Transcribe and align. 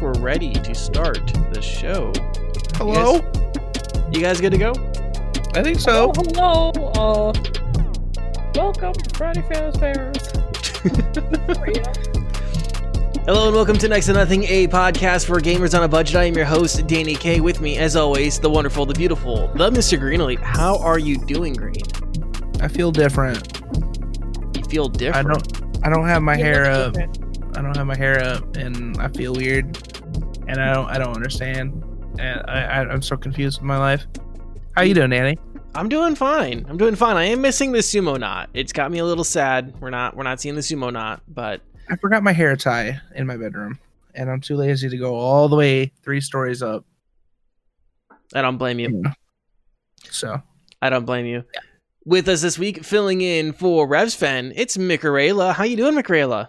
think 0.00 0.16
we're 0.16 0.22
ready 0.22 0.52
to 0.52 0.74
start 0.74 1.26
the 1.52 1.60
show. 1.60 2.12
Hello? 2.76 3.16
You 3.16 3.20
guys, 3.22 4.12
you 4.12 4.20
guys 4.20 4.40
good 4.40 4.52
to 4.52 4.58
go? 4.58 4.72
I 5.54 5.62
think 5.62 5.78
so. 5.78 6.12
Oh, 6.16 6.72
hello. 6.72 6.72
Uh, 6.94 7.32
welcome, 8.54 8.94
Friday 9.14 9.42
Fairs 9.42 9.76
Fairs. 9.76 10.16
Hello 13.26 13.46
and 13.48 13.54
welcome 13.54 13.76
to 13.78 13.86
Next 13.88 14.06
to 14.06 14.14
Nothing, 14.14 14.44
a 14.44 14.66
podcast 14.68 15.26
for 15.26 15.38
gamers 15.40 15.76
on 15.76 15.84
a 15.84 15.88
budget. 15.88 16.16
I 16.16 16.24
am 16.24 16.34
your 16.34 16.46
host, 16.46 16.86
Danny 16.86 17.14
K. 17.14 17.40
With 17.40 17.60
me, 17.60 17.76
as 17.76 17.94
always, 17.94 18.40
the 18.40 18.48
wonderful, 18.48 18.86
the 18.86 18.94
beautiful, 18.94 19.48
the 19.48 19.70
Mr. 19.70 19.98
Green 20.00 20.20
Elite. 20.22 20.40
How 20.40 20.78
are 20.78 20.98
you 20.98 21.18
doing, 21.26 21.52
Green? 21.52 21.82
I 22.60 22.68
feel 22.68 22.90
different. 22.90 23.60
You 24.56 24.64
feel 24.64 24.88
different. 24.88 25.28
I 25.28 25.34
different. 25.34 25.72
don't. 25.72 25.86
I 25.86 25.90
don't 25.90 26.06
have 26.08 26.22
my 26.22 26.36
You 26.38 26.44
hair 26.44 26.70
up. 26.70 26.94
different. 26.94 27.18
I 27.56 27.62
don't 27.62 27.76
have 27.76 27.86
my 27.86 27.96
hair 27.96 28.22
up, 28.24 28.56
and 28.56 28.96
I 28.98 29.08
feel 29.08 29.34
weird, 29.34 29.76
and 30.50 30.60
I 30.60 30.74
don't. 30.74 30.88
I 30.90 30.98
don't 30.98 31.14
understand, 31.14 31.84
and 32.18 32.42
I, 32.48 32.62
I 32.62 32.80
I'm 32.80 33.02
so 33.02 33.16
confused 33.16 33.60
with 33.60 33.66
my 33.66 33.78
life. 33.78 34.04
How 34.74 34.82
you 34.82 34.94
doing, 34.94 35.10
Danny? 35.10 35.38
I'm 35.76 35.88
doing 35.88 36.16
fine. 36.16 36.66
I'm 36.68 36.76
doing 36.76 36.96
fine. 36.96 37.16
I 37.16 37.24
am 37.26 37.40
missing 37.40 37.70
the 37.70 37.78
sumo 37.78 38.18
knot. 38.18 38.50
It's 38.52 38.72
got 38.72 38.90
me 38.90 38.98
a 38.98 39.04
little 39.04 39.22
sad. 39.22 39.80
We're 39.80 39.90
not 39.90 40.16
we're 40.16 40.24
not 40.24 40.40
seeing 40.40 40.56
the 40.56 40.60
sumo 40.60 40.92
knot, 40.92 41.22
but 41.28 41.60
I 41.88 41.96
forgot 41.96 42.24
my 42.24 42.32
hair 42.32 42.56
tie 42.56 43.00
in 43.14 43.28
my 43.28 43.36
bedroom, 43.36 43.78
and 44.14 44.28
I'm 44.28 44.40
too 44.40 44.56
lazy 44.56 44.88
to 44.88 44.96
go 44.96 45.14
all 45.14 45.48
the 45.48 45.56
way 45.56 45.92
three 46.02 46.20
stories 46.20 46.62
up. 46.62 46.84
I 48.34 48.42
don't 48.42 48.58
blame 48.58 48.80
you. 48.80 49.04
So 50.10 50.42
I 50.82 50.90
don't 50.90 51.04
blame 51.04 51.26
you. 51.26 51.44
With 52.04 52.28
us 52.28 52.42
this 52.42 52.58
week, 52.58 52.84
filling 52.84 53.20
in 53.20 53.52
for 53.52 53.86
Revs 53.86 54.16
Revsfen, 54.16 54.52
it's 54.56 54.76
Micarela. 54.76 55.54
How 55.54 55.62
you 55.62 55.76
doing, 55.76 55.94
Micarela? 55.94 56.48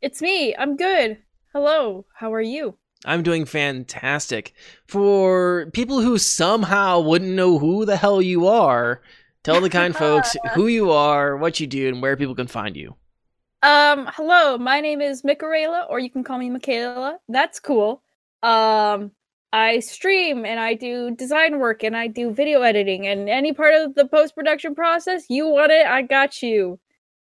It's 0.00 0.22
me. 0.22 0.56
I'm 0.56 0.76
good. 0.76 1.18
Hello. 1.52 2.06
How 2.14 2.32
are 2.32 2.40
you? 2.40 2.78
I'm 3.04 3.22
doing 3.22 3.44
fantastic. 3.44 4.54
For 4.86 5.70
people 5.72 6.00
who 6.00 6.18
somehow 6.18 7.00
wouldn't 7.00 7.32
know 7.32 7.58
who 7.58 7.84
the 7.84 7.96
hell 7.96 8.22
you 8.22 8.46
are, 8.46 9.02
tell 9.42 9.60
the 9.60 9.70
kind 9.70 9.94
folks 9.94 10.36
who 10.54 10.66
you 10.66 10.90
are, 10.90 11.36
what 11.36 11.60
you 11.60 11.66
do, 11.66 11.88
and 11.88 12.00
where 12.00 12.16
people 12.16 12.34
can 12.34 12.46
find 12.46 12.76
you. 12.76 12.94
Um, 13.62 14.10
hello. 14.14 14.58
My 14.58 14.80
name 14.80 15.00
is 15.00 15.22
Micarela, 15.22 15.88
or 15.88 15.98
you 15.98 16.10
can 16.10 16.24
call 16.24 16.38
me 16.38 16.50
Michaela. 16.50 17.18
That's 17.28 17.60
cool. 17.60 18.02
Um, 18.42 19.12
I 19.54 19.78
stream 19.78 20.44
and 20.44 20.58
I 20.58 20.74
do 20.74 21.12
design 21.12 21.60
work 21.60 21.84
and 21.84 21.96
I 21.96 22.08
do 22.08 22.32
video 22.32 22.62
editing 22.62 23.06
and 23.06 23.28
any 23.28 23.52
part 23.52 23.72
of 23.74 23.94
the 23.94 24.04
post 24.04 24.34
production 24.34 24.74
process 24.74 25.26
you 25.30 25.46
want 25.46 25.70
it, 25.70 25.86
I 25.86 26.02
got 26.02 26.42
you. 26.42 26.80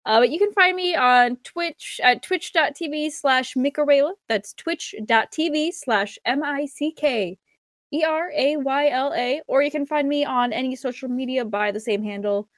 Uh, 0.06 0.20
but 0.20 0.30
you 0.30 0.38
can 0.38 0.52
find 0.52 0.76
me 0.76 0.94
on 0.94 1.36
Twitch 1.38 2.00
at 2.02 2.22
twitch.tv 2.22 3.10
slash 3.10 3.54
Micarela. 3.54 4.12
That's 4.28 4.54
twitch.tv 4.54 5.72
slash 5.72 6.16
M 6.24 6.44
I 6.44 6.66
C 6.66 6.92
K 6.92 7.36
E 7.92 8.04
R 8.04 8.30
A 8.30 8.56
Y 8.56 8.88
L 8.88 9.12
A. 9.16 9.42
Or 9.48 9.62
you 9.62 9.70
can 9.72 9.84
find 9.84 10.08
me 10.08 10.24
on 10.24 10.52
any 10.52 10.76
social 10.76 11.08
media 11.08 11.44
by 11.44 11.72
the 11.72 11.80
same 11.80 12.04
handle. 12.04 12.48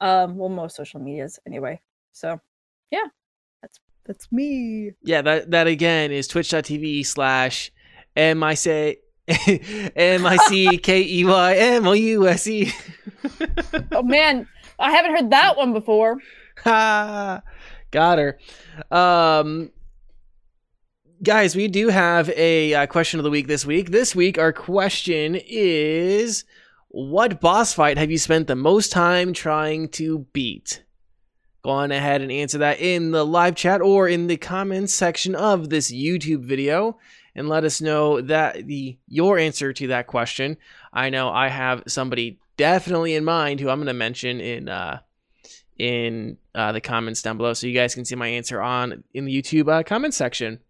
Um, 0.00 0.36
well, 0.36 0.48
most 0.48 0.76
social 0.76 1.00
medias 1.00 1.40
anyway. 1.44 1.80
So, 2.12 2.40
yeah, 2.92 3.06
that's 3.60 3.80
that's 4.06 4.30
me. 4.30 4.92
Yeah, 5.02 5.22
that 5.22 5.50
that 5.50 5.66
again 5.66 6.12
is 6.12 6.28
twitch.tv 6.28 7.04
slash 7.06 7.72
M 8.14 8.44
I 8.44 8.54
say 8.54 8.98
M 9.26 10.26
I 10.26 10.36
C 10.46 10.78
K 10.78 11.02
E 11.02 11.24
Y 11.24 11.56
M 11.56 11.88
O 11.88 11.92
U 11.92 12.28
S 12.28 12.46
E. 12.46 12.72
Oh 13.90 14.04
man, 14.04 14.46
I 14.78 14.92
haven't 14.92 15.12
heard 15.12 15.30
that 15.30 15.56
one 15.56 15.72
before. 15.72 16.18
Ha! 16.58 17.42
Got 17.90 18.18
her. 18.18 18.38
Um, 18.90 19.70
guys, 21.22 21.54
we 21.54 21.68
do 21.68 21.88
have 21.88 22.28
a 22.30 22.74
uh, 22.74 22.86
question 22.86 23.20
of 23.20 23.24
the 23.24 23.30
week 23.30 23.46
this 23.46 23.64
week. 23.64 23.90
This 23.90 24.14
week, 24.16 24.38
our 24.38 24.52
question 24.52 25.36
is 25.36 26.44
What 26.88 27.40
boss 27.40 27.72
fight 27.72 27.98
have 27.98 28.10
you 28.10 28.18
spent 28.18 28.46
the 28.46 28.56
most 28.56 28.90
time 28.90 29.32
trying 29.32 29.88
to 29.90 30.26
beat? 30.32 30.82
Go 31.62 31.70
on 31.70 31.92
ahead 31.92 32.20
and 32.20 32.30
answer 32.30 32.58
that 32.58 32.80
in 32.80 33.10
the 33.10 33.24
live 33.24 33.54
chat 33.54 33.80
or 33.80 34.06
in 34.06 34.26
the 34.26 34.36
comments 34.36 34.92
section 34.92 35.34
of 35.34 35.70
this 35.70 35.90
YouTube 35.90 36.44
video 36.44 36.98
and 37.34 37.48
let 37.48 37.64
us 37.64 37.80
know 37.80 38.20
that 38.20 38.66
the 38.66 38.98
your 39.08 39.38
answer 39.38 39.72
to 39.72 39.86
that 39.88 40.06
question. 40.06 40.56
I 40.92 41.10
know 41.10 41.30
I 41.30 41.48
have 41.48 41.84
somebody 41.86 42.38
definitely 42.56 43.14
in 43.14 43.24
mind 43.24 43.60
who 43.60 43.68
I'm 43.68 43.78
going 43.78 43.86
to 43.86 43.94
mention 43.94 44.40
in 44.40 44.68
uh, 44.68 45.00
in 45.78 46.36
uh, 46.54 46.72
the 46.72 46.80
comments 46.80 47.22
down 47.22 47.36
below, 47.36 47.52
so 47.52 47.66
you 47.66 47.74
guys 47.74 47.94
can 47.94 48.04
see 48.04 48.14
my 48.14 48.28
answer 48.28 48.60
on 48.60 49.04
in 49.12 49.24
the 49.24 49.42
YouTube 49.42 49.68
uh, 49.68 49.82
comment 49.82 50.14
section. 50.14 50.60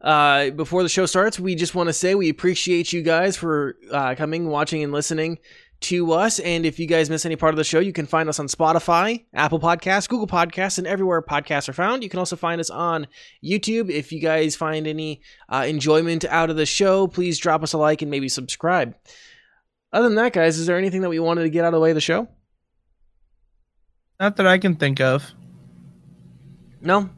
Uh, 0.00 0.50
before 0.50 0.82
the 0.82 0.88
show 0.88 1.06
starts, 1.06 1.40
we 1.40 1.54
just 1.54 1.74
want 1.74 1.88
to 1.88 1.92
say 1.92 2.14
we 2.14 2.28
appreciate 2.28 2.92
you 2.92 3.02
guys 3.02 3.36
for 3.36 3.76
uh, 3.90 4.14
coming, 4.14 4.48
watching, 4.48 4.82
and 4.82 4.92
listening 4.92 5.38
to 5.80 6.12
us. 6.12 6.38
And 6.40 6.66
if 6.66 6.78
you 6.78 6.86
guys 6.86 7.10
miss 7.10 7.26
any 7.26 7.36
part 7.36 7.52
of 7.52 7.56
the 7.56 7.64
show, 7.64 7.80
you 7.80 7.92
can 7.92 8.06
find 8.06 8.28
us 8.28 8.38
on 8.38 8.46
Spotify, 8.46 9.24
Apple 9.34 9.60
Podcasts, 9.60 10.08
Google 10.08 10.26
Podcasts, 10.26 10.78
and 10.78 10.86
everywhere 10.86 11.22
podcasts 11.22 11.68
are 11.68 11.72
found. 11.72 12.02
You 12.02 12.08
can 12.08 12.18
also 12.18 12.36
find 12.36 12.60
us 12.60 12.70
on 12.70 13.06
YouTube. 13.44 13.90
If 13.90 14.12
you 14.12 14.20
guys 14.20 14.56
find 14.56 14.86
any 14.86 15.20
uh, 15.48 15.64
enjoyment 15.66 16.24
out 16.24 16.50
of 16.50 16.56
the 16.56 16.66
show, 16.66 17.06
please 17.06 17.38
drop 17.38 17.62
us 17.62 17.72
a 17.72 17.78
like 17.78 18.02
and 18.02 18.10
maybe 18.10 18.28
subscribe. 18.28 18.96
Other 19.92 20.08
than 20.08 20.16
that, 20.16 20.32
guys, 20.32 20.58
is 20.58 20.66
there 20.66 20.78
anything 20.78 21.00
that 21.00 21.08
we 21.08 21.18
wanted 21.18 21.42
to 21.42 21.50
get 21.50 21.64
out 21.64 21.68
of 21.68 21.78
the 21.78 21.80
way 21.80 21.90
of 21.90 21.94
the 21.94 22.00
show? 22.00 22.28
Not 24.20 24.36
that 24.36 24.46
I 24.46 24.58
can 24.58 24.74
think 24.76 25.00
of. 25.00 25.24
No. 26.80 27.10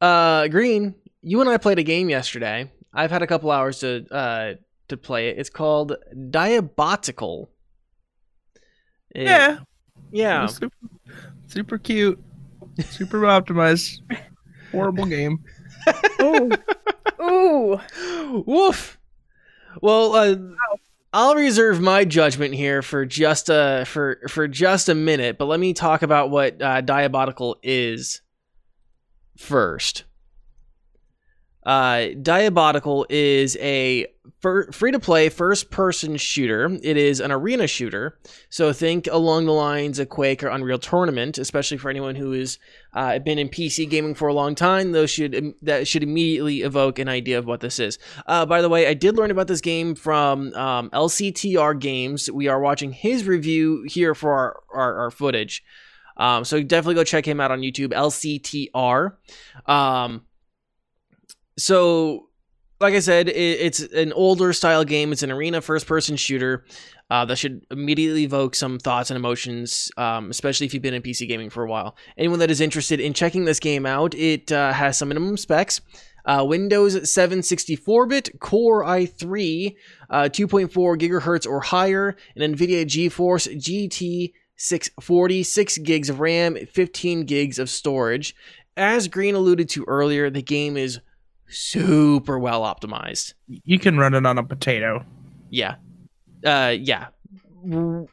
Uh, 0.00 0.48
Green, 0.48 0.94
you 1.22 1.40
and 1.40 1.48
I 1.50 1.56
played 1.58 1.78
a 1.78 1.82
game 1.82 2.08
yesterday. 2.10 2.70
I've 2.92 3.10
had 3.10 3.22
a 3.22 3.26
couple 3.26 3.50
hours 3.50 3.80
to 3.80 4.06
uh 4.10 4.54
to 4.88 4.96
play 4.96 5.28
it. 5.28 5.38
It's 5.38 5.50
called 5.50 5.94
Diabotical. 6.14 7.48
It- 9.14 9.24
Yeah, 9.24 9.58
Yeah. 10.10 10.46
super, 10.46 10.76
super 11.46 11.78
cute, 11.78 12.22
super 12.90 13.20
optimized. 13.20 14.00
Horrible 14.72 15.06
game. 15.06 15.38
Ooh, 16.20 16.50
ooh. 17.20 17.80
Woof. 18.46 18.98
Well, 19.82 20.14
uh, 20.14 20.36
I'll 21.12 21.34
reserve 21.34 21.80
my 21.80 22.04
judgment 22.04 22.54
here 22.54 22.82
for 22.82 23.04
just 23.04 23.48
a 23.48 23.84
for 23.86 24.20
for 24.28 24.46
just 24.46 24.88
a 24.88 24.94
minute, 24.94 25.38
but 25.38 25.46
let 25.46 25.58
me 25.58 25.72
talk 25.72 26.02
about 26.02 26.30
what 26.30 26.62
uh, 26.62 26.82
Diabotical 26.82 27.56
is 27.64 28.22
first. 29.36 30.04
Uh, 31.66 32.14
Diabotical 32.14 33.06
is 33.10 33.56
a 33.60 34.06
fir- 34.40 34.70
free 34.70 34.92
to 34.92 35.00
play 35.00 35.28
first 35.28 35.70
person 35.70 36.16
shooter. 36.16 36.78
It 36.82 36.96
is 36.96 37.20
an 37.20 37.32
arena 37.32 37.66
shooter. 37.66 38.18
So 38.48 38.72
think 38.72 39.08
along 39.08 39.46
the 39.46 39.52
lines 39.52 39.98
of 39.98 40.08
Quake 40.08 40.42
or 40.42 40.48
Unreal 40.48 40.78
Tournament, 40.78 41.38
especially 41.38 41.76
for 41.76 41.90
anyone 41.90 42.14
who 42.14 42.32
has 42.32 42.58
uh, 42.94 43.00
I've 43.00 43.24
been 43.24 43.38
in 43.38 43.48
PC 43.48 43.88
gaming 43.88 44.14
for 44.14 44.28
a 44.28 44.34
long 44.34 44.54
time. 44.54 44.92
Those 44.92 45.10
should 45.10 45.54
that 45.62 45.86
should 45.86 46.02
immediately 46.02 46.62
evoke 46.62 46.98
an 46.98 47.08
idea 47.08 47.38
of 47.38 47.46
what 47.46 47.60
this 47.60 47.78
is. 47.78 47.98
Uh, 48.26 48.46
by 48.46 48.62
the 48.62 48.68
way, 48.68 48.86
I 48.86 48.94
did 48.94 49.16
learn 49.16 49.30
about 49.30 49.46
this 49.46 49.60
game 49.60 49.94
from 49.94 50.52
um, 50.54 50.90
LCTR 50.90 51.78
Games. 51.78 52.30
We 52.30 52.48
are 52.48 52.60
watching 52.60 52.92
his 52.92 53.26
review 53.26 53.84
here 53.88 54.14
for 54.14 54.32
our 54.32 54.62
our, 54.72 54.98
our 55.02 55.10
footage. 55.10 55.62
Um, 56.16 56.44
so 56.44 56.62
definitely 56.62 56.96
go 56.96 57.04
check 57.04 57.26
him 57.26 57.40
out 57.40 57.50
on 57.50 57.60
YouTube, 57.60 57.92
LCTR. 57.92 59.14
Um, 59.66 60.26
so, 61.56 62.29
like 62.80 62.94
I 62.94 63.00
said, 63.00 63.28
it, 63.28 63.34
it's 63.34 63.80
an 63.80 64.12
older 64.12 64.52
style 64.52 64.84
game. 64.84 65.12
It's 65.12 65.22
an 65.22 65.30
arena 65.30 65.60
first 65.60 65.86
person 65.86 66.16
shooter 66.16 66.64
uh, 67.10 67.24
that 67.26 67.36
should 67.36 67.66
immediately 67.70 68.24
evoke 68.24 68.54
some 68.54 68.78
thoughts 68.78 69.10
and 69.10 69.16
emotions, 69.16 69.90
um, 69.96 70.30
especially 70.30 70.66
if 70.66 70.72
you've 70.72 70.82
been 70.82 70.94
in 70.94 71.02
PC 71.02 71.28
gaming 71.28 71.50
for 71.50 71.62
a 71.62 71.68
while. 71.68 71.96
Anyone 72.16 72.38
that 72.38 72.50
is 72.50 72.60
interested 72.60 72.98
in 72.98 73.12
checking 73.12 73.44
this 73.44 73.60
game 73.60 73.84
out, 73.84 74.14
it 74.14 74.50
uh, 74.50 74.72
has 74.72 74.96
some 74.96 75.08
minimum 75.08 75.36
specs. 75.36 75.80
Uh, 76.24 76.44
Windows 76.46 77.12
7 77.12 77.40
64-bit, 77.40 78.40
Core 78.40 78.84
i3, 78.84 79.74
uh, 80.10 80.22
2.4 80.24 80.70
gigahertz 80.98 81.46
or 81.46 81.60
higher, 81.60 82.16
and 82.36 82.56
NVIDIA 82.56 82.84
GeForce 82.84 83.56
GT 83.58 84.32
640, 84.56 85.42
6 85.42 85.78
gigs 85.78 86.10
of 86.10 86.20
RAM, 86.20 86.56
15 86.66 87.24
gigs 87.24 87.58
of 87.58 87.70
storage. 87.70 88.34
As 88.76 89.08
Green 89.08 89.34
alluded 89.34 89.68
to 89.70 89.84
earlier, 89.84 90.28
the 90.28 90.42
game 90.42 90.76
is 90.76 91.00
super 91.50 92.38
well 92.38 92.62
optimized. 92.62 93.34
You 93.64 93.78
can 93.78 93.98
run 93.98 94.14
it 94.14 94.24
on 94.26 94.38
a 94.38 94.44
potato. 94.44 95.04
Yeah. 95.50 95.76
Uh 96.44 96.74
yeah. 96.78 97.08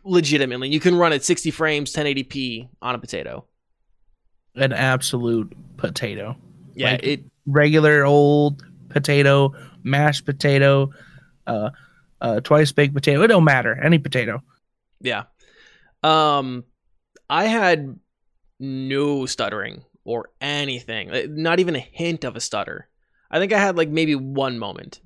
Legitimately. 0.03 0.69
You 0.69 0.79
can 0.79 0.95
run 0.95 1.13
at 1.13 1.23
60 1.23 1.51
frames 1.51 1.93
1080p 1.93 2.67
on 2.81 2.95
a 2.95 2.99
potato. 2.99 3.45
An 4.55 4.73
absolute 4.73 5.53
potato. 5.77 6.35
Yeah, 6.75 6.91
Like- 6.91 7.03
it 7.03 7.23
Regular 7.49 8.03
old 8.05 8.61
potato, 8.89 9.53
mashed 9.83 10.25
potato, 10.25 10.91
uh, 11.45 11.69
uh, 12.19 12.41
twice 12.41 12.73
baked 12.73 12.93
potato. 12.93 13.21
It 13.21 13.27
don't 13.27 13.45
matter. 13.45 13.73
Any 13.81 13.99
potato. 13.99 14.41
yeah. 14.99 15.23
Um 16.03 16.65
I 17.29 17.45
had 17.45 17.97
no 18.59 19.25
stuttering 19.25 19.83
or 20.03 20.29
anything. 20.41 21.11
Uh, 21.11 21.21
Not 21.29 21.59
even 21.59 21.75
a 21.75 21.79
hint 21.79 22.23
of 22.23 22.35
a 22.35 22.39
stutter. 22.41 22.87
I 23.31 23.39
think 23.39 23.53
I 23.53 23.59
had 23.59 23.77
like 23.77 23.89
maybe 23.89 24.15
one 24.15 24.57
moment. 24.59 25.01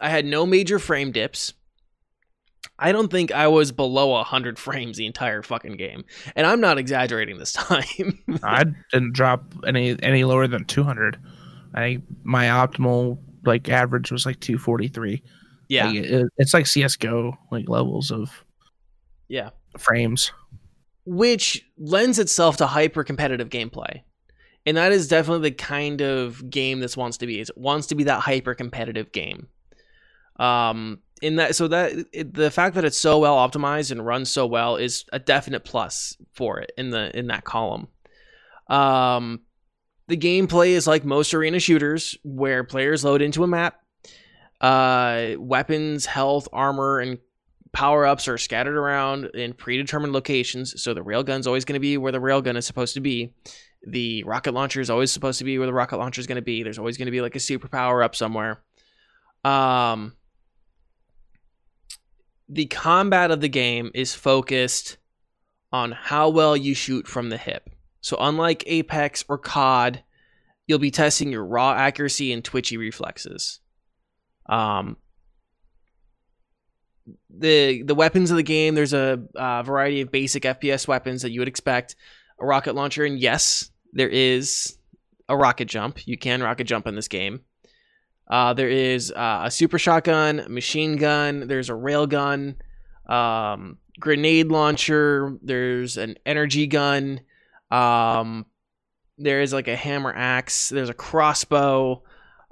I 0.00 0.08
had 0.10 0.24
no 0.24 0.44
major 0.46 0.78
frame 0.78 1.12
dips. 1.12 1.54
I 2.78 2.92
don't 2.92 3.10
think 3.10 3.30
I 3.30 3.46
was 3.48 3.70
below 3.72 4.08
100 4.08 4.58
frames 4.58 4.96
the 4.96 5.06
entire 5.06 5.42
fucking 5.42 5.76
game. 5.76 6.04
And 6.34 6.46
I'm 6.46 6.60
not 6.60 6.78
exaggerating 6.78 7.38
this 7.38 7.52
time. 7.52 8.18
I 8.42 8.64
didn't 8.92 9.12
drop 9.14 9.54
any 9.66 9.96
any 10.02 10.24
lower 10.24 10.46
than 10.46 10.64
200. 10.64 11.18
I 11.74 12.02
my 12.22 12.46
optimal 12.46 13.18
like 13.44 13.68
average 13.68 14.10
was 14.10 14.26
like 14.26 14.40
243. 14.40 15.22
yeah. 15.68 15.86
Like, 15.86 15.94
it- 15.96 16.26
it's 16.38 16.54
like 16.54 16.66
CS:GO 16.66 17.36
like 17.52 17.68
levels 17.68 18.10
of 18.10 18.44
Yeah. 19.28 19.50
frames. 19.78 20.32
which 21.06 21.62
lends 21.76 22.18
itself 22.18 22.56
to 22.56 22.66
hyper 22.66 23.04
competitive 23.04 23.50
gameplay. 23.50 24.00
And 24.66 24.76
that 24.76 24.92
is 24.92 25.08
definitely 25.08 25.50
the 25.50 25.56
kind 25.56 26.00
of 26.00 26.48
game 26.48 26.80
this 26.80 26.96
wants 26.96 27.18
to 27.18 27.26
be. 27.26 27.40
It 27.40 27.50
wants 27.56 27.88
to 27.88 27.94
be 27.94 28.04
that 28.04 28.20
hyper 28.20 28.54
competitive 28.54 29.12
game. 29.12 29.48
Um, 30.36 31.00
in 31.22 31.36
that, 31.36 31.54
so 31.54 31.68
that 31.68 31.92
it, 32.12 32.34
the 32.34 32.50
fact 32.50 32.74
that 32.74 32.84
it's 32.84 32.98
so 32.98 33.18
well 33.18 33.36
optimized 33.36 33.90
and 33.90 34.04
runs 34.04 34.30
so 34.30 34.46
well 34.46 34.76
is 34.76 35.04
a 35.12 35.18
definite 35.18 35.64
plus 35.64 36.16
for 36.32 36.58
it 36.60 36.72
in 36.76 36.90
the 36.90 37.16
in 37.16 37.28
that 37.28 37.44
column. 37.44 37.88
Um, 38.68 39.40
the 40.08 40.16
gameplay 40.16 40.70
is 40.70 40.86
like 40.86 41.04
most 41.04 41.32
arena 41.34 41.60
shooters, 41.60 42.16
where 42.24 42.64
players 42.64 43.04
load 43.04 43.22
into 43.22 43.44
a 43.44 43.46
map. 43.46 43.80
Uh, 44.60 45.32
weapons, 45.38 46.06
health, 46.06 46.48
armor, 46.52 47.00
and 47.00 47.18
power 47.72 48.06
ups 48.06 48.28
are 48.28 48.38
scattered 48.38 48.76
around 48.76 49.26
in 49.34 49.52
predetermined 49.52 50.12
locations. 50.12 50.80
So 50.82 50.94
the 50.94 51.04
railgun's 51.04 51.46
always 51.46 51.64
going 51.64 51.74
to 51.74 51.80
be 51.80 51.96
where 51.96 52.12
the 52.12 52.20
railgun 52.20 52.56
is 52.56 52.66
supposed 52.66 52.94
to 52.94 53.00
be. 53.00 53.32
The 53.86 54.22
rocket 54.24 54.54
launcher 54.54 54.80
is 54.80 54.90
always 54.90 55.12
supposed 55.12 55.38
to 55.38 55.44
be 55.44 55.58
where 55.58 55.66
the 55.66 55.72
rocket 55.72 55.98
launcher 55.98 56.20
is 56.20 56.26
going 56.26 56.36
to 56.36 56.42
be. 56.42 56.62
There's 56.62 56.78
always 56.78 56.96
going 56.96 57.06
to 57.06 57.12
be 57.12 57.20
like 57.20 57.36
a 57.36 57.40
super 57.40 57.68
power 57.68 58.02
up 58.02 58.16
somewhere. 58.16 58.62
Um, 59.44 60.14
the 62.48 62.66
combat 62.66 63.30
of 63.30 63.40
the 63.40 63.48
game 63.48 63.90
is 63.94 64.14
focused 64.14 64.96
on 65.72 65.92
how 65.92 66.28
well 66.28 66.56
you 66.56 66.74
shoot 66.74 67.06
from 67.06 67.28
the 67.28 67.36
hip. 67.36 67.68
So 68.00 68.16
unlike 68.20 68.64
Apex 68.66 69.24
or 69.28 69.38
COD, 69.38 70.02
you'll 70.66 70.78
be 70.78 70.90
testing 70.90 71.30
your 71.30 71.44
raw 71.44 71.72
accuracy 71.72 72.32
and 72.32 72.44
twitchy 72.44 72.76
reflexes. 72.76 73.60
Um, 74.46 74.96
the 77.28 77.82
the 77.82 77.94
weapons 77.94 78.30
of 78.30 78.36
the 78.36 78.42
game 78.42 78.74
there's 78.74 78.92
a 78.92 79.22
uh, 79.34 79.62
variety 79.62 80.00
of 80.00 80.10
basic 80.10 80.44
fps 80.44 80.88
weapons 80.88 81.22
that 81.22 81.32
you 81.32 81.40
would 81.40 81.48
expect 81.48 81.96
a 82.40 82.46
rocket 82.46 82.74
launcher 82.74 83.04
and 83.04 83.18
yes 83.18 83.70
there 83.94 84.08
is 84.08 84.76
a 85.28 85.36
rocket 85.36 85.66
jump 85.66 86.06
you 86.06 86.18
can 86.18 86.42
rocket 86.42 86.64
jump 86.64 86.86
in 86.86 86.94
this 86.94 87.08
game 87.08 87.40
uh, 88.28 88.54
there 88.54 88.68
is 88.68 89.12
uh, 89.12 89.42
a 89.44 89.50
super 89.50 89.78
shotgun 89.78 90.44
machine 90.48 90.96
gun 90.96 91.46
there's 91.46 91.70
a 91.70 91.74
rail 91.74 92.06
gun 92.06 92.56
um, 93.06 93.78
grenade 93.98 94.48
launcher 94.48 95.38
there's 95.42 95.96
an 95.96 96.16
energy 96.26 96.66
gun 96.66 97.20
um, 97.70 98.44
there 99.16 99.40
is 99.40 99.52
like 99.52 99.68
a 99.68 99.76
hammer 99.76 100.12
axe 100.14 100.68
there's 100.68 100.90
a 100.90 100.94
crossbow 100.94 102.02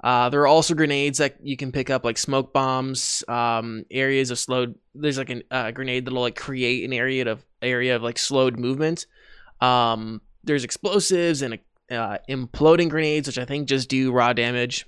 uh, 0.03 0.27
there 0.29 0.41
are 0.41 0.47
also 0.47 0.75
grenades 0.75 1.19
that 1.19 1.37
you 1.41 1.55
can 1.55 1.71
pick 1.71 1.89
up, 1.89 2.03
like 2.03 2.17
smoke 2.17 2.51
bombs, 2.51 3.23
um, 3.29 3.85
areas 3.89 4.31
of 4.31 4.37
slowed. 4.37 4.75
There's 4.93 5.17
like 5.17 5.29
a 5.29 5.41
uh, 5.49 5.71
grenade 5.71 6.05
that'll 6.05 6.19
like 6.19 6.35
create 6.35 6.83
an 6.83 6.91
area 6.91 7.25
of 7.31 7.45
area 7.61 7.95
of 7.95 8.03
like 8.03 8.19
slowed 8.19 8.59
movement. 8.59 9.05
Um, 9.61 10.19
there's 10.43 10.63
explosives 10.63 11.41
and 11.41 11.59
uh, 11.91 12.17
imploding 12.29 12.89
grenades, 12.89 13.27
which 13.27 13.37
I 13.37 13.45
think 13.45 13.67
just 13.67 13.89
do 13.89 14.11
raw 14.11 14.33
damage. 14.33 14.85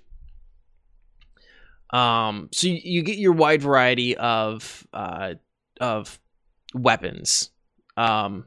Um, 1.92 2.50
so 2.52 2.68
you, 2.68 2.80
you 2.84 3.04
get 3.04 3.18
your 3.18 3.34
wide 3.34 3.62
variety 3.62 4.18
of 4.18 4.86
uh, 4.94 5.36
of 5.80 6.20
weapons. 6.74 7.52
Um, 7.96 8.46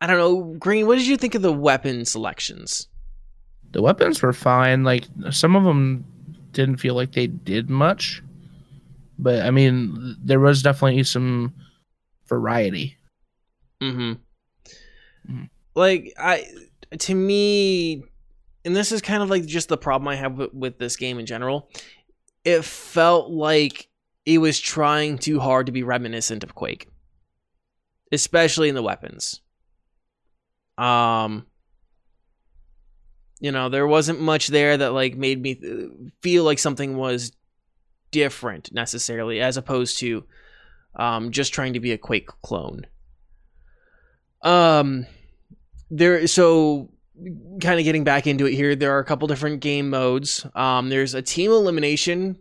I 0.00 0.06
don't 0.06 0.18
know, 0.18 0.56
Green. 0.58 0.86
What 0.86 0.98
did 0.98 1.06
you 1.06 1.16
think 1.16 1.34
of 1.34 1.42
the 1.42 1.52
weapon 1.52 2.04
selections? 2.04 2.88
The 3.72 3.82
weapons 3.82 4.20
were 4.22 4.32
fine. 4.32 4.84
Like 4.84 5.04
some 5.30 5.56
of 5.56 5.64
them 5.64 6.04
didn't 6.50 6.76
feel 6.76 6.94
like 6.94 7.12
they 7.12 7.26
did 7.26 7.70
much, 7.70 8.22
but 9.18 9.42
I 9.42 9.50
mean, 9.50 10.16
there 10.22 10.40
was 10.40 10.62
definitely 10.62 11.02
some 11.04 11.54
variety. 12.28 12.96
Mm-hmm. 13.82 14.12
Mhm. 15.28 15.48
Like 15.74 16.12
I, 16.18 16.46
to 16.98 17.14
me, 17.14 18.04
and 18.64 18.74
this 18.74 18.92
is 18.92 19.02
kind 19.02 19.22
of 19.22 19.30
like 19.30 19.46
just 19.46 19.68
the 19.68 19.76
problem 19.76 20.08
I 20.08 20.16
have 20.16 20.38
with, 20.38 20.54
with 20.54 20.78
this 20.78 20.96
game 20.96 21.18
in 21.18 21.26
general. 21.26 21.68
It 22.44 22.64
felt 22.64 23.30
like 23.30 23.88
it 24.26 24.38
was 24.38 24.60
trying 24.60 25.18
too 25.18 25.40
hard 25.40 25.66
to 25.66 25.72
be 25.72 25.82
reminiscent 25.82 26.44
of 26.44 26.54
Quake, 26.54 26.88
especially 28.12 28.68
in 28.68 28.74
the 28.74 28.82
weapons. 28.82 29.40
Um, 30.76 31.46
you 33.40 33.52
know, 33.52 33.68
there 33.68 33.86
wasn't 33.86 34.20
much 34.20 34.48
there 34.48 34.76
that 34.76 34.92
like 34.92 35.16
made 35.16 35.40
me 35.40 35.60
feel 36.22 36.44
like 36.44 36.58
something 36.58 36.96
was 36.96 37.32
different 38.10 38.72
necessarily, 38.72 39.40
as 39.40 39.56
opposed 39.56 39.98
to 39.98 40.24
um, 40.96 41.30
just 41.32 41.52
trying 41.52 41.72
to 41.74 41.80
be 41.80 41.92
a 41.92 41.98
Quake 41.98 42.28
clone. 42.42 42.86
Um, 44.44 45.06
there. 45.90 46.26
So, 46.26 46.90
kind 47.60 47.78
of 47.80 47.84
getting 47.84 48.04
back 48.04 48.26
into 48.26 48.46
it 48.46 48.54
here, 48.54 48.76
there 48.76 48.96
are 48.96 49.00
a 49.00 49.04
couple 49.04 49.26
different 49.26 49.60
game 49.60 49.90
modes. 49.90 50.46
Um, 50.54 50.88
there's 50.88 51.14
a 51.14 51.22
team 51.22 51.50
elimination, 51.50 52.38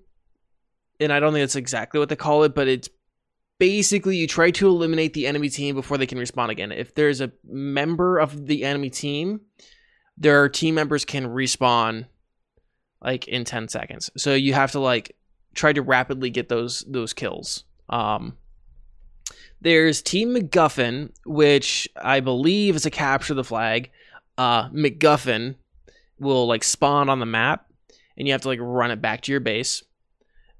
and 0.99 1.11
I 1.11 1.19
don't 1.19 1.33
think 1.33 1.41
that's 1.41 1.55
exactly 1.55 1.99
what 1.99 2.09
they 2.09 2.15
call 2.15 2.43
it, 2.43 2.53
but 2.53 2.67
it's 2.67 2.89
basically 3.59 4.17
you 4.17 4.27
try 4.27 4.51
to 4.51 4.67
eliminate 4.67 5.13
the 5.13 5.27
enemy 5.27 5.49
team 5.49 5.75
before 5.75 5.97
they 5.97 6.05
can 6.05 6.17
respawn 6.17 6.49
again. 6.49 6.71
If 6.71 6.95
there's 6.95 7.21
a 7.21 7.31
member 7.45 8.19
of 8.19 8.47
the 8.47 8.65
enemy 8.65 8.89
team, 8.89 9.41
their 10.17 10.49
team 10.49 10.75
members 10.75 11.05
can 11.05 11.27
respawn 11.27 12.07
like 13.01 13.27
in 13.27 13.43
10 13.43 13.67
seconds. 13.69 14.09
So 14.17 14.33
you 14.33 14.53
have 14.53 14.71
to 14.71 14.79
like 14.79 15.15
try 15.53 15.73
to 15.73 15.81
rapidly 15.81 16.29
get 16.29 16.49
those 16.49 16.83
those 16.87 17.13
kills. 17.13 17.63
Um 17.89 18.37
there's 19.63 20.01
Team 20.01 20.35
MacGuffin, 20.35 21.11
which 21.25 21.87
I 21.95 22.19
believe 22.19 22.75
is 22.75 22.85
a 22.85 22.91
capture 22.91 23.33
the 23.33 23.43
flag. 23.43 23.91
Uh 24.37 24.69
MacGuffin 24.69 25.55
will 26.19 26.47
like 26.47 26.63
spawn 26.63 27.09
on 27.09 27.19
the 27.19 27.25
map 27.25 27.67
and 28.17 28.27
you 28.27 28.33
have 28.33 28.41
to 28.41 28.47
like 28.47 28.59
run 28.61 28.91
it 28.91 29.01
back 29.01 29.21
to 29.21 29.31
your 29.31 29.41
base. 29.41 29.83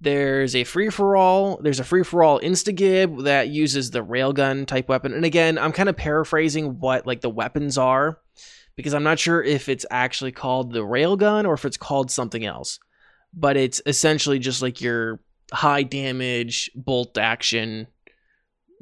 There's 0.01 0.55
a 0.55 0.65
free 0.65 0.89
for 0.89 1.15
all. 1.15 1.57
There's 1.62 1.79
a 1.79 1.86
free 1.86 2.03
for 2.03 2.24
all 2.24 2.39
instagib 2.41 3.24
that 3.24 3.48
uses 3.48 3.91
the 3.91 4.03
railgun 4.03 4.65
type 4.67 4.89
weapon. 4.89 5.13
And 5.13 5.24
again, 5.24 5.57
I'm 5.57 5.72
kind 5.72 5.88
of 5.88 5.95
paraphrasing 5.95 6.79
what 6.79 7.07
like 7.07 7.22
the 7.22 7.29
weapons 7.29 7.77
are 7.77 8.19
because 8.75 8.93
I'm 8.93 9.03
not 9.03 9.19
sure 9.19 9.41
if 9.41 9.69
it's 9.69 9.86
actually 9.89 10.31
called 10.31 10.74
the 10.74 10.81
railgun 10.81 11.45
or 11.45 11.53
if 11.53 11.63
it's 11.63 11.77
called 11.77 12.12
something 12.12 12.45
else. 12.45 12.79
But 13.33 13.55
it's 13.55 13.81
essentially 13.86 14.39
just 14.39 14.62
like 14.62 14.81
your 14.81 15.22
high 15.53 15.83
damage 15.83 16.69
bolt 16.75 17.17
action, 17.17 17.88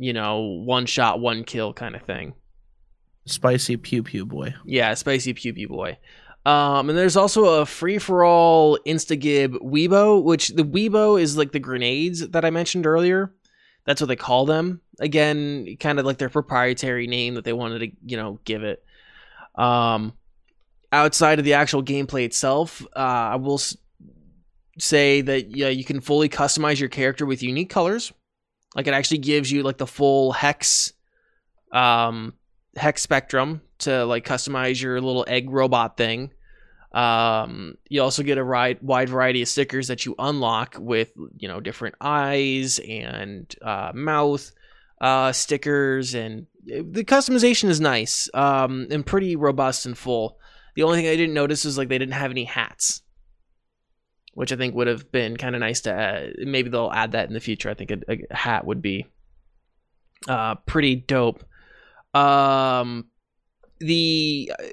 you 0.01 0.13
know, 0.13 0.39
one 0.39 0.87
shot, 0.87 1.19
one 1.19 1.43
kill 1.43 1.73
kind 1.73 1.95
of 1.95 2.01
thing. 2.01 2.33
Spicy 3.25 3.77
pew 3.77 4.01
pew 4.01 4.25
boy. 4.25 4.55
Yeah, 4.65 4.95
spicy 4.95 5.33
pew 5.33 5.53
pew 5.53 5.67
boy. 5.67 5.99
Um, 6.43 6.89
and 6.89 6.97
there's 6.97 7.15
also 7.15 7.61
a 7.61 7.67
free 7.67 7.99
for 7.99 8.25
all 8.25 8.79
instagib 8.87 9.53
Weeball, 9.61 10.23
which 10.23 10.49
the 10.49 10.63
Weeball 10.63 11.21
is 11.21 11.37
like 11.37 11.51
the 11.51 11.59
grenades 11.59 12.29
that 12.29 12.43
I 12.43 12.49
mentioned 12.49 12.87
earlier. 12.87 13.31
That's 13.85 14.01
what 14.01 14.07
they 14.07 14.15
call 14.15 14.47
them. 14.47 14.81
Again, 14.99 15.77
kind 15.79 15.99
of 15.99 16.05
like 16.05 16.17
their 16.17 16.29
proprietary 16.29 17.05
name 17.05 17.35
that 17.35 17.43
they 17.43 17.53
wanted 17.53 17.79
to, 17.79 17.91
you 18.03 18.17
know, 18.17 18.39
give 18.43 18.63
it. 18.63 18.83
Um, 19.53 20.13
outside 20.91 21.37
of 21.37 21.45
the 21.45 21.53
actual 21.53 21.83
gameplay 21.83 22.25
itself, 22.25 22.81
uh, 22.95 22.99
I 22.99 23.35
will 23.35 23.59
s- 23.59 23.77
say 24.79 25.21
that 25.21 25.55
yeah, 25.55 25.69
you 25.69 25.83
can 25.83 26.01
fully 26.01 26.27
customize 26.27 26.79
your 26.79 26.89
character 26.89 27.27
with 27.27 27.43
unique 27.43 27.69
colors. 27.69 28.11
Like 28.75 28.87
it 28.87 28.93
actually 28.93 29.19
gives 29.19 29.51
you 29.51 29.63
like 29.63 29.77
the 29.77 29.87
full 29.87 30.31
hex, 30.31 30.93
um, 31.71 32.33
hex 32.75 33.01
spectrum 33.01 33.61
to 33.79 34.05
like 34.05 34.25
customize 34.25 34.81
your 34.81 35.01
little 35.01 35.25
egg 35.27 35.49
robot 35.49 35.97
thing. 35.97 36.31
Um, 36.93 37.75
you 37.87 38.01
also 38.01 38.21
get 38.23 38.37
a 38.37 38.77
wide 38.81 39.09
variety 39.09 39.41
of 39.41 39.47
stickers 39.47 39.87
that 39.87 40.05
you 40.05 40.15
unlock 40.19 40.75
with 40.77 41.11
you 41.37 41.47
know 41.47 41.59
different 41.61 41.95
eyes 42.01 42.79
and 42.79 43.53
uh, 43.61 43.91
mouth 43.93 44.51
uh, 44.99 45.31
stickers, 45.31 46.13
and 46.13 46.47
uh, 46.67 46.83
the 46.89 47.03
customization 47.03 47.69
is 47.69 47.79
nice 47.79 48.29
um, 48.33 48.87
and 48.91 49.05
pretty 49.05 49.35
robust 49.35 49.85
and 49.85 49.97
full. 49.97 50.37
The 50.75 50.83
only 50.83 50.97
thing 50.97 51.07
I 51.07 51.15
didn't 51.15 51.33
notice 51.33 51.65
is 51.65 51.77
like 51.77 51.89
they 51.89 51.97
didn't 51.97 52.13
have 52.13 52.31
any 52.31 52.43
hats, 52.43 53.01
which 54.33 54.51
I 54.51 54.55
think 54.55 54.75
would 54.75 54.87
have 54.87 55.11
been 55.11 55.37
kind 55.37 55.55
of 55.55 55.59
nice 55.61 55.81
to. 55.81 56.33
Maybe 56.37 56.69
they'll 56.69 56.91
add 56.93 57.13
that 57.13 57.27
in 57.27 57.33
the 57.33 57.39
future. 57.39 57.69
I 57.69 57.73
think 57.73 57.91
a, 57.91 57.99
a 58.07 58.35
hat 58.35 58.65
would 58.65 58.81
be 58.81 59.05
uh, 60.27 60.55
pretty 60.65 60.95
dope. 60.95 61.43
Um, 62.13 63.05
the 63.81 64.51
uh, 64.57 64.63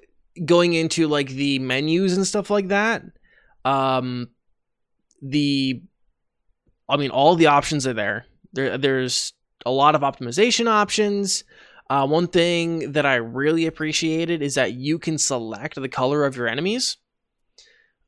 going 0.45 0.75
into 0.75 1.09
like 1.09 1.31
the 1.31 1.59
menus 1.59 2.17
and 2.17 2.27
stuff 2.27 2.51
like 2.51 2.69
that 2.69 3.03
um 3.65 4.29
the 5.21 5.83
i 6.89 6.97
mean 6.97 7.11
all 7.11 7.35
the 7.35 7.47
options 7.47 7.87
are 7.87 7.95
there 7.95 8.27
there 8.53 8.79
there's 8.79 9.33
a 9.67 9.71
lot 9.71 9.95
of 9.95 10.03
optimization 10.03 10.69
options 10.69 11.43
uh, 11.91 12.07
one 12.07 12.29
thing 12.29 12.93
that 12.93 13.05
i 13.05 13.17
really 13.17 13.67
appreciated 13.67 14.43
is 14.43 14.55
that 14.55 14.75
you 14.75 14.99
can 14.99 15.19
select 15.19 15.75
the 15.75 15.89
color 15.89 16.25
of 16.25 16.37
your 16.37 16.47
enemies 16.47 16.99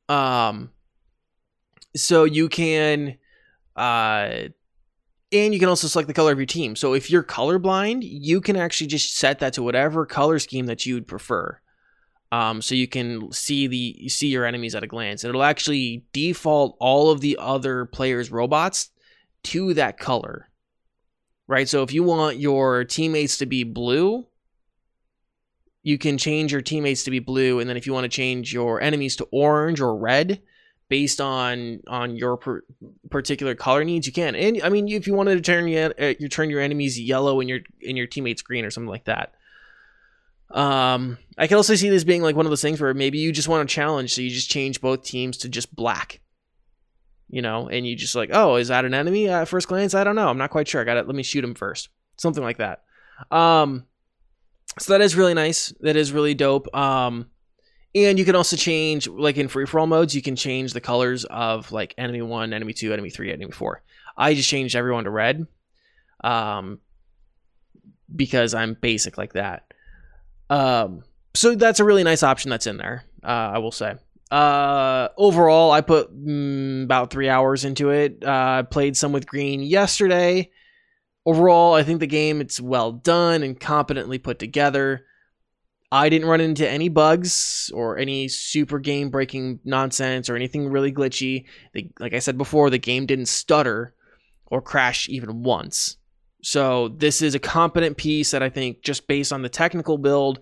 um 0.08 0.70
so 1.94 2.24
you 2.24 2.48
can 2.48 3.16
uh 3.76 4.48
and 5.32 5.54
you 5.54 5.60
can 5.60 5.68
also 5.68 5.86
select 5.86 6.08
the 6.08 6.14
color 6.14 6.32
of 6.32 6.38
your 6.38 6.46
team. 6.46 6.74
So 6.74 6.92
if 6.92 7.10
you're 7.10 7.22
colorblind, 7.22 8.00
you 8.02 8.40
can 8.40 8.56
actually 8.56 8.88
just 8.88 9.16
set 9.16 9.38
that 9.38 9.52
to 9.54 9.62
whatever 9.62 10.04
color 10.04 10.38
scheme 10.38 10.66
that 10.66 10.86
you'd 10.86 11.06
prefer. 11.06 11.60
Um, 12.32 12.62
so 12.62 12.74
you 12.74 12.88
can 12.88 13.32
see 13.32 13.66
the 13.66 14.08
see 14.08 14.28
your 14.28 14.44
enemies 14.44 14.74
at 14.74 14.82
a 14.82 14.88
glance. 14.88 15.24
It'll 15.24 15.42
actually 15.42 16.04
default 16.12 16.76
all 16.80 17.10
of 17.10 17.20
the 17.20 17.36
other 17.40 17.84
players' 17.86 18.30
robots 18.30 18.90
to 19.44 19.74
that 19.74 19.98
color. 19.98 20.48
Right? 21.46 21.68
So 21.68 21.82
if 21.82 21.92
you 21.92 22.04
want 22.04 22.38
your 22.38 22.84
teammates 22.84 23.38
to 23.38 23.46
be 23.46 23.64
blue, 23.64 24.26
you 25.82 25.98
can 25.98 26.18
change 26.18 26.52
your 26.52 26.60
teammates 26.60 27.04
to 27.04 27.10
be 27.10 27.18
blue 27.18 27.58
and 27.58 27.68
then 27.68 27.76
if 27.76 27.86
you 27.86 27.92
want 27.92 28.04
to 28.04 28.08
change 28.08 28.52
your 28.52 28.80
enemies 28.80 29.16
to 29.16 29.28
orange 29.32 29.80
or 29.80 29.96
red, 29.96 30.40
based 30.90 31.20
on 31.20 31.80
on 31.86 32.16
your 32.16 32.36
per, 32.36 32.62
particular 33.10 33.54
color 33.54 33.84
needs 33.84 34.06
you 34.06 34.12
can. 34.12 34.34
And 34.34 34.60
i 34.62 34.68
mean 34.68 34.88
if 34.88 35.06
you 35.06 35.14
wanted 35.14 35.36
to 35.36 35.40
turn 35.40 35.68
your 35.68 35.94
uh, 35.98 36.14
you 36.18 36.28
turn 36.28 36.50
your 36.50 36.60
enemies 36.60 37.00
yellow 37.00 37.40
and 37.40 37.48
your 37.48 37.60
and 37.86 37.96
your 37.96 38.08
teammates 38.08 38.42
green 38.42 38.66
or 38.66 38.70
something 38.70 38.90
like 38.90 39.04
that. 39.04 39.32
Um 40.50 41.16
i 41.38 41.46
can 41.46 41.56
also 41.56 41.76
see 41.76 41.88
this 41.88 42.04
being 42.04 42.22
like 42.22 42.36
one 42.36 42.44
of 42.44 42.50
those 42.50 42.60
things 42.60 42.80
where 42.80 42.92
maybe 42.92 43.18
you 43.18 43.32
just 43.32 43.48
want 43.48 43.66
to 43.66 43.72
challenge 43.72 44.12
so 44.12 44.20
you 44.20 44.30
just 44.30 44.50
change 44.50 44.82
both 44.82 45.04
teams 45.04 45.38
to 45.38 45.48
just 45.48 45.74
black. 45.74 46.20
You 47.28 47.40
know 47.40 47.68
and 47.68 47.86
you 47.86 47.94
just 47.94 48.16
like 48.16 48.30
oh 48.32 48.56
is 48.56 48.68
that 48.68 48.84
an 48.84 48.92
enemy 48.92 49.28
at 49.28 49.48
first 49.48 49.68
glance? 49.68 49.94
I 49.94 50.02
don't 50.04 50.16
know. 50.16 50.28
I'm 50.28 50.38
not 50.38 50.50
quite 50.50 50.68
sure. 50.68 50.82
I 50.82 50.84
got 50.84 50.96
it 50.96 51.06
let 51.06 51.16
me 51.16 51.22
shoot 51.22 51.44
him 51.44 51.54
first. 51.54 51.88
Something 52.16 52.42
like 52.42 52.58
that. 52.58 52.82
Um 53.30 53.86
so 54.78 54.92
that 54.92 55.00
is 55.00 55.14
really 55.14 55.34
nice. 55.34 55.72
That 55.80 55.94
is 55.94 56.10
really 56.10 56.34
dope. 56.34 56.74
Um 56.74 57.30
and 57.94 58.18
you 58.18 58.24
can 58.24 58.36
also 58.36 58.56
change, 58.56 59.08
like 59.08 59.36
in 59.36 59.48
free 59.48 59.66
for 59.66 59.80
all 59.80 59.86
modes, 59.86 60.14
you 60.14 60.22
can 60.22 60.36
change 60.36 60.72
the 60.72 60.80
colors 60.80 61.24
of 61.24 61.72
like 61.72 61.94
enemy 61.98 62.22
one, 62.22 62.52
enemy 62.52 62.72
two, 62.72 62.92
enemy 62.92 63.10
three, 63.10 63.32
enemy 63.32 63.52
four. 63.52 63.82
I 64.16 64.34
just 64.34 64.48
changed 64.48 64.76
everyone 64.76 65.04
to 65.04 65.10
red, 65.10 65.46
um, 66.22 66.78
because 68.14 68.54
I'm 68.54 68.74
basic 68.74 69.18
like 69.18 69.32
that. 69.32 69.64
Um, 70.48 71.02
so 71.34 71.54
that's 71.54 71.80
a 71.80 71.84
really 71.84 72.04
nice 72.04 72.22
option 72.22 72.50
that's 72.50 72.66
in 72.66 72.76
there. 72.76 73.04
Uh, 73.22 73.52
I 73.54 73.58
will 73.58 73.72
say. 73.72 73.94
Uh, 74.30 75.08
overall, 75.16 75.72
I 75.72 75.80
put 75.80 76.14
mm, 76.16 76.84
about 76.84 77.10
three 77.10 77.28
hours 77.28 77.64
into 77.64 77.90
it. 77.90 78.24
Uh, 78.24 78.62
played 78.62 78.96
some 78.96 79.12
with 79.12 79.26
green 79.26 79.60
yesterday. 79.62 80.50
Overall, 81.26 81.74
I 81.74 81.82
think 81.82 82.00
the 82.00 82.06
game 82.06 82.40
it's 82.40 82.60
well 82.60 82.92
done 82.92 83.42
and 83.42 83.58
competently 83.58 84.18
put 84.18 84.38
together. 84.38 85.04
I 85.92 86.08
didn't 86.08 86.28
run 86.28 86.40
into 86.40 86.68
any 86.68 86.88
bugs 86.88 87.70
or 87.74 87.98
any 87.98 88.28
super 88.28 88.78
game 88.78 89.10
breaking 89.10 89.60
nonsense 89.64 90.30
or 90.30 90.36
anything 90.36 90.68
really 90.68 90.92
glitchy. 90.92 91.46
Like 91.98 92.14
I 92.14 92.20
said 92.20 92.38
before, 92.38 92.70
the 92.70 92.78
game 92.78 93.06
didn't 93.06 93.26
stutter 93.26 93.94
or 94.46 94.62
crash 94.62 95.08
even 95.08 95.42
once. 95.42 95.96
So 96.42 96.88
this 96.88 97.22
is 97.22 97.34
a 97.34 97.40
competent 97.40 97.96
piece 97.96 98.30
that 98.30 98.42
I 98.42 98.48
think 98.48 98.82
just 98.82 99.08
based 99.08 99.32
on 99.32 99.42
the 99.42 99.48
technical 99.48 99.98
build, 99.98 100.40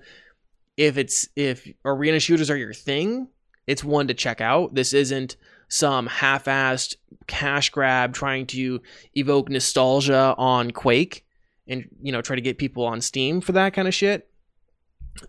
if 0.77 0.99
it's 0.99 1.29
if 1.35 1.67
arena 1.85 2.21
shooters 2.21 2.51
are 2.51 2.57
your 2.57 2.75
thing, 2.75 3.29
it's 3.67 3.83
one 3.83 4.09
to 4.09 4.15
check 4.15 4.41
out. 4.41 4.75
This 4.75 4.93
isn't 4.93 5.37
some 5.69 6.07
half-assed 6.07 6.97
cash 7.27 7.71
grab 7.71 8.15
trying 8.15 8.47
to 8.47 8.81
evoke 9.15 9.51
nostalgia 9.51 10.35
on 10.39 10.71
Quake 10.71 11.27
and 11.67 11.85
you 12.01 12.13
know 12.13 12.23
try 12.23 12.37
to 12.37 12.43
get 12.43 12.59
people 12.59 12.85
on 12.85 13.01
Steam 13.01 13.41
for 13.41 13.53
that 13.53 13.73
kind 13.73 13.89
of 13.89 13.95
shit. 13.95 14.29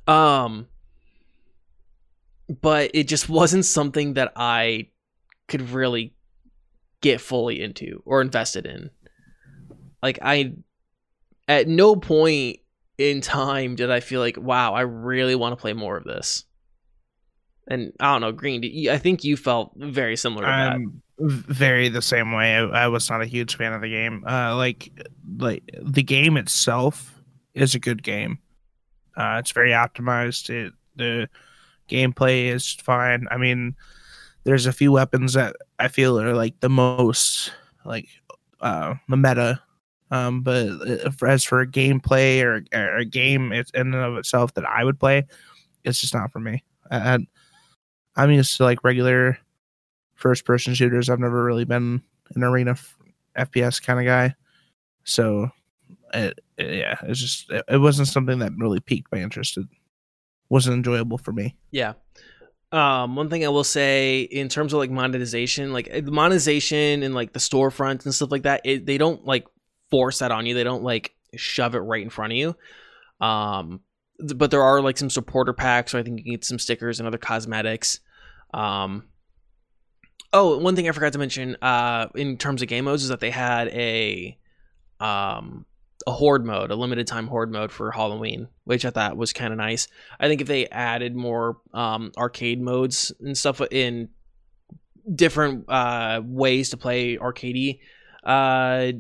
Um, 0.07 0.67
but 2.61 2.91
it 2.93 3.07
just 3.07 3.29
wasn't 3.29 3.65
something 3.65 4.13
that 4.13 4.33
I 4.35 4.87
could 5.47 5.69
really 5.71 6.13
get 7.01 7.21
fully 7.21 7.61
into 7.61 8.01
or 8.05 8.21
invested 8.21 8.65
in. 8.65 8.89
Like 10.01 10.19
I 10.21 10.53
at 11.47 11.67
no 11.67 11.95
point 11.95 12.59
in 12.97 13.21
time 13.21 13.75
did 13.75 13.89
I 13.89 13.99
feel 13.99 14.21
like, 14.21 14.37
wow, 14.37 14.73
I 14.73 14.81
really 14.81 15.35
want 15.35 15.53
to 15.53 15.61
play 15.61 15.73
more 15.73 15.97
of 15.97 16.03
this. 16.03 16.45
And 17.67 17.93
I 17.99 18.13
don't 18.13 18.21
know, 18.21 18.31
Green. 18.31 18.89
I 18.89 18.97
think 18.97 19.23
you 19.23 19.37
felt 19.37 19.73
very 19.75 20.15
similar 20.17 20.45
to 20.45 20.51
I'm 20.51 21.01
very 21.19 21.89
the 21.89 22.01
same 22.01 22.31
way. 22.31 22.55
I, 22.55 22.63
I, 22.63 22.87
was 22.87 23.09
not 23.09 23.21
a 23.21 23.25
huge 23.25 23.55
fan 23.55 23.73
of 23.73 23.81
the 23.81 23.89
game. 23.89 24.23
Uh, 24.27 24.55
like, 24.55 24.91
like 25.37 25.63
the 25.79 26.01
game 26.01 26.35
itself 26.35 27.21
is 27.53 27.75
a 27.75 27.79
good 27.79 28.01
game. 28.01 28.39
Uh, 29.15 29.37
it's 29.39 29.51
very 29.51 29.71
optimized. 29.71 30.49
It, 30.49 30.73
the 30.95 31.29
gameplay 31.89 32.45
is 32.45 32.73
fine. 32.73 33.27
I 33.31 33.37
mean, 33.37 33.75
there's 34.43 34.65
a 34.65 34.73
few 34.73 34.91
weapons 34.91 35.33
that 35.33 35.55
I 35.79 35.87
feel 35.87 36.19
are 36.19 36.33
like 36.33 36.59
the 36.59 36.69
most 36.69 37.51
like 37.85 38.07
uh, 38.61 38.95
the 39.07 39.17
meta. 39.17 39.61
Um, 40.11 40.41
but 40.41 40.69
as 41.21 41.43
for 41.43 41.61
a 41.61 41.67
gameplay 41.67 42.41
or, 42.41 42.63
or 42.73 42.97
a 42.97 43.05
game 43.05 43.51
it's 43.51 43.69
in 43.71 43.93
and 43.93 43.95
of 43.95 44.17
itself 44.17 44.55
that 44.55 44.65
I 44.65 44.83
would 44.83 44.99
play, 44.99 45.27
it's 45.83 46.01
just 46.01 46.15
not 46.15 46.31
for 46.31 46.39
me. 46.39 46.63
I, 46.89 47.19
I'm 48.15 48.31
used 48.31 48.57
to 48.57 48.63
like 48.63 48.83
regular 48.83 49.37
first 50.15 50.45
person 50.45 50.73
shooters. 50.73 51.09
I've 51.09 51.19
never 51.19 51.43
really 51.43 51.65
been 51.65 52.01
an 52.35 52.43
arena 52.43 52.71
f- 52.71 52.97
FPS 53.37 53.81
kind 53.81 53.99
of 53.99 54.05
guy. 54.05 54.35
So 55.03 55.51
it, 56.13 56.39
it, 56.57 56.79
yeah, 56.79 56.95
it's 57.03 57.19
just 57.19 57.49
it, 57.51 57.65
it, 57.67 57.77
wasn't 57.77 58.07
something 58.07 58.39
that 58.39 58.53
really 58.57 58.79
piqued 58.79 59.11
my 59.11 59.19
interest. 59.19 59.57
It 59.57 59.67
wasn't 60.49 60.75
enjoyable 60.77 61.17
for 61.17 61.31
me. 61.31 61.55
Yeah. 61.71 61.93
Um, 62.71 63.15
one 63.15 63.29
thing 63.29 63.43
I 63.43 63.49
will 63.49 63.63
say 63.63 64.21
in 64.21 64.47
terms 64.47 64.73
of 64.73 64.79
like 64.79 64.91
monetization, 64.91 65.73
like 65.73 65.91
the 65.91 66.11
monetization 66.11 67.03
and 67.03 67.15
like 67.15 67.33
the 67.33 67.39
storefront 67.39 68.05
and 68.05 68.13
stuff 68.13 68.31
like 68.31 68.43
that, 68.43 68.61
it, 68.63 68.85
they 68.85 68.97
don't 68.97 69.25
like 69.25 69.47
force 69.89 70.19
that 70.19 70.31
on 70.31 70.45
you. 70.45 70.53
They 70.53 70.63
don't 70.63 70.83
like 70.83 71.13
shove 71.35 71.75
it 71.75 71.79
right 71.79 72.03
in 72.03 72.09
front 72.09 72.33
of 72.33 72.37
you. 72.37 72.55
Um, 73.25 73.81
but 74.35 74.51
there 74.51 74.63
are 74.63 74.81
like 74.81 74.97
some 74.97 75.09
supporter 75.09 75.53
packs, 75.53 75.91
so 75.91 75.99
I 75.99 76.03
think 76.03 76.19
you 76.19 76.23
can 76.23 76.33
get 76.33 76.45
some 76.45 76.59
stickers 76.59 76.99
and 76.99 77.07
other 77.07 77.17
cosmetics. 77.17 78.01
Um, 78.53 79.05
oh, 80.33 80.57
one 80.57 80.75
thing 80.75 80.87
I 80.87 80.91
forgot 80.91 81.13
to 81.13 81.19
mention, 81.19 81.55
uh, 81.61 82.07
in 82.15 82.37
terms 82.37 82.61
of 82.61 82.67
game 82.67 82.85
modes, 82.85 83.03
is 83.03 83.09
that 83.09 83.19
they 83.19 83.31
had 83.31 83.69
a 83.69 84.37
um 84.99 85.65
a 86.07 86.11
horde 86.11 86.45
mode, 86.45 86.71
a 86.71 86.75
limited 86.75 87.07
time 87.07 87.27
horde 87.27 87.51
mode 87.51 87.71
for 87.71 87.91
Halloween, 87.91 88.47
which 88.63 88.85
I 88.85 88.89
thought 88.89 89.17
was 89.17 89.33
kind 89.33 89.51
of 89.51 89.57
nice. 89.57 89.87
I 90.19 90.27
think 90.27 90.41
if 90.41 90.47
they 90.47 90.67
added 90.67 91.15
more 91.15 91.57
um, 91.73 92.11
arcade 92.17 92.61
modes 92.61 93.11
and 93.19 93.37
stuff 93.37 93.61
in 93.71 94.09
different 95.13 95.65
uh, 95.67 96.21
ways 96.23 96.69
to 96.69 96.77
play 96.77 97.17
arcadey 97.17 97.79
uh, 98.23 98.91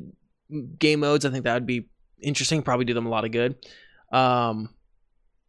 game 0.77 0.99
modes, 0.99 1.25
I 1.25 1.29
think 1.29 1.45
that 1.45 1.53
would 1.53 1.65
be 1.65 1.87
interesting. 2.21 2.61
Probably 2.61 2.85
do 2.85 2.93
them 2.93 3.05
a 3.05 3.09
lot 3.09 3.25
of 3.25 3.31
good. 3.31 3.55
Um, 4.11 4.69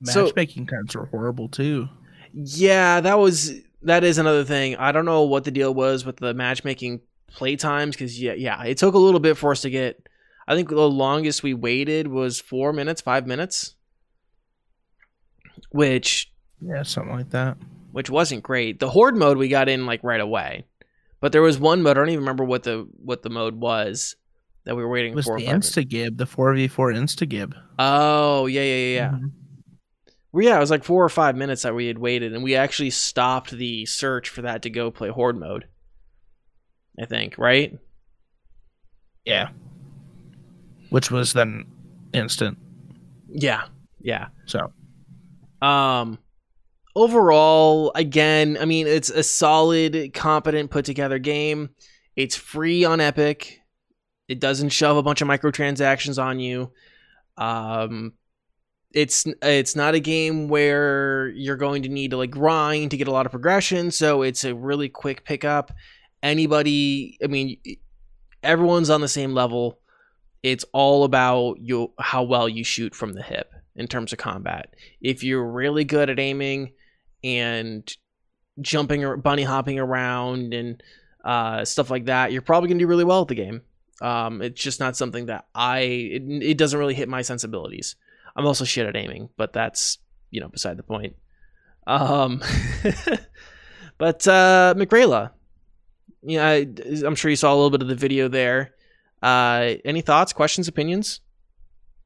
Matchmaking 0.00 0.66
so, 0.66 0.70
cards 0.70 0.96
were 0.96 1.06
horrible 1.06 1.48
too. 1.48 1.88
Yeah, 2.32 3.00
that 3.00 3.18
was 3.18 3.52
that 3.82 4.04
is 4.04 4.18
another 4.18 4.44
thing. 4.44 4.76
I 4.76 4.92
don't 4.92 5.04
know 5.04 5.22
what 5.22 5.44
the 5.44 5.50
deal 5.50 5.74
was 5.74 6.06
with 6.06 6.16
the 6.16 6.32
matchmaking 6.32 7.00
play 7.26 7.56
times 7.56 7.96
because 7.96 8.20
yeah, 8.20 8.32
yeah, 8.32 8.62
it 8.64 8.78
took 8.78 8.94
a 8.94 8.98
little 8.98 9.20
bit 9.20 9.36
for 9.36 9.52
us 9.52 9.62
to 9.62 9.70
get 9.70 10.06
I 10.50 10.56
think 10.56 10.68
the 10.68 10.90
longest 10.90 11.44
we 11.44 11.54
waited 11.54 12.08
was 12.08 12.40
four 12.40 12.72
minutes, 12.72 13.00
five 13.00 13.24
minutes, 13.24 13.76
which 15.70 16.32
yeah, 16.60 16.82
something 16.82 17.14
like 17.14 17.30
that. 17.30 17.56
Which 17.92 18.10
wasn't 18.10 18.42
great. 18.42 18.80
The 18.80 18.90
horde 18.90 19.16
mode 19.16 19.36
we 19.36 19.46
got 19.46 19.68
in 19.68 19.86
like 19.86 20.02
right 20.02 20.20
away, 20.20 20.64
but 21.20 21.30
there 21.30 21.40
was 21.40 21.60
one 21.60 21.84
mode. 21.84 21.96
I 21.96 22.00
don't 22.00 22.08
even 22.08 22.24
remember 22.24 22.42
what 22.42 22.64
the 22.64 22.88
what 22.96 23.22
the 23.22 23.30
mode 23.30 23.60
was 23.60 24.16
that 24.64 24.74
we 24.74 24.82
were 24.82 24.88
waiting 24.88 25.12
it 25.12 25.14
was 25.14 25.26
for. 25.26 25.38
The 25.38 25.46
Instagib, 25.46 26.16
the 26.16 26.26
four 26.26 26.52
v 26.52 26.66
four 26.66 26.92
Instagib. 26.92 27.54
Oh 27.78 28.46
yeah 28.46 28.62
yeah 28.62 28.74
yeah 28.74 28.94
yeah. 28.94 29.10
Mm-hmm. 29.10 29.26
Well, 30.32 30.44
yeah, 30.44 30.56
it 30.56 30.60
was 30.60 30.72
like 30.72 30.82
four 30.82 31.04
or 31.04 31.08
five 31.08 31.36
minutes 31.36 31.62
that 31.62 31.76
we 31.76 31.86
had 31.86 31.98
waited, 31.98 32.34
and 32.34 32.42
we 32.42 32.56
actually 32.56 32.90
stopped 32.90 33.52
the 33.52 33.86
search 33.86 34.28
for 34.28 34.42
that 34.42 34.62
to 34.62 34.70
go 34.70 34.90
play 34.90 35.10
horde 35.10 35.38
mode. 35.38 35.66
I 37.00 37.06
think 37.06 37.38
right. 37.38 37.78
Yeah 39.24 39.50
which 40.90 41.10
was 41.10 41.32
then 41.32 41.64
instant. 42.12 42.58
Yeah, 43.28 43.64
yeah. 44.00 44.28
So, 44.46 44.72
um, 45.62 46.18
overall, 46.94 47.92
again, 47.94 48.58
I 48.60 48.64
mean, 48.64 48.86
it's 48.86 49.10
a 49.10 49.22
solid, 49.22 50.12
competent, 50.14 50.70
put 50.70 50.84
together 50.84 51.18
game. 51.18 51.70
It's 52.16 52.36
free 52.36 52.84
on 52.84 53.00
Epic. 53.00 53.60
It 54.28 54.40
doesn't 54.40 54.68
shove 54.68 54.96
a 54.96 55.02
bunch 55.02 55.22
of 55.22 55.28
microtransactions 55.28 56.22
on 56.22 56.38
you. 56.38 56.72
Um, 57.36 58.12
it's 58.92 59.24
it's 59.42 59.76
not 59.76 59.94
a 59.94 60.00
game 60.00 60.48
where 60.48 61.28
you're 61.28 61.56
going 61.56 61.82
to 61.82 61.88
need 61.88 62.10
to 62.10 62.16
like 62.16 62.30
grind 62.30 62.90
to 62.90 62.96
get 62.96 63.08
a 63.08 63.12
lot 63.12 63.26
of 63.26 63.30
progression 63.30 63.90
so 63.90 64.22
it's 64.22 64.44
a 64.44 64.54
really 64.54 64.88
quick 64.88 65.24
pickup 65.24 65.72
anybody 66.22 67.16
i 67.22 67.26
mean 67.28 67.56
everyone's 68.42 68.90
on 68.90 69.00
the 69.00 69.08
same 69.08 69.32
level 69.32 69.78
it's 70.42 70.64
all 70.72 71.04
about 71.04 71.60
you 71.60 71.92
how 71.98 72.22
well 72.22 72.48
you 72.48 72.64
shoot 72.64 72.94
from 72.94 73.12
the 73.12 73.22
hip 73.22 73.52
in 73.76 73.86
terms 73.86 74.12
of 74.12 74.18
combat 74.18 74.74
if 75.00 75.22
you're 75.22 75.46
really 75.46 75.84
good 75.84 76.10
at 76.10 76.18
aiming 76.18 76.72
and 77.22 77.96
jumping 78.60 79.04
or 79.04 79.16
bunny 79.16 79.42
hopping 79.42 79.78
around 79.78 80.52
and 80.54 80.82
uh, 81.24 81.64
stuff 81.64 81.90
like 81.90 82.06
that 82.06 82.32
you're 82.32 82.42
probably 82.42 82.68
to 82.70 82.84
do 82.84 82.86
really 82.86 83.04
well 83.04 83.22
at 83.22 83.28
the 83.28 83.34
game 83.34 83.62
um, 84.00 84.40
it's 84.40 84.60
just 84.60 84.80
not 84.80 84.96
something 84.96 85.26
that 85.26 85.46
i 85.54 85.80
it, 85.80 86.22
it 86.42 86.58
doesn't 86.58 86.78
really 86.78 86.94
hit 86.94 87.08
my 87.08 87.22
sensibilities 87.22 87.96
I'm 88.36 88.46
also 88.46 88.64
shit 88.64 88.86
at 88.86 88.96
aiming, 88.96 89.30
but 89.36 89.52
that's 89.52 89.98
you 90.30 90.40
know 90.40 90.48
beside 90.48 90.76
the 90.76 90.82
point. 90.82 91.16
Um, 91.86 92.40
but 93.98 94.26
uh, 94.26 94.74
McRayla, 94.76 95.30
yeah, 96.22 96.46
I, 96.46 96.66
I'm 97.04 97.14
sure 97.14 97.30
you 97.30 97.36
saw 97.36 97.52
a 97.52 97.56
little 97.56 97.70
bit 97.70 97.82
of 97.82 97.88
the 97.88 97.94
video 97.94 98.28
there. 98.28 98.74
Uh, 99.22 99.74
any 99.84 100.00
thoughts, 100.00 100.32
questions, 100.32 100.68
opinions? 100.68 101.20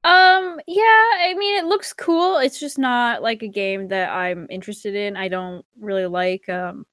Um, 0.02 0.61
yeah, 0.66 0.83
I 0.83 1.35
mean, 1.37 1.59
it 1.59 1.64
looks 1.64 1.92
cool. 1.92 2.38
It's 2.38 2.61
just 2.61 2.78
not 2.78 3.23
like 3.23 3.42
a 3.42 3.49
game 3.49 3.88
that 3.88 4.11
I'm 4.11 4.47
interested 4.50 4.94
in. 4.94 5.16
I 5.16 5.28
don't 5.28 5.64
really 5.80 6.06
like, 6.06 6.49
um, 6.49 6.85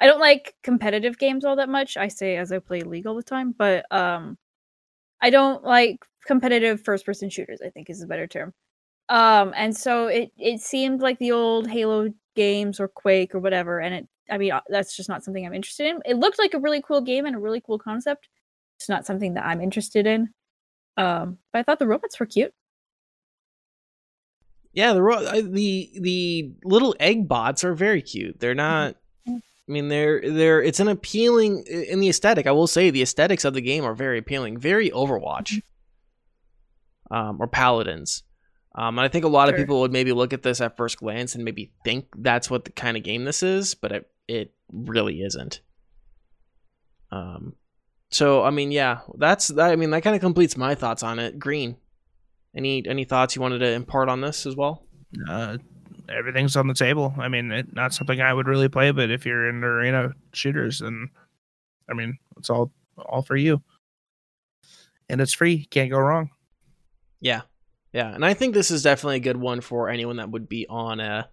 I 0.00 0.06
don't 0.06 0.20
like 0.20 0.54
competitive 0.62 1.18
games 1.18 1.44
all 1.44 1.56
that 1.56 1.68
much. 1.68 1.96
I 1.96 2.08
say 2.08 2.36
as 2.36 2.50
I 2.52 2.60
play 2.60 2.80
League 2.80 3.06
all 3.06 3.14
the 3.16 3.22
time, 3.22 3.54
but, 3.56 3.84
um, 3.90 4.38
I 5.20 5.30
don't 5.30 5.64
like 5.64 6.04
competitive 6.26 6.82
first 6.82 7.06
person 7.06 7.30
shooters, 7.30 7.60
I 7.64 7.70
think 7.70 7.90
is 7.90 8.02
a 8.02 8.06
better 8.06 8.26
term. 8.26 8.52
Um, 9.08 9.52
and 9.56 9.76
so 9.76 10.06
it 10.06 10.32
it 10.38 10.60
seemed 10.60 11.00
like 11.00 11.18
the 11.18 11.32
old 11.32 11.68
Halo 11.68 12.08
games 12.36 12.80
or 12.80 12.88
Quake 12.88 13.34
or 13.34 13.38
whatever, 13.38 13.80
and 13.80 13.94
it 13.94 14.08
I 14.30 14.38
mean 14.38 14.52
uh, 14.52 14.60
that's 14.68 14.96
just 14.96 15.08
not 15.08 15.22
something 15.22 15.44
I'm 15.44 15.54
interested 15.54 15.86
in. 15.88 16.00
It 16.06 16.16
looked 16.16 16.38
like 16.38 16.54
a 16.54 16.58
really 16.58 16.82
cool 16.82 17.00
game 17.02 17.26
and 17.26 17.36
a 17.36 17.38
really 17.38 17.60
cool 17.60 17.78
concept. 17.78 18.28
It's 18.78 18.88
not 18.88 19.06
something 19.06 19.34
that 19.34 19.44
I'm 19.44 19.60
interested 19.60 20.06
in. 20.06 20.30
Um, 20.96 21.38
but 21.52 21.60
I 21.60 21.62
thought 21.62 21.78
the 21.78 21.86
robots 21.86 22.18
were 22.20 22.26
cute. 22.26 22.52
Yeah, 24.72 24.92
the 24.92 25.02
ro- 25.02 25.40
the 25.40 25.90
the 26.00 26.52
little 26.64 26.96
egg 26.98 27.28
bots 27.28 27.62
are 27.64 27.74
very 27.74 28.02
cute. 28.02 28.40
They're 28.40 28.54
not. 28.54 28.94
Mm-hmm. 29.28 29.36
I 29.36 29.72
mean, 29.72 29.88
they're 29.88 30.20
they're. 30.20 30.62
It's 30.62 30.80
an 30.80 30.88
appealing 30.88 31.64
in 31.66 32.00
the 32.00 32.08
aesthetic. 32.08 32.46
I 32.46 32.52
will 32.52 32.66
say 32.66 32.90
the 32.90 33.02
aesthetics 33.02 33.44
of 33.44 33.54
the 33.54 33.60
game 33.60 33.84
are 33.84 33.94
very 33.94 34.18
appealing. 34.18 34.58
Very 34.58 34.90
Overwatch. 34.90 35.50
Mm-hmm 35.50 35.58
um, 37.10 37.38
or 37.40 37.46
paladins. 37.46 38.22
Um, 38.74 38.98
and 38.98 39.04
I 39.04 39.08
think 39.08 39.24
a 39.24 39.28
lot 39.28 39.48
sure. 39.48 39.54
of 39.54 39.60
people 39.60 39.80
would 39.80 39.92
maybe 39.92 40.12
look 40.12 40.32
at 40.32 40.42
this 40.42 40.60
at 40.60 40.76
first 40.76 40.98
glance 40.98 41.34
and 41.34 41.44
maybe 41.44 41.72
think 41.84 42.06
that's 42.18 42.50
what 42.50 42.64
the 42.64 42.72
kind 42.72 42.96
of 42.96 43.04
game 43.04 43.24
this 43.24 43.42
is, 43.42 43.74
but 43.74 43.92
it 43.92 44.10
it 44.26 44.52
really 44.72 45.22
isn't. 45.22 45.60
Um, 47.12 47.54
so 48.14 48.44
I 48.44 48.50
mean, 48.50 48.70
yeah, 48.70 49.00
that's 49.16 49.56
I 49.58 49.74
mean 49.74 49.90
that 49.90 50.04
kind 50.04 50.14
of 50.14 50.22
completes 50.22 50.56
my 50.56 50.76
thoughts 50.76 51.02
on 51.02 51.18
it. 51.18 51.36
Green, 51.36 51.76
any 52.54 52.86
any 52.86 53.04
thoughts 53.04 53.34
you 53.34 53.42
wanted 53.42 53.58
to 53.58 53.72
impart 53.72 54.08
on 54.08 54.20
this 54.20 54.46
as 54.46 54.54
well? 54.54 54.84
Uh, 55.28 55.58
everything's 56.08 56.54
on 56.54 56.68
the 56.68 56.74
table. 56.74 57.12
I 57.18 57.26
mean, 57.26 57.50
it, 57.50 57.74
not 57.74 57.92
something 57.92 58.20
I 58.20 58.32
would 58.32 58.46
really 58.46 58.68
play, 58.68 58.92
but 58.92 59.10
if 59.10 59.26
you're 59.26 59.48
in 59.48 59.64
arena 59.64 60.12
shooters, 60.32 60.78
then 60.78 61.10
I 61.90 61.94
mean, 61.94 62.16
it's 62.36 62.50
all 62.50 62.70
all 62.96 63.22
for 63.22 63.34
you, 63.34 63.60
and 65.08 65.20
it's 65.20 65.34
free. 65.34 65.64
Can't 65.64 65.90
go 65.90 65.98
wrong. 65.98 66.30
Yeah, 67.20 67.40
yeah, 67.92 68.14
and 68.14 68.24
I 68.24 68.34
think 68.34 68.54
this 68.54 68.70
is 68.70 68.84
definitely 68.84 69.16
a 69.16 69.20
good 69.20 69.38
one 69.38 69.60
for 69.60 69.88
anyone 69.88 70.18
that 70.18 70.30
would 70.30 70.48
be 70.48 70.68
on 70.68 71.00
a 71.00 71.28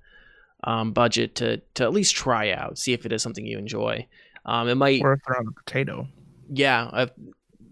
um, 0.63 0.93
budget 0.93 1.35
to 1.35 1.57
to 1.75 1.83
at 1.83 1.93
least 1.93 2.15
try 2.15 2.53
out, 2.53 2.79
see 2.79 2.93
if 2.93 3.05
it 3.05 3.13
is 3.13 3.21
something 3.21 3.45
you 3.45 3.59
enjoy. 3.59 4.07
Um, 4.45 4.67
it 4.67 4.75
might 4.75 5.03
or 5.03 5.13
if 5.13 5.19
they're 5.27 5.37
on 5.37 5.47
a 5.47 5.63
potato. 5.63 6.07
Yeah, 6.53 6.83
uh, 6.83 7.07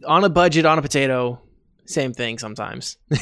on 0.05 0.23
a 0.23 0.29
budget, 0.29 0.65
on 0.65 0.79
a 0.79 0.81
potato, 0.81 1.41
same 1.85 2.13
thing 2.13 2.37
sometimes. 2.37 2.97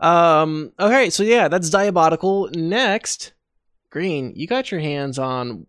um. 0.00 0.72
Okay, 0.78 1.10
so 1.10 1.22
yeah, 1.22 1.48
that's 1.48 1.70
Diabotical. 1.70 2.54
Next, 2.54 3.32
Green, 3.90 4.32
you 4.36 4.46
got 4.46 4.70
your 4.70 4.80
hands 4.80 5.18
on 5.18 5.66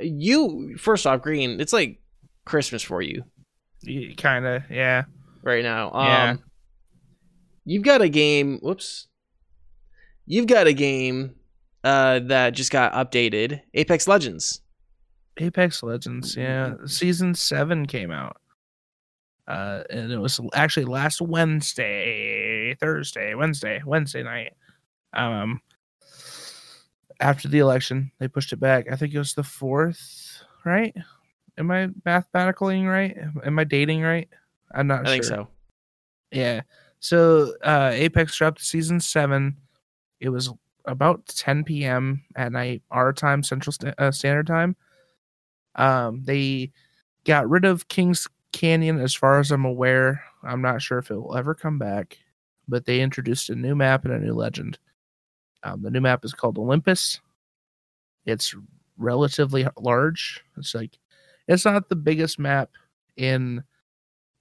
you. 0.00 0.76
First 0.78 1.06
off, 1.06 1.22
Green, 1.22 1.60
it's 1.60 1.72
like 1.72 2.00
Christmas 2.44 2.82
for 2.82 3.02
you. 3.02 3.24
Kind 4.16 4.46
of, 4.46 4.62
yeah 4.70 5.04
right 5.42 5.62
now. 5.62 5.92
Um, 5.92 6.06
yeah. 6.06 6.36
You've 7.64 7.82
got 7.82 8.02
a 8.02 8.08
game. 8.08 8.58
Whoops. 8.62 9.08
You've 10.26 10.46
got 10.46 10.66
a 10.66 10.72
game 10.72 11.34
uh, 11.84 12.20
that 12.20 12.54
just 12.54 12.70
got 12.70 12.92
updated. 12.92 13.60
Apex 13.74 14.08
Legends. 14.08 14.60
Apex 15.38 15.82
Legends, 15.82 16.36
yeah. 16.36 16.74
Season 16.86 17.34
seven 17.34 17.86
came 17.86 18.10
out. 18.10 18.36
Uh, 19.48 19.82
and 19.90 20.12
it 20.12 20.18
was 20.18 20.40
actually 20.54 20.84
last 20.84 21.20
Wednesday, 21.20 22.74
Thursday, 22.78 23.34
Wednesday, 23.34 23.82
Wednesday 23.84 24.22
night. 24.22 24.52
Um, 25.12 25.60
after 27.20 27.48
the 27.48 27.58
election, 27.58 28.12
they 28.18 28.28
pushed 28.28 28.52
it 28.52 28.60
back. 28.60 28.86
I 28.90 28.96
think 28.96 29.14
it 29.14 29.18
was 29.18 29.34
the 29.34 29.42
fourth, 29.42 30.42
right? 30.64 30.94
Am 31.58 31.70
I 31.70 31.88
mathematically 32.04 32.84
right? 32.84 33.16
Am 33.44 33.58
I 33.58 33.64
dating 33.64 34.02
right? 34.02 34.28
I'm 34.74 34.86
not 34.86 35.00
I 35.00 35.04
sure. 35.04 35.12
think 35.12 35.24
so. 35.24 35.48
Yeah. 36.30 36.62
So 37.00 37.54
uh, 37.62 37.90
Apex 37.92 38.36
dropped 38.36 38.62
season 38.62 39.00
seven. 39.00 39.56
It 40.20 40.30
was 40.30 40.50
about 40.84 41.26
10 41.26 41.64
p.m. 41.64 42.22
at 42.36 42.52
night, 42.52 42.82
our 42.90 43.12
time, 43.12 43.42
Central 43.42 43.72
St- 43.72 43.94
uh, 43.98 44.10
Standard 44.12 44.46
Time. 44.46 44.76
Um, 45.76 46.22
they 46.24 46.72
got 47.24 47.48
rid 47.48 47.64
of 47.64 47.88
Kings 47.88 48.28
Canyon, 48.52 49.00
as 49.00 49.14
far 49.14 49.38
as 49.40 49.50
I'm 49.50 49.64
aware. 49.64 50.22
I'm 50.42 50.62
not 50.62 50.82
sure 50.82 50.98
if 50.98 51.10
it 51.10 51.16
will 51.16 51.36
ever 51.36 51.54
come 51.54 51.78
back, 51.78 52.18
but 52.68 52.84
they 52.84 53.00
introduced 53.00 53.50
a 53.50 53.54
new 53.54 53.74
map 53.74 54.04
and 54.04 54.12
a 54.12 54.18
new 54.18 54.34
legend. 54.34 54.78
Um, 55.62 55.82
the 55.82 55.90
new 55.90 56.00
map 56.00 56.24
is 56.24 56.34
called 56.34 56.58
Olympus. 56.58 57.20
It's 58.26 58.54
relatively 58.98 59.66
large. 59.80 60.42
It's 60.56 60.74
like 60.74 60.98
it's 61.48 61.64
not 61.64 61.88
the 61.88 61.96
biggest 61.96 62.38
map 62.38 62.70
in 63.16 63.62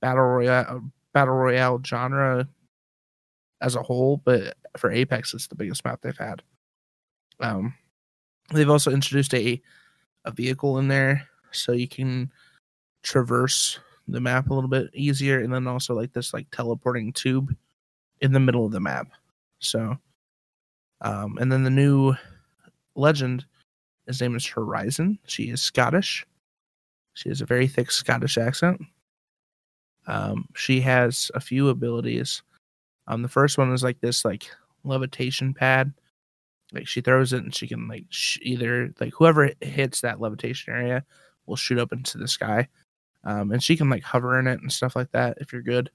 battle 0.02 0.24
royale 0.24 0.82
battle 1.14 1.36
royale 1.36 1.82
genre 1.86 2.48
as 3.62 3.76
a 3.76 3.84
whole, 3.84 4.18
but 4.18 4.56
for 4.78 4.92
Apex, 4.92 5.34
it's 5.34 5.48
the 5.48 5.56
biggest 5.56 5.86
map 5.86 6.02
they've 6.02 6.18
had. 6.18 6.42
Um, 7.40 7.74
they've 8.54 8.70
also 8.70 8.92
introduced 8.92 9.34
a 9.34 9.62
a 10.26 10.32
vehicle 10.32 10.78
in 10.80 10.88
there, 10.88 11.28
so 11.52 11.72
you 11.72 11.88
can 11.88 12.32
traverse 13.04 13.80
the 14.08 14.20
map 14.20 14.50
a 14.50 14.54
little 14.54 14.70
bit 14.70 14.90
easier, 14.94 15.40
and 15.40 15.54
then 15.54 15.68
also 15.68 15.94
like 15.94 16.14
this 16.14 16.34
like 16.34 16.50
teleporting 16.52 17.14
tube 17.14 17.56
in 18.22 18.32
the 18.32 18.40
middle 18.40 18.66
of 18.66 18.72
the 18.72 18.80
map. 18.80 19.08
So, 19.60 19.98
um, 21.02 21.38
and 21.40 21.52
then 21.52 21.64
the 21.64 21.70
new 21.70 22.14
legend, 22.96 23.46
his 24.08 24.22
name 24.22 24.36
is 24.36 24.46
Horizon. 24.46 25.20
She 25.26 25.50
is 25.50 25.62
Scottish. 25.62 26.26
She 27.14 27.30
has 27.30 27.42
a 27.42 27.46
very 27.46 27.68
thick 27.68 27.92
Scottish 27.92 28.38
accent. 28.38 28.82
Um, 30.08 30.48
she 30.56 30.82
has 30.82 31.30
a 31.36 31.40
few 31.40 31.70
abilities. 31.70 32.42
Um, 33.08 33.22
the 33.22 33.28
first 33.28 33.58
one 33.58 33.72
is 33.74 33.84
like 33.84 34.00
this 34.02 34.26
like 34.26 34.50
levitation 34.84 35.54
pad. 35.54 35.94
Like 36.74 36.88
she 36.88 37.02
throws 37.02 37.34
it 37.34 37.44
and 37.44 37.54
she 37.54 37.68
can 37.68 37.88
like 37.88 38.06
sh- 38.10 38.40
either 38.42 38.94
like 39.00 39.14
whoever 39.14 39.52
hits 39.62 40.02
that 40.02 40.22
levitation 40.22 40.74
area 40.74 41.04
will 41.46 41.56
shoot 41.56 41.80
up 41.80 41.92
into 41.92 42.18
the 42.18 42.28
sky. 42.28 42.68
Um, 43.24 43.52
and 43.52 43.62
she 43.62 43.78
can 43.78 43.90
like 43.90 44.04
hover 44.04 44.40
in 44.40 44.48
it 44.48 44.62
and 44.62 44.72
stuff 44.72 44.96
like 44.96 45.12
that 45.12 45.38
if 45.42 45.52
you're 45.54 45.62
good. 45.62 45.92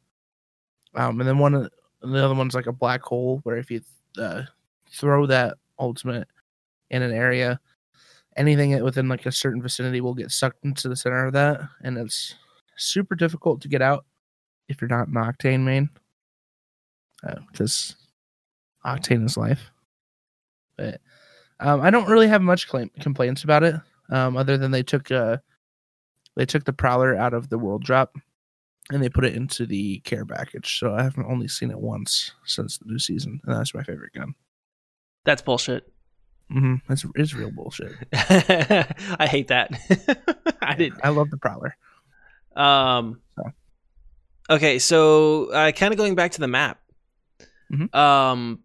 Um, 0.95 1.21
and 1.21 1.29
then 1.29 1.39
one 1.39 1.55
of 1.55 1.71
the 2.03 2.25
other 2.25 2.35
one's 2.35 2.55
like 2.55 2.67
a 2.67 2.73
black 2.73 3.03
hole 3.03 3.41
where 3.43 3.57
if 3.57 3.71
you 3.71 3.81
uh, 4.19 4.43
throw 4.91 5.27
that 5.27 5.57
ultimate 5.79 6.29
in 6.91 7.03
an 7.03 7.12
area, 7.12 7.61
anything 8.37 8.83
within 8.83 9.09
like 9.09 9.27
a 9.27 9.33
certain 9.33 9.62
vicinity 9.62 10.01
will 10.01 10.15
get 10.15 10.31
sucked 10.31 10.65
into 10.65 10.89
the 10.89 10.97
center 10.97 11.27
of 11.27 11.33
that, 11.33 11.61
and 11.83 11.99
it's 11.99 12.35
super 12.77 13.15
difficult 13.15 13.61
to 13.62 13.69
get 13.69 13.83
out 13.83 14.05
if 14.69 14.81
you're 14.81 14.89
not 14.89 15.09
an 15.09 15.15
Octane 15.15 15.61
main, 15.61 15.89
because 17.51 17.97
uh, 18.85 18.95
Octane 18.97 19.25
is 19.25 19.37
life. 19.37 19.71
But 20.77 21.01
um, 21.61 21.81
I 21.81 21.91
don't 21.91 22.09
really 22.09 22.29
have 22.29 22.43
much 22.43 22.69
claim- 22.69 22.91
complaints 23.01 23.45
about 23.45 23.62
it, 23.62 23.75
um, 24.11 24.37
other 24.37 24.57
than 24.59 24.71
they 24.71 24.83
took 24.83 25.11
uh, 25.11 25.39
they 26.37 26.47
took 26.47 26.65
the 26.65 26.73
Prowler 26.73 27.17
out 27.17 27.33
of 27.35 27.49
the 27.49 27.59
world 27.59 27.83
drop 27.83 28.15
and 28.91 29.03
they 29.03 29.09
put 29.09 29.25
it 29.25 29.35
into 29.35 29.67
the 29.67 29.99
care 30.01 30.25
package. 30.25 30.79
So 30.79 30.95
I 30.95 31.03
haven't 31.03 31.27
only 31.27 31.49
seen 31.49 31.71
it 31.71 31.79
once 31.81 32.33
since 32.45 32.79
the 32.79 32.85
new 32.87 32.99
season, 32.99 33.41
and 33.45 33.57
that's 33.57 33.75
my 33.75 33.83
favorite 33.83 34.12
gun. 34.12 34.35
That's 35.25 35.43
bullshit. 35.43 35.91
Mm-hmm. 36.53 36.75
That's 36.89 37.05
it's 37.17 37.35
real 37.35 37.51
bullshit. 37.51 37.93
I 38.12 39.27
hate 39.29 39.49
that. 39.49 39.71
I 40.62 40.75
did. 40.77 40.93
I 41.03 41.09
love 41.09 41.31
the 41.31 41.37
Prowler. 41.37 41.77
Um, 42.55 43.21
okay, 44.49 44.79
so 44.79 45.51
uh, 45.51 45.73
kind 45.73 45.93
of 45.93 45.99
going 45.99 46.15
back 46.15 46.33
to 46.33 46.41
the 46.41 46.47
map. 46.49 46.81
Mhm. 47.73 47.93
Um, 47.93 48.61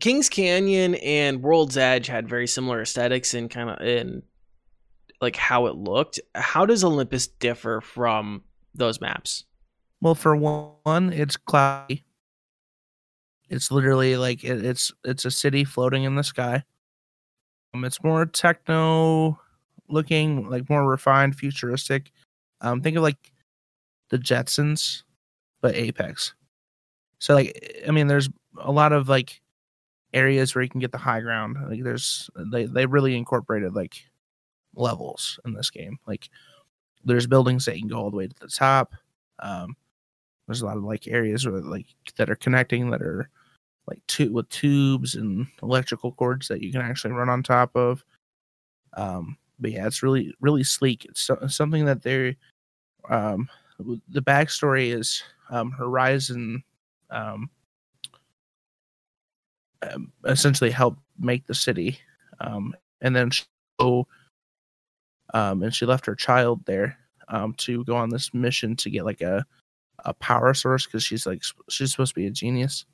Kings 0.00 0.28
Canyon 0.28 0.94
and 0.96 1.42
World's 1.42 1.76
Edge 1.76 2.06
had 2.06 2.28
very 2.28 2.46
similar 2.46 2.82
aesthetics 2.82 3.34
and 3.34 3.50
kind 3.50 3.70
of 3.70 3.80
in 3.80 4.22
like 5.20 5.36
how 5.36 5.66
it 5.66 5.76
looked. 5.76 6.20
How 6.34 6.66
does 6.66 6.84
Olympus 6.84 7.26
differ 7.26 7.80
from 7.80 8.42
those 8.74 9.00
maps? 9.00 9.44
Well, 10.00 10.14
for 10.14 10.36
one, 10.36 11.12
it's 11.12 11.36
cloudy. 11.36 12.04
It's 13.48 13.70
literally 13.70 14.16
like 14.16 14.44
it, 14.44 14.64
it's 14.64 14.92
it's 15.04 15.24
a 15.24 15.30
city 15.30 15.64
floating 15.64 16.04
in 16.04 16.16
the 16.16 16.24
sky. 16.24 16.64
Um, 17.74 17.84
it's 17.84 18.02
more 18.02 18.26
techno 18.26 19.40
looking, 19.88 20.50
like 20.50 20.68
more 20.68 20.86
refined, 20.86 21.36
futuristic. 21.36 22.10
Um, 22.60 22.80
think 22.80 22.96
of 22.96 23.02
like 23.02 23.32
the 24.10 24.18
Jetsons, 24.18 25.02
but 25.60 25.74
Apex. 25.74 26.34
So 27.18 27.34
like, 27.34 27.82
I 27.86 27.92
mean, 27.92 28.08
there's 28.08 28.28
a 28.58 28.72
lot 28.72 28.92
of 28.92 29.08
like 29.08 29.40
areas 30.16 30.54
where 30.54 30.62
you 30.64 30.70
can 30.70 30.80
get 30.80 30.92
the 30.92 30.98
high 30.98 31.20
ground. 31.20 31.58
Like 31.68 31.84
there's 31.84 32.30
they 32.50 32.64
they 32.64 32.86
really 32.86 33.16
incorporated 33.16 33.74
like 33.74 34.02
levels 34.74 35.38
in 35.44 35.52
this 35.52 35.70
game. 35.70 35.98
Like 36.06 36.30
there's 37.04 37.26
buildings 37.26 37.66
that 37.66 37.74
you 37.76 37.82
can 37.82 37.88
go 37.88 37.98
all 37.98 38.10
the 38.10 38.16
way 38.16 38.26
to 38.26 38.34
the 38.40 38.48
top. 38.48 38.94
Um, 39.38 39.76
there's 40.46 40.62
a 40.62 40.66
lot 40.66 40.78
of 40.78 40.84
like 40.84 41.06
areas 41.06 41.46
where 41.46 41.60
like 41.60 41.86
that 42.16 42.30
are 42.30 42.36
connecting 42.36 42.90
that 42.90 43.02
are 43.02 43.28
like 43.86 44.00
two 44.08 44.32
with 44.32 44.48
tubes 44.48 45.14
and 45.14 45.46
electrical 45.62 46.12
cords 46.12 46.48
that 46.48 46.62
you 46.62 46.72
can 46.72 46.80
actually 46.80 47.12
run 47.12 47.28
on 47.28 47.42
top 47.42 47.76
of. 47.76 48.02
Um, 48.94 49.36
but 49.60 49.70
yeah, 49.70 49.86
it's 49.86 50.02
really 50.02 50.34
really 50.40 50.64
sleek. 50.64 51.04
It's 51.04 51.20
so- 51.20 51.46
something 51.46 51.84
that 51.84 52.02
they're 52.02 52.34
um, 53.10 53.48
the 53.78 54.22
backstory 54.22 54.92
is 54.92 55.22
um, 55.50 55.70
Horizon 55.70 56.64
um, 57.10 57.50
um, 59.82 60.12
essentially 60.24 60.70
helped 60.70 61.00
make 61.18 61.46
the 61.46 61.54
city, 61.54 61.98
um, 62.40 62.74
and 63.00 63.14
then 63.14 63.30
so 63.80 64.06
um, 65.34 65.62
and 65.62 65.74
she 65.74 65.86
left 65.86 66.06
her 66.06 66.14
child 66.14 66.64
there 66.66 66.98
um, 67.28 67.54
to 67.54 67.84
go 67.84 67.96
on 67.96 68.10
this 68.10 68.32
mission 68.32 68.76
to 68.76 68.90
get 68.90 69.04
like 69.04 69.20
a 69.20 69.44
a 70.04 70.14
power 70.14 70.54
source 70.54 70.86
because 70.86 71.02
she's 71.02 71.26
like 71.26 71.42
she's 71.68 71.90
supposed 71.90 72.14
to 72.14 72.20
be 72.20 72.26
a 72.26 72.30
genius. 72.30 72.84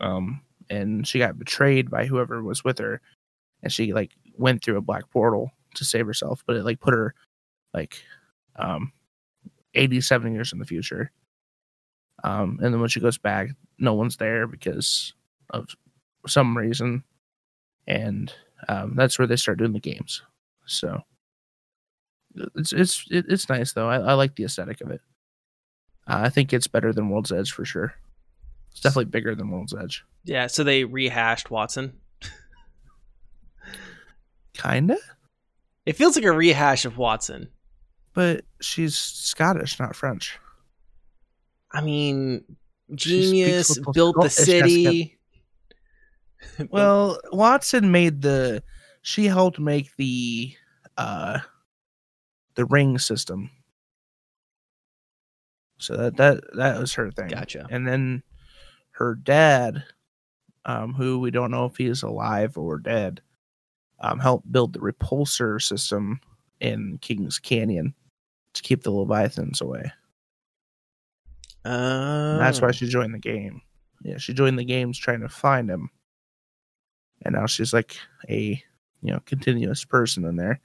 Um, 0.00 0.42
and 0.68 1.06
she 1.06 1.18
got 1.18 1.38
betrayed 1.38 1.90
by 1.90 2.06
whoever 2.06 2.42
was 2.42 2.64
with 2.64 2.78
her, 2.78 3.00
and 3.62 3.72
she 3.72 3.92
like 3.92 4.12
went 4.36 4.62
through 4.62 4.76
a 4.76 4.82
black 4.82 5.10
portal 5.10 5.50
to 5.74 5.84
save 5.84 6.06
herself, 6.06 6.42
but 6.46 6.56
it 6.56 6.64
like 6.64 6.80
put 6.80 6.94
her 6.94 7.14
like 7.74 8.02
um 8.56 8.92
87 9.74 10.34
years 10.34 10.52
in 10.52 10.58
the 10.58 10.64
future. 10.64 11.10
Um, 12.22 12.58
and 12.62 12.72
then 12.74 12.80
when 12.80 12.90
she 12.90 13.00
goes 13.00 13.18
back, 13.18 13.48
no 13.78 13.94
one's 13.94 14.16
there 14.16 14.46
because 14.46 15.14
of 15.50 15.68
some 16.26 16.56
reason, 16.56 17.04
and 17.86 18.32
um, 18.68 18.94
that's 18.96 19.18
where 19.18 19.26
they 19.28 19.36
start 19.36 19.58
doing 19.58 19.72
the 19.72 19.80
games. 19.80 20.22
So 20.66 21.00
it's 22.54 22.72
it's 22.72 23.04
it's 23.10 23.48
nice 23.48 23.72
though. 23.72 23.88
I, 23.88 23.96
I 23.98 24.12
like 24.14 24.36
the 24.36 24.44
aesthetic 24.44 24.80
of 24.80 24.90
it. 24.90 25.00
Uh, 26.06 26.20
I 26.24 26.28
think 26.28 26.52
it's 26.52 26.66
better 26.68 26.92
than 26.92 27.08
World's 27.10 27.32
Edge 27.32 27.52
for 27.52 27.64
sure. 27.64 27.94
It's 28.70 28.80
definitely 28.80 29.06
bigger 29.06 29.34
than 29.34 29.50
World's 29.50 29.74
Edge. 29.74 30.04
Yeah, 30.24 30.46
so 30.46 30.62
they 30.64 30.84
rehashed 30.84 31.48
Wattson. 31.48 31.92
Kinda, 34.52 34.96
It 35.86 35.96
feels 35.96 36.16
like 36.16 36.24
a 36.24 36.32
rehash 36.32 36.84
of 36.84 36.94
Wattson. 36.96 37.48
but 38.12 38.44
she's 38.60 38.96
Scottish, 38.96 39.78
not 39.78 39.96
French. 39.96 40.38
I 41.72 41.80
mean, 41.80 42.44
genius 42.94 43.78
built 43.94 44.16
the 44.20 44.28
city. 44.28 45.18
Well, 46.70 47.20
Wattson 47.32 47.90
made 47.90 48.22
the 48.22 48.62
she 49.02 49.26
helped 49.26 49.58
make 49.58 49.94
the 49.96 50.54
uh 50.96 51.40
the 52.54 52.64
ring 52.66 52.98
system. 52.98 53.50
So 55.78 55.96
that 55.96 56.16
that 56.16 56.40
that 56.54 56.78
was 56.78 56.92
her 56.94 57.10
thing. 57.10 57.28
gotcha. 57.28 57.66
And 57.70 57.86
then 57.86 58.22
her 58.92 59.14
dad, 59.14 59.84
um, 60.66 60.92
who 60.94 61.18
we 61.18 61.30
don't 61.30 61.50
know 61.50 61.64
if 61.64 61.76
he 61.76 61.86
is 61.86 62.02
alive 62.02 62.58
or 62.58 62.78
dead, 62.78 63.22
um, 64.00 64.18
helped 64.18 64.50
build 64.52 64.72
the 64.74 64.80
repulsor 64.80 65.60
system 65.62 66.20
in 66.60 66.98
Kings 67.00 67.38
Canyon 67.38 67.94
to 68.52 68.62
keep 68.62 68.82
the 68.82 68.90
Leviathans 68.90 69.60
away. 69.62 69.90
Uh, 71.64 71.68
And 72.32 72.40
that's 72.40 72.60
why 72.60 72.72
she 72.72 72.86
joined 72.88 73.14
the 73.14 73.18
game. 73.18 73.62
Yeah, 74.02 74.18
she 74.18 74.34
joined 74.34 74.58
the 74.58 74.64
games 74.64 74.98
trying 74.98 75.20
to 75.20 75.28
find 75.28 75.70
him. 75.70 75.90
And 77.24 77.34
now 77.34 77.46
she's 77.46 77.72
like 77.72 77.96
a 78.28 78.62
you 79.02 79.12
know 79.12 79.20
continuous 79.26 79.84
person 79.84 80.24
in 80.24 80.36
there. 80.36 80.60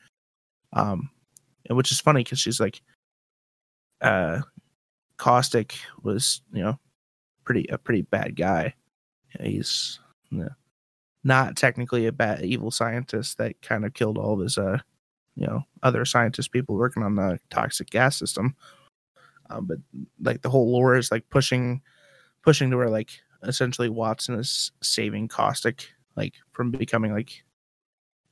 Um 0.73 1.09
and 1.67 1.77
which 1.77 1.91
is 1.91 1.99
funny 1.99 2.23
because 2.23 2.39
she's 2.39 2.59
like 2.59 2.81
uh 4.01 4.41
Caustic 5.17 5.77
was, 6.03 6.41
you 6.51 6.61
know, 6.61 6.79
pretty 7.45 7.65
a 7.69 7.77
pretty 7.77 8.01
bad 8.01 8.35
guy. 8.35 8.73
He's 9.39 9.99
you 10.29 10.39
know, 10.39 10.49
not 11.23 11.55
technically 11.55 12.07
a 12.07 12.11
bad 12.11 12.43
evil 12.43 12.71
scientist 12.71 13.37
that 13.37 13.61
kind 13.61 13.85
of 13.85 13.93
killed 13.93 14.17
all 14.17 14.33
of 14.33 14.39
his 14.39 14.57
uh 14.57 14.79
you 15.35 15.45
know 15.47 15.63
other 15.83 16.05
scientist 16.05 16.51
people 16.51 16.75
working 16.75 17.03
on 17.03 17.15
the 17.15 17.39
toxic 17.49 17.89
gas 17.89 18.17
system. 18.17 18.55
Um, 19.49 19.65
but 19.65 19.77
like 20.21 20.41
the 20.41 20.49
whole 20.49 20.71
lore 20.71 20.95
is 20.95 21.11
like 21.11 21.29
pushing 21.29 21.81
pushing 22.41 22.69
to 22.71 22.77
where 22.77 22.89
like 22.89 23.09
essentially 23.43 23.89
Wattson 23.89 24.39
is 24.39 24.71
saving 24.81 25.27
Caustic 25.27 25.89
like 26.15 26.34
from 26.51 26.71
becoming 26.71 27.13
like 27.13 27.43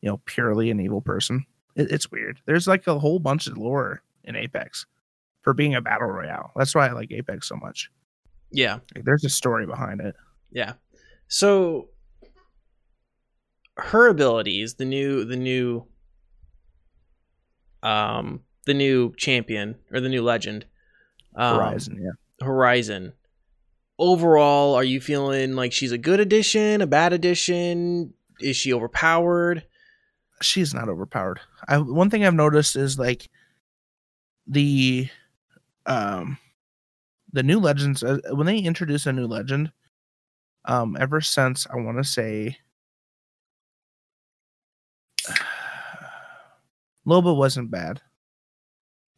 you 0.02 0.10
know 0.10 0.22
purely 0.26 0.70
an 0.72 0.80
evil 0.80 1.02
person. 1.02 1.46
It, 1.76 1.92
it's 1.92 2.12
weird. 2.12 2.40
There's 2.46 2.68
like 2.68 2.88
a 2.88 3.00
whole 3.00 3.20
bunch 3.20 3.48
of 3.48 3.58
lore 3.58 4.02
in 4.24 4.36
Apex 4.36 4.86
for 5.42 5.54
being 5.54 5.76
a 5.76 5.82
battle 5.82 6.08
royale. 6.08 6.52
That's 6.56 6.74
why 6.76 6.88
I 6.88 6.92
like 6.92 7.12
Apex 7.12 7.48
so 7.50 7.56
much. 7.56 7.90
yeah, 8.52 8.80
Like, 8.96 9.04
there's 9.06 9.26
a 9.26 9.30
story 9.30 9.66
behind 9.66 10.00
it. 10.02 10.16
yeah. 10.52 10.74
So 11.28 11.90
her 13.78 14.08
abilities, 14.08 14.76
the 14.76 14.86
new, 14.86 15.26
the 15.26 15.36
new, 15.36 15.86
um, 17.82 18.42
the 18.66 18.74
new 18.74 19.14
champion 19.18 19.76
or 19.92 20.00
the 20.00 20.10
new 20.10 20.22
legend, 20.22 20.66
um, 21.36 21.58
Horizon, 21.58 22.00
yeah. 22.02 22.46
Horizon. 22.46 23.14
Overall, 24.04 24.76
are 24.76 24.84
you 24.84 25.00
feeling 25.00 25.54
like 25.54 25.72
she's 25.72 25.94
a 25.94 25.98
good 25.98 26.20
addition, 26.20 26.82
a 26.82 26.88
bad 26.88 27.14
addition? 27.14 28.14
Is 28.42 28.58
she 28.58 28.74
overpowered? 28.74 29.64
She's 30.42 30.74
not 30.74 30.90
overpowered. 30.90 31.40
I 31.70 31.78
one 31.78 32.10
thing 32.10 32.26
I've 32.26 32.34
noticed 32.34 32.76
is 32.76 33.00
like 33.00 33.30
the 34.46 35.08
um 35.86 36.38
the 37.32 37.44
new 37.44 37.62
legends 37.62 38.04
uh, 38.04 38.18
when 38.32 38.46
they 38.46 38.58
introduce 38.58 39.06
a 39.06 39.14
new 39.14 39.26
legend 39.26 39.72
um 40.66 40.98
ever 41.00 41.22
since 41.22 41.66
I 41.72 41.78
want 41.78 41.98
to 41.98 42.04
say 42.04 42.58
Loba 47.08 47.34
wasn't 47.34 47.72
bad 47.72 48.02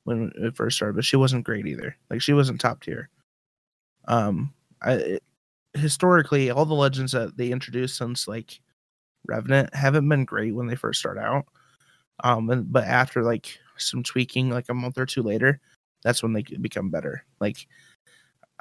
when 0.03 0.31
it 0.35 0.55
first 0.55 0.75
started, 0.75 0.93
but 0.93 1.05
she 1.05 1.15
wasn't 1.15 1.43
great 1.43 1.65
either. 1.65 1.97
Like 2.11 2.21
she 2.21 2.33
wasn't 2.33 2.61
top 2.61 2.81
tier. 2.81 3.09
Um, 4.07 4.53
I 4.81 5.19
historically 5.73 6.51
all 6.51 6.65
the 6.65 6.73
legends 6.73 7.11
that 7.11 7.37
they 7.37 7.51
introduced 7.51 7.97
since 7.97 8.27
like 8.27 8.61
Revenant 9.27 9.73
haven't 9.75 10.07
been 10.07 10.25
great 10.25 10.55
when 10.55 10.67
they 10.67 10.75
first 10.75 10.99
start 10.99 11.17
out. 11.17 11.45
Um, 12.23 12.49
and, 12.49 12.71
but 12.71 12.85
after 12.85 13.23
like 13.23 13.57
some 13.77 14.03
tweaking, 14.03 14.49
like 14.49 14.69
a 14.69 14.73
month 14.73 14.97
or 14.97 15.05
two 15.05 15.23
later, 15.23 15.59
that's 16.03 16.23
when 16.23 16.33
they 16.33 16.43
become 16.43 16.89
better. 16.89 17.25
Like 17.39 17.67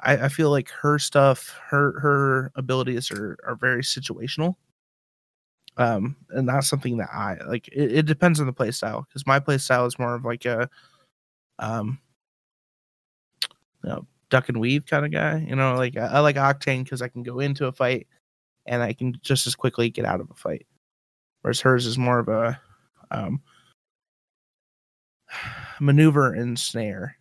I, 0.01 0.25
I 0.25 0.29
feel 0.29 0.49
like 0.51 0.69
her 0.69 0.99
stuff, 0.99 1.57
her 1.69 1.99
her 1.99 2.51
abilities 2.55 3.11
are 3.11 3.37
are 3.45 3.55
very 3.55 3.81
situational. 3.83 4.55
Um, 5.77 6.15
and 6.29 6.47
not 6.47 6.63
something 6.63 6.97
that 6.97 7.09
I 7.11 7.37
like. 7.47 7.67
It, 7.69 7.91
it 7.99 8.05
depends 8.05 8.39
on 8.39 8.45
the 8.45 8.53
play 8.53 8.71
style 8.71 9.05
because 9.07 9.27
my 9.27 9.39
play 9.39 9.57
style 9.57 9.85
is 9.85 9.99
more 9.99 10.15
of 10.15 10.23
like 10.23 10.45
a, 10.45 10.69
um, 11.59 11.99
you 13.83 13.89
know, 13.89 14.07
duck 14.29 14.49
and 14.49 14.59
weave 14.59 14.85
kind 14.85 15.05
of 15.05 15.11
guy. 15.11 15.45
You 15.47 15.55
know, 15.55 15.75
like 15.75 15.97
I, 15.97 16.05
I 16.05 16.19
like 16.19 16.35
Octane 16.35 16.83
because 16.83 17.01
I 17.01 17.07
can 17.07 17.23
go 17.23 17.39
into 17.39 17.67
a 17.67 17.71
fight 17.71 18.07
and 18.65 18.81
I 18.81 18.93
can 18.93 19.17
just 19.21 19.47
as 19.47 19.55
quickly 19.55 19.89
get 19.89 20.05
out 20.05 20.21
of 20.21 20.29
a 20.29 20.35
fight. 20.35 20.65
Whereas 21.41 21.61
hers 21.61 21.85
is 21.85 21.97
more 21.97 22.19
of 22.19 22.27
a 22.27 22.59
um, 23.11 23.41
maneuver 25.79 26.33
and 26.33 26.57
snare 26.57 27.17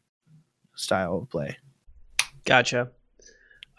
style 0.74 1.18
of 1.18 1.30
play. 1.30 1.56
Gotcha. 2.44 2.90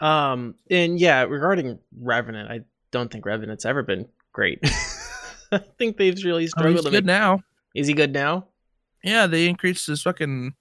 Um, 0.00 0.54
and 0.70 1.00
yeah, 1.00 1.22
regarding 1.22 1.78
Revenant, 1.98 2.50
I 2.50 2.60
don't 2.90 3.10
think 3.10 3.26
Revenant's 3.26 3.64
ever 3.64 3.82
been 3.82 4.08
great. 4.32 4.60
I 5.52 5.58
think 5.78 5.96
they've 5.96 6.22
really 6.24 6.46
struggled. 6.48 6.78
Oh, 6.78 6.82
he's 6.82 6.90
good 6.90 7.06
make. 7.06 7.18
now. 7.18 7.40
Is 7.74 7.86
he 7.86 7.94
good 7.94 8.12
now? 8.12 8.46
Yeah, 9.04 9.26
they 9.26 9.48
increased 9.48 9.86
his 9.86 10.02
fucking 10.02 10.54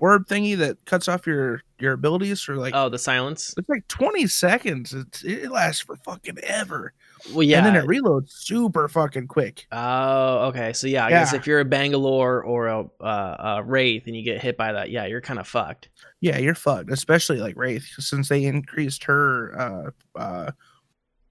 orb 0.00 0.26
thingy 0.26 0.56
that 0.58 0.84
cuts 0.84 1.08
off 1.08 1.26
your 1.26 1.62
your 1.78 1.92
abilities 1.92 2.40
for 2.40 2.56
like 2.56 2.74
oh, 2.74 2.88
the 2.88 2.98
silence. 2.98 3.54
it's 3.56 3.68
like 3.68 3.86
20 3.88 4.26
seconds. 4.26 4.92
It's, 4.94 5.22
it 5.24 5.50
lasts 5.50 5.82
for 5.82 5.96
fucking 5.96 6.38
ever. 6.42 6.92
Well, 7.32 7.42
yeah. 7.42 7.58
And 7.58 7.66
then 7.66 7.76
it 7.76 7.84
reloads 7.86 8.30
super 8.30 8.88
fucking 8.88 9.26
quick. 9.28 9.66
Oh, 9.70 10.46
okay. 10.48 10.72
So 10.72 10.86
yeah, 10.86 11.06
I 11.06 11.10
guess 11.10 11.32
if 11.32 11.46
you're 11.46 11.60
a 11.60 11.64
Bangalore 11.64 12.42
or 12.42 12.66
a, 12.68 12.80
uh, 13.00 13.56
a 13.58 13.62
Wraith 13.62 14.06
and 14.06 14.16
you 14.16 14.22
get 14.22 14.40
hit 14.40 14.56
by 14.56 14.72
that, 14.72 14.90
yeah, 14.90 15.06
you're 15.06 15.20
kind 15.20 15.38
of 15.38 15.46
fucked. 15.46 15.88
Yeah, 16.20 16.38
you're 16.38 16.54
fucked. 16.56 16.90
Especially 16.90 17.38
like 17.38 17.56
Wraith, 17.56 17.86
since 17.98 18.28
they 18.28 18.44
increased 18.44 19.04
her 19.04 19.92
uh 20.16 20.18
uh 20.18 20.50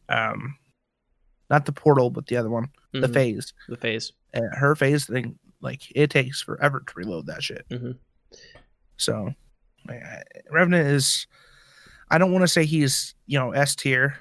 um 0.10 0.56
not 1.50 1.66
the 1.66 1.72
portal, 1.72 2.10
but 2.10 2.28
the 2.28 2.36
other 2.38 2.50
one, 2.50 2.68
the 2.92 3.08
Mhm, 3.08 3.14
phase. 3.14 3.54
the 3.70 3.78
phase. 3.78 4.12
Uh, 4.34 4.42
her 4.54 4.76
phase 4.76 5.06
thing, 5.06 5.38
like 5.62 5.82
it 5.96 6.10
takes 6.10 6.42
forever 6.42 6.84
to 6.86 6.94
reload 6.96 7.26
that 7.28 7.42
shit. 7.44 7.66
Mhm. 7.70 7.98
So, 8.98 9.34
Revenant 10.52 10.88
is. 10.88 11.28
I 12.10 12.18
don't 12.18 12.32
want 12.32 12.44
to 12.44 12.48
say 12.48 12.66
he's 12.66 13.16
you 13.26 13.38
know 13.40 13.52
S 13.52 13.76
tier. 13.76 14.18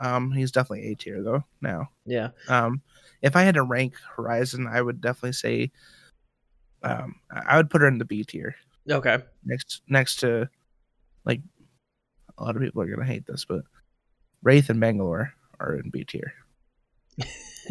Um, 0.00 0.32
he's 0.32 0.52
definitely 0.52 0.90
A 0.92 0.94
tier 0.96 1.22
though 1.22 1.44
now. 1.60 1.88
Yeah. 2.06 2.28
Um, 2.48 2.82
if 3.22 3.36
I 3.36 3.42
had 3.42 3.54
to 3.54 3.62
rank 3.62 3.94
Horizon, 4.16 4.66
I 4.66 4.80
would 4.82 5.00
definitely 5.00 5.32
say, 5.32 5.70
um, 6.82 7.16
I 7.30 7.54
I 7.54 7.56
would 7.56 7.70
put 7.70 7.80
her 7.80 7.88
in 7.88 7.98
the 7.98 8.04
B 8.04 8.24
tier 8.24 8.54
Okay. 8.90 9.18
next 9.44 9.82
next 9.88 10.16
to, 10.20 10.48
like, 11.24 11.40
a 12.38 12.44
lot 12.44 12.56
of 12.56 12.62
people 12.62 12.82
are 12.82 12.86
gonna 12.86 13.06
hate 13.06 13.26
this, 13.26 13.44
but 13.44 13.62
Wraith 14.42 14.68
and 14.70 14.80
Bangalore 14.80 15.32
are 15.58 15.74
in 15.76 15.90
B 15.90 16.04
tier, 16.04 16.34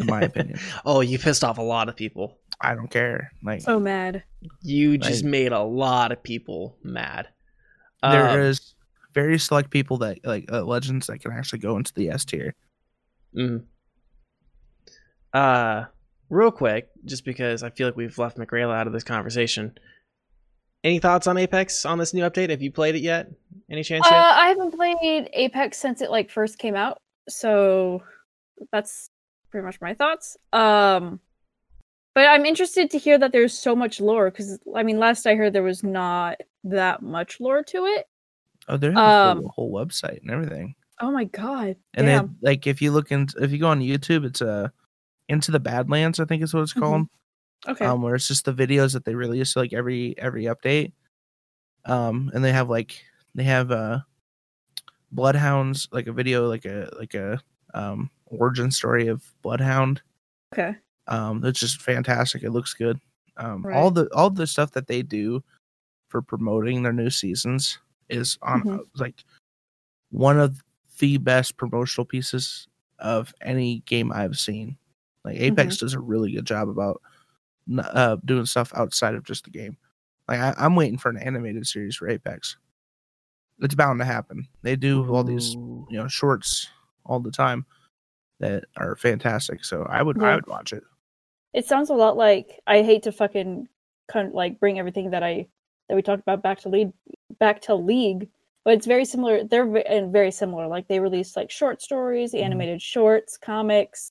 in 0.00 0.06
my 0.06 0.22
opinion. 0.24 0.58
Oh, 0.84 1.00
you 1.00 1.18
pissed 1.18 1.44
off 1.44 1.58
a 1.58 1.62
lot 1.62 1.88
of 1.88 1.96
people. 1.96 2.38
I 2.64 2.74
don't 2.74 2.90
care. 2.90 3.30
Like, 3.42 3.60
So 3.60 3.78
mad. 3.78 4.24
You 4.62 4.98
just 4.98 5.22
Like- 5.24 5.30
made 5.30 5.52
a 5.52 5.62
lot 5.62 6.12
of 6.12 6.22
people 6.22 6.76
mad. 6.82 7.28
there 8.02 8.28
Um, 8.28 8.40
is 8.40 8.74
very 9.14 9.38
select 9.38 9.70
people 9.70 9.98
that 9.98 10.18
like 10.24 10.50
uh, 10.52 10.62
legends 10.62 11.06
that 11.06 11.20
can 11.20 11.32
actually 11.32 11.60
go 11.60 11.76
into 11.76 11.92
the 11.94 12.10
S 12.10 12.24
tier. 12.24 12.54
mhm. 13.36 13.64
Uh, 15.32 15.84
real 16.28 16.50
quick, 16.50 16.88
just 17.04 17.24
because 17.24 17.62
I 17.62 17.70
feel 17.70 17.88
like 17.88 17.96
we've 17.96 18.16
left 18.18 18.36
McRaela 18.38 18.74
out 18.76 18.86
of 18.86 18.92
this 18.92 19.04
conversation. 19.04 19.76
Any 20.84 20.98
thoughts 20.98 21.26
on 21.26 21.38
Apex 21.38 21.84
on 21.86 21.98
this 21.98 22.12
new 22.14 22.22
update? 22.22 22.50
Have 22.50 22.62
you 22.62 22.70
played 22.70 22.94
it 22.94 23.00
yet? 23.02 23.30
Any 23.70 23.82
chance 23.82 24.06
Uh, 24.06 24.10
yet? 24.10 24.20
I 24.20 24.48
haven't 24.48 24.72
played 24.74 25.30
Apex 25.32 25.78
since 25.78 26.02
it 26.02 26.10
like 26.10 26.30
first 26.30 26.58
came 26.58 26.76
out, 26.76 26.98
so 27.28 28.02
that's 28.70 29.08
pretty 29.50 29.64
much 29.64 29.80
my 29.80 29.94
thoughts. 29.94 30.36
Um, 30.52 31.20
but 32.14 32.26
I'm 32.26 32.46
interested 32.46 32.90
to 32.90 32.98
hear 32.98 33.18
that 33.18 33.32
there's 33.32 33.56
so 33.58 33.74
much 33.76 34.00
lore 34.00 34.30
because 34.30 34.58
I 34.74 34.82
mean, 34.82 34.98
last 34.98 35.26
I 35.26 35.34
heard 35.34 35.52
there 35.52 35.62
was 35.62 35.82
not 35.82 36.40
that 36.64 37.02
much 37.02 37.40
lore 37.40 37.62
to 37.64 37.84
it. 37.86 38.06
Oh, 38.68 38.76
there's 38.76 38.94
a 38.96 39.00
Um, 39.00 39.40
full, 39.40 39.48
whole 39.50 39.72
website 39.72 40.20
and 40.22 40.30
everything. 40.30 40.74
Oh 41.00 41.10
my 41.10 41.24
god! 41.24 41.76
And 41.94 42.06
Damn. 42.06 42.26
then 42.26 42.36
like 42.40 42.66
if 42.66 42.80
you 42.80 42.92
look 42.92 43.10
into 43.12 43.42
if 43.42 43.50
you 43.52 43.58
go 43.58 43.68
on 43.68 43.80
YouTube, 43.80 44.24
it's 44.24 44.40
uh 44.42 44.68
into 45.28 45.50
the 45.50 45.60
Badlands, 45.60 46.20
I 46.20 46.24
think 46.24 46.42
is 46.42 46.54
what 46.54 46.62
it's 46.62 46.72
Mhm. 46.74 46.80
called. 46.80 47.06
okay. 47.68 47.84
Um, 47.86 48.02
where 48.02 48.14
it's 48.14 48.28
just 48.28 48.44
the 48.44 48.52
videos 48.54 48.92
that 48.92 49.04
they 49.04 49.14
release 49.14 49.56
like 49.56 49.72
every 49.72 50.14
every 50.18 50.44
update. 50.44 50.92
Um, 51.84 52.30
and 52.34 52.44
they 52.44 52.52
have 52.52 52.70
like 52.70 53.02
they 53.34 53.44
have 53.44 53.70
uh 53.70 54.00
Bloodhounds, 55.12 55.88
like 55.92 56.06
a 56.06 56.12
video, 56.12 56.48
like 56.48 56.64
a 56.64 56.88
like 56.98 57.14
a 57.14 57.40
um 57.74 58.10
origin 58.26 58.70
story 58.70 59.08
of 59.08 59.22
Bloodhound. 59.42 60.02
okay. 60.52 60.76
Um, 61.06 61.44
it's 61.44 61.60
just 61.60 61.82
fantastic. 61.82 62.42
It 62.42 62.50
looks 62.50 62.74
good. 62.74 62.98
Um, 63.36 63.64
all 63.66 63.90
Right. 63.90 63.94
the 63.94 64.08
all 64.14 64.30
the 64.30 64.46
stuff 64.46 64.70
that 64.72 64.86
they 64.86 65.02
do 65.02 65.42
for 66.08 66.22
promoting 66.22 66.82
their 66.82 66.92
new 66.92 67.10
seasons 67.10 67.78
is 68.08 68.38
on 68.42 68.62
Mhm. 68.62 68.80
like 68.96 69.24
one 70.10 70.38
of 70.38 70.62
the 70.98 71.16
best 71.18 71.56
promotional 71.56 72.04
pieces 72.04 72.68
of 73.00 73.34
any 73.40 73.80
game 73.80 74.12
I've 74.12 74.38
seen. 74.38 74.78
Like 75.24 75.36
Apex 75.40 75.78
does 75.78 75.94
a 75.94 75.98
really 76.00 76.32
good 76.32 76.46
job 76.46 76.68
about 76.68 77.02
uh, 77.78 78.16
doing 78.24 78.46
stuff 78.46 78.72
outside 78.76 79.14
of 79.14 79.24
just 79.24 79.44
the 79.44 79.50
game. 79.50 79.76
Like 80.28 80.38
I, 80.38 80.54
I'm 80.56 80.76
waiting 80.76 80.98
for 80.98 81.08
an 81.08 81.16
animated 81.18 81.66
series 81.66 81.96
for 81.96 82.08
Apex. 82.08 82.56
It's 83.60 83.74
bound 83.74 83.98
to 84.00 84.04
happen. 84.04 84.46
They 84.62 84.76
do 84.76 85.04
all 85.12 85.24
these 85.24 85.54
you 85.90 85.98
know 85.98 86.08
shorts 86.08 86.68
all 87.04 87.20
the 87.20 87.30
time 87.32 87.66
that 88.40 88.64
are 88.76 88.96
fantastic. 88.96 89.64
So 89.64 89.82
I 89.84 90.02
would 90.02 90.22
I 90.22 90.34
would 90.36 90.46
watch 90.46 90.72
it. 90.72 90.84
It 91.54 91.66
sounds 91.66 91.88
a 91.90 91.94
lot 91.94 92.16
like 92.16 92.60
I 92.66 92.82
hate 92.82 93.04
to 93.04 93.12
fucking 93.12 93.68
kind 94.08 94.28
of 94.28 94.34
like 94.34 94.60
bring 94.60 94.78
everything 94.78 95.10
that 95.10 95.22
I 95.22 95.46
that 95.88 95.94
we 95.94 96.02
talked 96.02 96.22
about 96.22 96.42
back 96.42 96.60
to 96.60 96.68
lead 96.68 96.92
back 97.38 97.60
to 97.62 97.74
League, 97.74 98.28
but 98.64 98.74
it's 98.74 98.86
very 98.86 99.04
similar. 99.04 99.44
They're 99.44 99.76
and 99.86 100.12
very 100.12 100.30
similar. 100.30 100.66
Like 100.66 100.88
they 100.88 101.00
release 101.00 101.36
like 101.36 101.50
short 101.50 101.80
stories, 101.80 102.32
Mhm. 102.32 102.42
animated 102.42 102.82
shorts, 102.82 103.36
comics, 103.38 104.10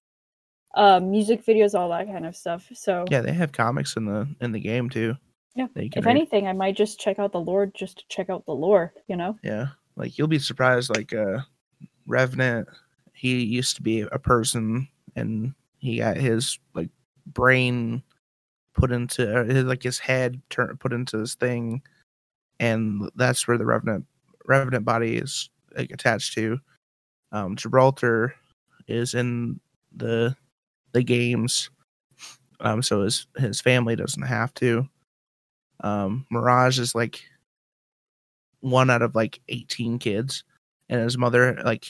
um, 0.76 1.12
music 1.12 1.46
videos, 1.46 1.78
all 1.78 1.90
that 1.90 2.08
kind 2.08 2.26
of 2.26 2.36
stuff. 2.36 2.68
So 2.74 3.06
Yeah, 3.12 3.22
they 3.22 3.34
have 3.34 3.52
comics 3.52 3.96
in 3.98 4.06
the 4.06 4.28
in 4.40 4.52
the 4.54 4.60
game 4.60 4.90
too. 4.90 5.16
Yeah, 5.56 5.68
if 5.76 6.06
read. 6.06 6.08
anything, 6.12 6.48
I 6.48 6.54
might 6.54 6.76
just 6.76 7.00
check 7.00 7.20
out 7.20 7.32
the 7.32 7.40
lore 7.40 7.68
just 7.68 8.00
to 8.00 8.04
check 8.08 8.30
out 8.30 8.46
the 8.46 8.56
lore. 8.56 8.94
You 9.08 9.16
know? 9.18 9.38
yeah, 9.44 9.68
like 9.96 10.18
you'll 10.18 10.28
be 10.28 10.40
surprised. 10.40 10.90
Like 10.96 11.14
uh, 11.14 11.40
Revenant, 12.08 12.68
he 13.14 13.44
used 13.44 13.76
to 13.76 13.82
be 13.84 14.02
a 14.02 14.18
person, 14.18 14.88
and 15.16 15.54
he 15.78 15.98
got 15.98 16.18
his 16.18 16.58
like 16.74 16.90
brain 17.26 18.04
put 18.74 18.92
into 18.92 19.44
his, 19.46 19.64
like 19.66 19.84
his 19.84 20.00
head 20.00 20.42
turn 20.50 20.78
put 20.78 20.94
into 20.94 21.18
this 21.18 21.36
thing, 21.36 21.82
and 22.60 23.10
that's 23.16 23.48
where 23.48 23.58
the 23.58 23.66
Revenant 23.66 24.06
Revenant 24.46 24.86
body 24.86 25.18
is 25.18 25.50
like 25.76 25.92
attached 25.92 26.34
to. 26.34 26.60
Um, 27.32 27.56
Gibraltar 27.56 28.36
is 28.88 29.14
in 29.14 29.60
the 29.96 30.36
the 30.92 31.04
games, 31.04 31.70
um, 32.60 32.82
so 32.82 33.04
his 33.04 33.28
his 33.38 33.62
family 33.62 33.96
doesn't 33.96 34.24
have 34.24 34.54
to. 34.56 34.88
Um, 35.82 36.26
Mirage 36.30 36.80
is 36.80 36.96
like 36.96 37.24
one 38.62 38.90
out 38.90 39.02
of 39.02 39.14
like 39.14 39.42
18 39.50 40.00
kids 40.00 40.46
and 40.88 41.02
his 41.02 41.18
mother 41.18 41.62
like 41.66 41.86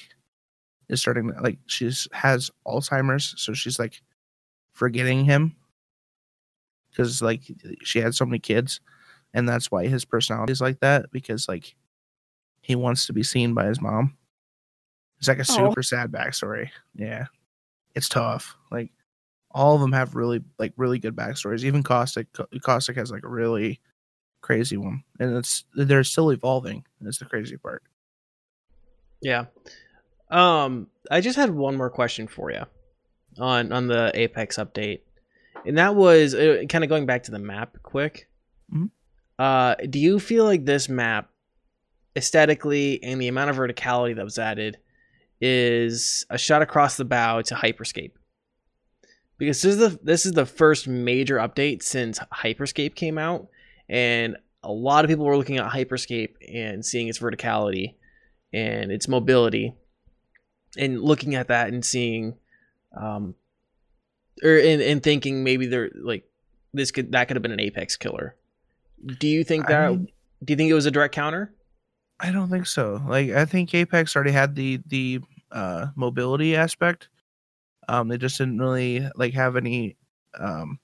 is 0.89 0.99
starting 0.99 1.31
like 1.39 1.59
she's 1.67 2.07
has 2.11 2.49
alzheimer's 2.65 3.35
so 3.37 3.53
she's 3.53 3.77
like 3.77 4.01
forgetting 4.73 5.25
him. 5.25 5.55
Because 6.89 7.21
like 7.21 7.41
she 7.83 7.99
had 7.99 8.13
so 8.13 8.25
many 8.25 8.39
kids 8.39 8.79
and 9.33 9.49
that's 9.49 9.71
why 9.71 9.87
his 9.87 10.05
personality 10.05 10.51
is 10.51 10.61
like 10.61 10.79
that 10.81 11.11
because 11.11 11.47
like 11.47 11.75
he 12.61 12.75
wants 12.75 13.07
to 13.07 13.13
be 13.13 13.23
seen 13.23 13.53
by 13.53 13.65
his 13.65 13.81
mom. 13.81 14.15
It's 15.17 15.27
like 15.27 15.39
a 15.39 15.41
Aw. 15.41 15.43
super 15.43 15.81
sad 15.81 16.11
backstory. 16.11 16.69
Yeah. 16.93 17.25
It's 17.95 18.09
tough. 18.09 18.55
Like 18.71 18.91
all 19.49 19.75
of 19.75 19.81
them 19.81 19.91
have 19.91 20.15
really 20.15 20.43
like 20.59 20.73
really 20.77 20.99
good 20.99 21.15
backstories. 21.15 21.63
Even 21.63 21.81
caustic 21.81 22.27
caustic 22.61 22.95
has 22.97 23.11
like 23.11 23.23
a 23.23 23.29
really 23.29 23.79
crazy 24.41 24.75
one 24.75 25.01
and 25.19 25.37
it's 25.37 25.63
they're 25.73 26.03
still 26.03 26.29
evolving 26.29 26.85
that's 27.01 27.17
the 27.17 27.25
crazy 27.25 27.57
part. 27.57 27.81
Yeah. 29.21 29.45
Um, 30.29 30.87
I 31.09 31.21
just 31.21 31.37
had 31.37 31.49
one 31.49 31.77
more 31.77 31.89
question 31.89 32.27
for 32.27 32.51
you 32.51 32.65
on 33.39 33.71
on 33.71 33.87
the 33.87 34.11
Apex 34.13 34.57
update, 34.57 35.01
and 35.65 35.77
that 35.77 35.95
was 35.95 36.33
uh, 36.35 36.63
kind 36.69 36.83
of 36.83 36.89
going 36.89 37.05
back 37.05 37.23
to 37.23 37.31
the 37.31 37.39
map 37.39 37.77
quick. 37.83 38.29
Mhm. 38.73 38.89
Uh, 39.39 39.75
do 39.89 39.99
you 39.99 40.19
feel 40.19 40.45
like 40.45 40.65
this 40.65 40.87
map, 40.87 41.29
aesthetically 42.15 43.01
and 43.03 43.19
the 43.19 43.27
amount 43.27 43.49
of 43.49 43.55
verticality 43.55 44.15
that 44.15 44.23
was 44.23 44.37
added, 44.37 44.77
is 45.41 46.25
a 46.29 46.37
shot 46.37 46.61
across 46.61 46.97
the 46.97 47.05
bow 47.05 47.41
to 47.41 47.55
Hyperscape? 47.55 48.11
Because 49.37 49.61
this 49.61 49.73
is 49.73 49.79
the 49.79 49.99
this 50.03 50.25
is 50.25 50.33
the 50.33 50.45
first 50.45 50.87
major 50.87 51.37
update 51.37 51.83
since 51.83 52.19
Hyperscape 52.31 52.95
came 52.95 53.17
out, 53.17 53.47
and 53.89 54.37
a 54.63 54.71
lot 54.71 55.03
of 55.03 55.09
people 55.09 55.25
were 55.25 55.35
looking 55.37 55.57
at 55.57 55.71
Hyperscape 55.71 56.35
and 56.53 56.85
seeing 56.85 57.07
its 57.09 57.19
verticality 57.19 57.95
and 58.53 58.91
its 58.91 59.07
mobility 59.07 59.73
and 60.77 61.01
looking 61.01 61.35
at 61.35 61.47
that 61.49 61.67
and 61.67 61.83
seeing 61.83 62.35
um 62.93 63.35
or 64.43 64.57
in, 64.57 64.81
and 64.81 65.03
thinking 65.03 65.43
maybe 65.43 65.67
they're 65.67 65.91
like 65.95 66.25
this 66.73 66.91
could 66.91 67.11
that 67.11 67.27
could 67.27 67.35
have 67.35 67.43
been 67.43 67.51
an 67.51 67.59
apex 67.59 67.95
killer. 67.97 68.35
Do 69.19 69.27
you 69.27 69.43
think 69.43 69.67
that 69.67 69.81
I, 69.81 69.89
mean, 69.89 70.07
do 70.43 70.53
you 70.53 70.57
think 70.57 70.71
it 70.71 70.75
was 70.75 70.85
a 70.85 70.91
direct 70.91 71.13
counter? 71.13 71.53
I 72.19 72.31
don't 72.31 72.49
think 72.49 72.67
so. 72.67 73.01
Like 73.07 73.31
i 73.31 73.45
think 73.45 73.73
apex 73.73 74.15
already 74.15 74.31
had 74.31 74.55
the 74.55 74.79
the 74.87 75.19
uh 75.51 75.87
mobility 75.95 76.55
aspect. 76.55 77.09
Um 77.87 78.07
they 78.07 78.17
just 78.17 78.37
didn't 78.37 78.59
really 78.59 79.07
like 79.15 79.33
have 79.33 79.55
any 79.55 79.97
um 80.39 80.79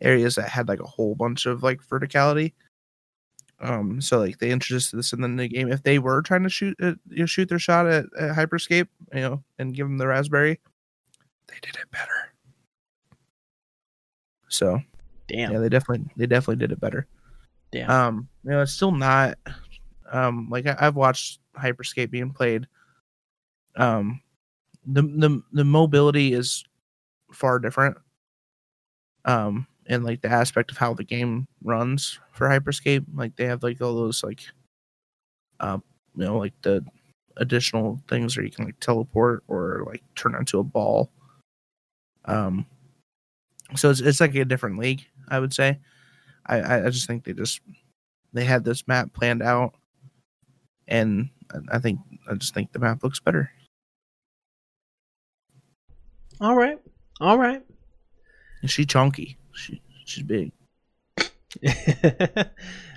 areas 0.00 0.34
that 0.34 0.48
had 0.48 0.68
like 0.68 0.80
a 0.80 0.86
whole 0.86 1.14
bunch 1.14 1.46
of 1.46 1.62
like 1.62 1.80
verticality. 1.80 2.52
Um 3.60 4.00
so 4.00 4.18
like 4.18 4.38
they 4.38 4.50
introduced 4.50 4.94
this 4.94 5.12
in 5.12 5.36
the 5.36 5.48
game. 5.48 5.70
If 5.70 5.82
they 5.82 5.98
were 5.98 6.22
trying 6.22 6.42
to 6.42 6.50
shoot 6.50 6.76
uh, 6.82 6.94
you 7.08 7.20
know, 7.20 7.26
shoot 7.26 7.48
their 7.48 7.58
shot 7.58 7.86
at, 7.86 8.06
at 8.18 8.36
hyperscape 8.36 8.88
you 9.14 9.20
know 9.20 9.44
and 9.58 9.74
give 9.74 9.86
them 9.86 9.98
the 9.98 10.06
raspberry 10.06 10.60
they 11.50 11.58
did 11.60 11.76
it 11.76 11.90
better 11.90 12.32
so 14.48 14.80
damn 15.28 15.52
yeah 15.52 15.58
they 15.58 15.68
definitely 15.68 16.06
they 16.16 16.26
definitely 16.26 16.56
did 16.56 16.72
it 16.72 16.80
better 16.80 17.06
damn 17.72 17.90
um 17.90 18.28
you 18.44 18.50
know, 18.50 18.62
it's 18.62 18.72
still 18.72 18.92
not 18.92 19.36
um 20.10 20.48
like 20.50 20.66
I, 20.66 20.76
I've 20.80 20.96
watched 20.96 21.40
Hyperscape 21.56 22.10
being 22.10 22.30
played. 22.30 22.66
Um, 23.76 24.22
the 24.86 25.02
the 25.02 25.42
the 25.52 25.64
mobility 25.64 26.32
is 26.32 26.64
far 27.32 27.58
different. 27.58 27.96
Um, 29.24 29.66
and 29.86 30.04
like 30.04 30.22
the 30.22 30.28
aspect 30.30 30.70
of 30.70 30.78
how 30.78 30.94
the 30.94 31.04
game 31.04 31.46
runs 31.62 32.18
for 32.32 32.48
Hyperscape, 32.48 33.04
like 33.14 33.36
they 33.36 33.46
have 33.46 33.62
like 33.62 33.80
all 33.80 33.94
those 33.94 34.24
like, 34.24 34.42
um, 35.60 35.82
you 36.16 36.24
know, 36.24 36.38
like 36.38 36.54
the 36.62 36.84
additional 37.36 38.00
things 38.08 38.36
where 38.36 38.44
you 38.44 38.52
can 38.52 38.64
like 38.64 38.80
teleport 38.80 39.42
or 39.48 39.84
like 39.86 40.02
turn 40.14 40.34
into 40.34 40.58
a 40.58 40.64
ball. 40.64 41.10
Um, 42.24 42.66
so 43.76 43.90
it's 43.90 44.00
it's 44.00 44.20
like 44.20 44.34
a 44.34 44.44
different 44.44 44.78
league, 44.78 45.06
I 45.28 45.38
would 45.38 45.54
say. 45.54 45.78
I 46.46 46.86
I 46.86 46.90
just 46.90 47.06
think 47.06 47.24
they 47.24 47.32
just 47.32 47.60
they 48.32 48.44
had 48.44 48.64
this 48.64 48.86
map 48.88 49.12
planned 49.12 49.42
out, 49.42 49.74
and 50.88 51.30
I 51.70 51.78
think 51.78 52.00
I 52.28 52.34
just 52.34 52.54
think 52.54 52.72
the 52.72 52.78
map 52.78 53.02
looks 53.02 53.20
better. 53.20 53.50
All 56.40 56.56
right, 56.56 56.78
all 57.20 57.38
right. 57.38 57.62
And 58.62 58.70
she 58.70 58.84
chunky. 58.84 59.36
She 59.52 59.80
she's 60.04 60.24
big. 60.24 60.52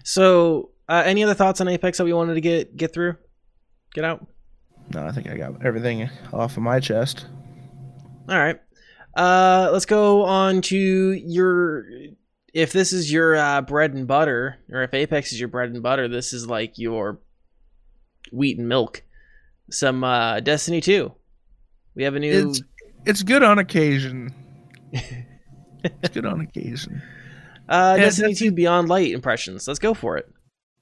so, 0.04 0.70
uh, 0.88 1.04
any 1.06 1.24
other 1.24 1.34
thoughts 1.34 1.60
on 1.62 1.68
Apex 1.68 1.98
that 1.98 2.04
we 2.04 2.14
wanted 2.14 2.36
to 2.36 2.42
get 2.42 2.76
get 2.78 2.94
through, 2.94 3.16
get 3.94 4.04
out? 4.04 4.26
No, 4.94 5.06
I 5.06 5.12
think 5.12 5.30
I 5.30 5.38
got 5.38 5.66
everything 5.66 6.10
off 6.32 6.58
of 6.58 6.64
my 6.64 6.80
chest. 6.80 7.26
All 8.30 8.38
right. 8.38 8.60
Uh, 9.16 9.70
let's 9.72 9.86
go 9.86 10.24
on 10.24 10.62
to 10.62 10.78
your. 10.78 11.86
If 12.54 12.72
this 12.72 12.94
is 12.94 13.12
your 13.12 13.36
uh, 13.36 13.62
bread 13.62 13.94
and 13.94 14.08
butter, 14.08 14.60
or 14.72 14.84
if 14.84 14.94
Apex 14.94 15.34
is 15.34 15.40
your 15.40 15.50
bread 15.50 15.72
and 15.72 15.82
butter, 15.82 16.08
this 16.08 16.34
is 16.34 16.48
like 16.48 16.78
your 16.78 17.20
wheat 18.32 18.58
and 18.58 18.68
milk. 18.68 19.04
Some 19.72 20.04
uh, 20.04 20.40
Destiny 20.40 20.82
2. 20.82 21.12
We 21.96 22.04
have 22.04 22.16
a 22.16 22.20
new. 22.20 22.50
It's, 22.50 22.62
it's 23.06 23.24
good 23.24 23.44
on 23.44 23.60
occasion. 23.60 24.34
it's 24.92 26.10
good 26.14 26.26
on 26.26 26.42
occasion. 26.56 27.02
Uh, 27.68 27.96
yeah, 27.98 28.04
Destiny 28.06 28.36
2 28.36 28.52
Beyond 28.52 28.90
Light 28.90 29.12
impressions. 29.12 29.68
Let's 29.68 29.80
go 29.80 29.94
for 29.94 30.18
it. 30.18 30.30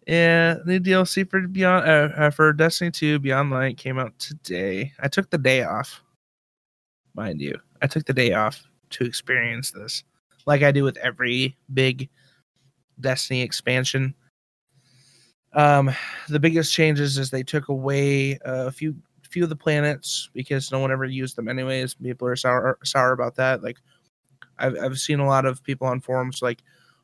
Yeah, 0.08 0.56
the 0.66 0.80
DLC 0.80 1.30
for 1.30 1.48
Beyond 1.48 1.88
uh, 1.88 2.10
uh, 2.18 2.30
for 2.32 2.52
Destiny 2.54 2.92
2 2.92 3.20
Beyond 3.20 3.52
Light 3.52 3.78
came 3.78 4.00
out 4.00 4.18
today. 4.20 4.94
I 5.00 5.08
took 5.08 5.30
the 5.30 5.38
day 5.38 5.64
off, 5.64 6.02
mind 7.14 7.40
you. 7.40 7.60
I 7.82 7.88
took 7.88 8.06
the 8.06 8.14
day 8.14 8.34
off 8.34 8.64
to 8.92 9.06
experience 9.06 9.72
this, 9.72 10.04
like 10.46 10.64
I 10.64 10.72
do 10.72 10.84
with 10.84 10.98
every 10.98 11.58
big 11.74 12.10
Destiny 13.00 13.42
expansion. 13.42 14.14
Um, 15.54 15.92
the 16.30 16.40
biggest 16.40 16.72
changes 16.72 17.18
is 17.18 17.30
they 17.30 17.44
took 17.44 17.68
away 17.68 18.38
a 18.46 18.72
few 18.72 18.96
few 19.30 19.44
of 19.44 19.50
the 19.50 19.56
planets 19.56 20.30
because 20.34 20.72
no 20.72 20.80
one 20.80 20.92
ever 20.92 21.06
used 21.06 21.36
them 21.36 21.48
anyways. 21.48 21.96
People 21.96 22.28
are 22.28 22.36
sour 22.36 22.78
sour 22.84 23.12
about 23.14 23.36
that. 23.36 23.64
Like, 23.64 23.78
I've 24.60 24.78
I've 24.80 25.00
seen 25.00 25.20
a 25.20 25.26
lot 25.26 25.46
of 25.46 25.64
people 25.64 25.88
on 25.88 26.00
forums 26.00 26.42
like, 26.42 26.62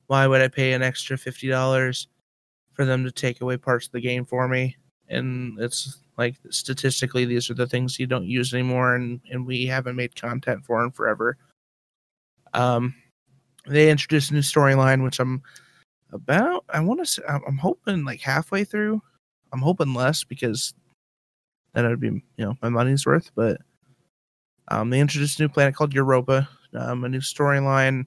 why 0.08 0.28
would 0.28 0.42
I 0.42 0.48
pay 0.50 0.74
an 0.74 0.84
extra 0.84 1.18
fifty 1.18 1.48
dollars 1.48 2.08
for 2.74 2.86
them 2.86 3.04
to 3.04 3.12
take 3.12 3.42
away 3.42 3.58
parts 3.58 3.88
of 3.88 3.94
the 3.94 4.02
game 4.02 4.24
for 4.24 4.48
me? 4.48 4.78
And 5.10 5.60
it's 5.60 5.98
like 6.18 6.36
statistically, 6.50 7.26
these 7.26 7.50
are 7.50 7.54
the 7.54 7.68
things 7.68 8.00
you 8.00 8.08
don't 8.08 8.26
use 8.26 8.54
anymore, 8.54 8.96
and 8.96 9.22
and 9.32 9.46
we 9.46 9.66
haven't 9.66 9.96
made 9.96 10.16
content 10.16 10.66
for 10.66 10.82
them 10.82 10.92
forever. 10.92 11.38
Um, 12.54 12.96
they 13.68 13.90
introduced 13.90 14.32
a 14.32 14.34
new 14.34 14.42
storyline, 14.42 15.04
which 15.04 15.20
I'm 15.20 15.44
about. 16.12 16.66
I 16.70 16.80
want 16.80 17.06
to. 17.06 17.32
I'm 17.32 17.58
hoping 17.58 18.04
like 18.04 18.22
halfway 18.22 18.64
through. 18.64 19.02
I'm 19.54 19.62
hoping 19.62 19.94
less 19.94 20.24
because 20.24 20.74
then 21.74 21.88
would 21.88 22.00
be 22.00 22.08
you 22.08 22.24
know 22.38 22.58
my 22.62 22.70
money's 22.70 23.06
worth. 23.06 23.32
But 23.36 23.62
um, 24.70 24.90
they 24.90 25.00
introduced 25.00 25.40
a 25.40 25.44
new 25.44 25.50
planet 25.50 25.76
called 25.76 25.94
Europa, 25.94 26.50
um, 26.74 27.04
a 27.04 27.10
new 27.10 27.20
storyline 27.20 28.06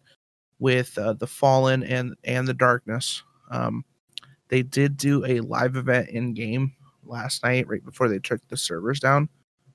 with 0.58 0.96
uh, 0.98 1.12
the 1.12 1.26
Fallen 1.26 1.84
and 1.84 2.14
and 2.24 2.48
the 2.48 2.54
Darkness. 2.54 3.22
Um, 3.50 3.84
they 4.48 4.62
did 4.62 4.96
do 4.96 5.24
a 5.24 5.40
live 5.40 5.76
event 5.76 6.08
in 6.08 6.34
game 6.34 6.72
last 7.10 7.42
night, 7.42 7.68
right 7.68 7.84
before 7.84 8.08
they 8.08 8.18
took 8.18 8.46
the 8.48 8.56
servers 8.56 9.00
down 9.00 9.28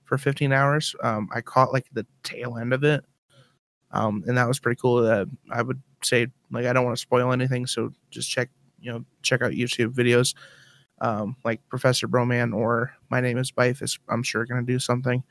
for 0.03 0.17
15 0.17 0.51
hours. 0.51 0.95
Um, 1.03 1.29
I 1.33 1.41
caught 1.41 1.73
like 1.73 1.87
the 1.91 2.05
tail 2.23 2.57
end 2.57 2.73
of 2.73 2.83
it, 2.83 3.03
um, 3.91 4.23
and 4.27 4.37
that 4.37 4.47
was 4.47 4.59
pretty 4.59 4.79
cool. 4.81 5.05
Uh, 5.05 5.25
I 5.51 5.61
would 5.61 5.81
say 6.03 6.27
like 6.51 6.65
I 6.65 6.73
don't 6.73 6.85
want 6.85 6.97
to 6.97 7.01
spoil 7.01 7.31
anything, 7.31 7.67
so 7.67 7.91
just 8.09 8.29
check 8.29 8.49
you 8.79 8.91
know 8.91 9.05
check 9.21 9.41
out 9.41 9.51
YouTube 9.51 9.93
videos 9.93 10.33
um, 11.01 11.35
like 11.43 11.61
Professor 11.69 12.07
Broman 12.07 12.53
or 12.53 12.93
My 13.09 13.21
Name 13.21 13.37
is 13.37 13.51
Byf 13.51 13.81
is 13.81 13.99
I'm 14.09 14.23
sure 14.23 14.45
going 14.45 14.65
to 14.65 14.71
do 14.71 14.79
something. 14.79 15.23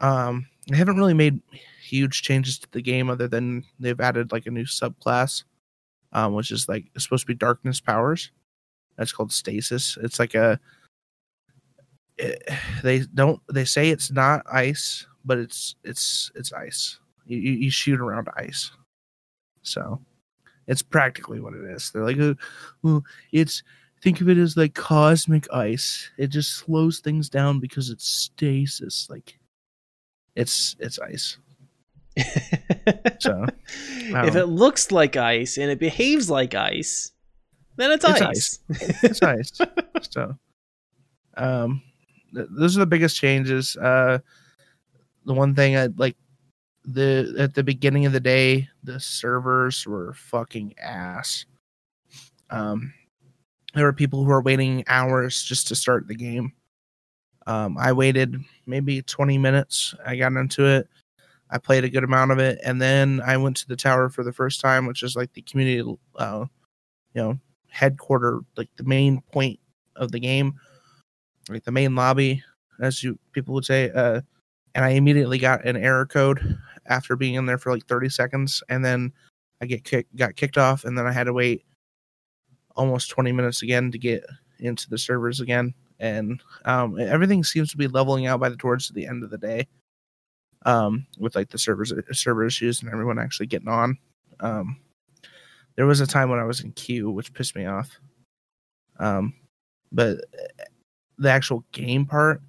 Um, 0.00 0.46
they 0.68 0.76
haven't 0.76 0.96
really 0.96 1.14
made 1.14 1.40
huge 1.82 2.22
changes 2.22 2.58
to 2.58 2.68
the 2.72 2.82
game 2.82 3.10
other 3.10 3.28
than 3.28 3.64
they've 3.78 4.00
added 4.00 4.32
like 4.32 4.46
a 4.46 4.50
new 4.50 4.64
subclass, 4.64 5.44
um, 6.12 6.34
which 6.34 6.50
is 6.50 6.68
like 6.68 6.86
supposed 6.98 7.22
to 7.22 7.26
be 7.26 7.34
darkness 7.34 7.80
powers. 7.80 8.30
That's 8.96 9.12
called 9.12 9.32
stasis. 9.32 9.98
It's 10.02 10.18
like 10.18 10.34
a 10.34 10.58
it, 12.20 12.48
they 12.82 13.00
don't 13.14 13.40
they 13.52 13.64
say 13.64 13.90
it's 13.90 14.10
not 14.10 14.42
ice, 14.50 15.06
but 15.24 15.38
it's 15.38 15.74
it's 15.84 16.30
it's 16.34 16.52
ice. 16.52 16.98
You, 17.26 17.38
you 17.38 17.70
shoot 17.70 18.00
around 18.00 18.28
ice, 18.36 18.72
so 19.62 20.00
it's 20.66 20.82
practically 20.82 21.40
what 21.40 21.54
it 21.54 21.64
is. 21.64 21.90
They're 21.90 22.04
like, 22.04 22.18
oh, 22.18 22.34
well, 22.82 23.04
it's 23.32 23.62
think 24.02 24.20
of 24.20 24.28
it 24.28 24.38
as 24.38 24.56
like 24.56 24.74
cosmic 24.74 25.52
ice. 25.52 26.10
It 26.18 26.28
just 26.28 26.54
slows 26.54 27.00
things 27.00 27.28
down 27.28 27.60
because 27.60 27.90
it's 27.90 28.06
stasis. 28.06 29.08
Like 29.10 29.38
it's 30.34 30.76
it's 30.80 30.98
ice. 30.98 31.38
so 33.20 33.46
if 33.68 34.34
it 34.34 34.46
looks 34.46 34.90
like 34.90 35.16
ice 35.16 35.56
and 35.56 35.70
it 35.70 35.78
behaves 35.78 36.28
like 36.28 36.54
ice, 36.54 37.12
then 37.76 37.92
it's, 37.92 38.04
it's 38.04 38.20
ice. 38.20 38.58
ice. 38.70 39.04
it's 39.04 39.22
ice. 39.22 39.60
So 40.10 40.34
um 41.36 41.82
th- 42.34 42.48
those 42.50 42.76
are 42.76 42.80
the 42.80 42.86
biggest 42.86 43.16
changes. 43.16 43.76
Uh 43.76 44.18
the 45.26 45.34
one 45.34 45.54
thing 45.54 45.76
I 45.76 45.86
like 45.96 46.16
the 46.84 47.34
at 47.38 47.54
the 47.54 47.62
beginning 47.62 48.06
of 48.06 48.12
the 48.12 48.20
day, 48.20 48.68
the 48.82 48.98
servers 49.00 49.86
were 49.86 50.14
fucking 50.14 50.74
ass. 50.78 51.44
Um 52.50 52.92
there 53.74 53.84
were 53.84 53.92
people 53.92 54.24
who 54.24 54.30
were 54.30 54.42
waiting 54.42 54.84
hours 54.88 55.42
just 55.42 55.68
to 55.68 55.76
start 55.76 56.08
the 56.08 56.14
game. 56.14 56.52
Um, 57.46 57.78
I 57.78 57.92
waited 57.92 58.36
maybe 58.66 59.02
20 59.02 59.38
minutes. 59.38 59.94
I 60.04 60.16
got 60.16 60.32
into 60.32 60.64
it. 60.66 60.88
I 61.50 61.58
played 61.58 61.84
a 61.84 61.90
good 61.90 62.04
amount 62.04 62.30
of 62.30 62.38
it, 62.38 62.60
and 62.64 62.80
then 62.80 63.20
I 63.24 63.36
went 63.36 63.56
to 63.58 63.68
the 63.68 63.76
tower 63.76 64.08
for 64.08 64.22
the 64.22 64.32
first 64.32 64.60
time, 64.60 64.86
which 64.86 65.02
is 65.02 65.16
like 65.16 65.32
the 65.32 65.42
community, 65.42 65.96
uh, 66.16 66.44
you 67.14 67.22
know, 67.22 67.38
headquarter, 67.68 68.40
like 68.56 68.68
the 68.76 68.84
main 68.84 69.20
point 69.32 69.58
of 69.96 70.12
the 70.12 70.20
game, 70.20 70.54
like 71.52 71.64
the 71.64 71.72
main 71.72 71.94
lobby, 71.94 72.42
as 72.80 73.02
you 73.02 73.18
people 73.32 73.54
would 73.54 73.64
say. 73.64 73.90
Uh, 73.90 74.20
and 74.74 74.84
I 74.84 74.90
immediately 74.90 75.38
got 75.38 75.64
an 75.64 75.76
error 75.76 76.06
code 76.06 76.58
after 76.86 77.16
being 77.16 77.34
in 77.34 77.46
there 77.46 77.58
for 77.58 77.72
like 77.72 77.86
30 77.86 78.08
seconds, 78.08 78.62
and 78.68 78.84
then 78.84 79.12
I 79.60 79.66
get 79.66 79.84
kicked, 79.84 80.14
got 80.16 80.36
kicked 80.36 80.58
off, 80.58 80.84
and 80.84 80.96
then 80.96 81.06
I 81.06 81.12
had 81.12 81.24
to 81.24 81.32
wait 81.32 81.64
almost 82.76 83.10
20 83.10 83.32
minutes 83.32 83.62
again 83.62 83.90
to 83.90 83.98
get 83.98 84.24
into 84.60 84.88
the 84.88 84.98
servers 84.98 85.40
again 85.40 85.74
and 85.98 86.42
um, 86.64 86.98
everything 86.98 87.44
seems 87.44 87.70
to 87.70 87.76
be 87.76 87.88
leveling 87.88 88.26
out 88.26 88.40
by 88.40 88.48
the 88.48 88.56
towards 88.56 88.88
the 88.88 89.06
end 89.06 89.22
of 89.22 89.30
the 89.30 89.38
day 89.38 89.66
um, 90.66 91.06
with 91.18 91.34
like 91.34 91.48
the 91.48 91.58
servers 91.58 91.92
server 92.12 92.44
issues 92.44 92.82
and 92.82 92.90
everyone 92.90 93.18
actually 93.18 93.46
getting 93.46 93.68
on 93.68 93.98
um, 94.40 94.78
there 95.76 95.86
was 95.86 96.00
a 96.00 96.06
time 96.06 96.30
when 96.30 96.38
i 96.38 96.44
was 96.44 96.60
in 96.60 96.72
queue 96.72 97.10
which 97.10 97.32
pissed 97.34 97.56
me 97.56 97.66
off 97.66 97.98
um, 98.98 99.34
but 99.92 100.18
the 101.20 101.30
actual 101.30 101.64
game 101.72 102.04
part 102.04 102.42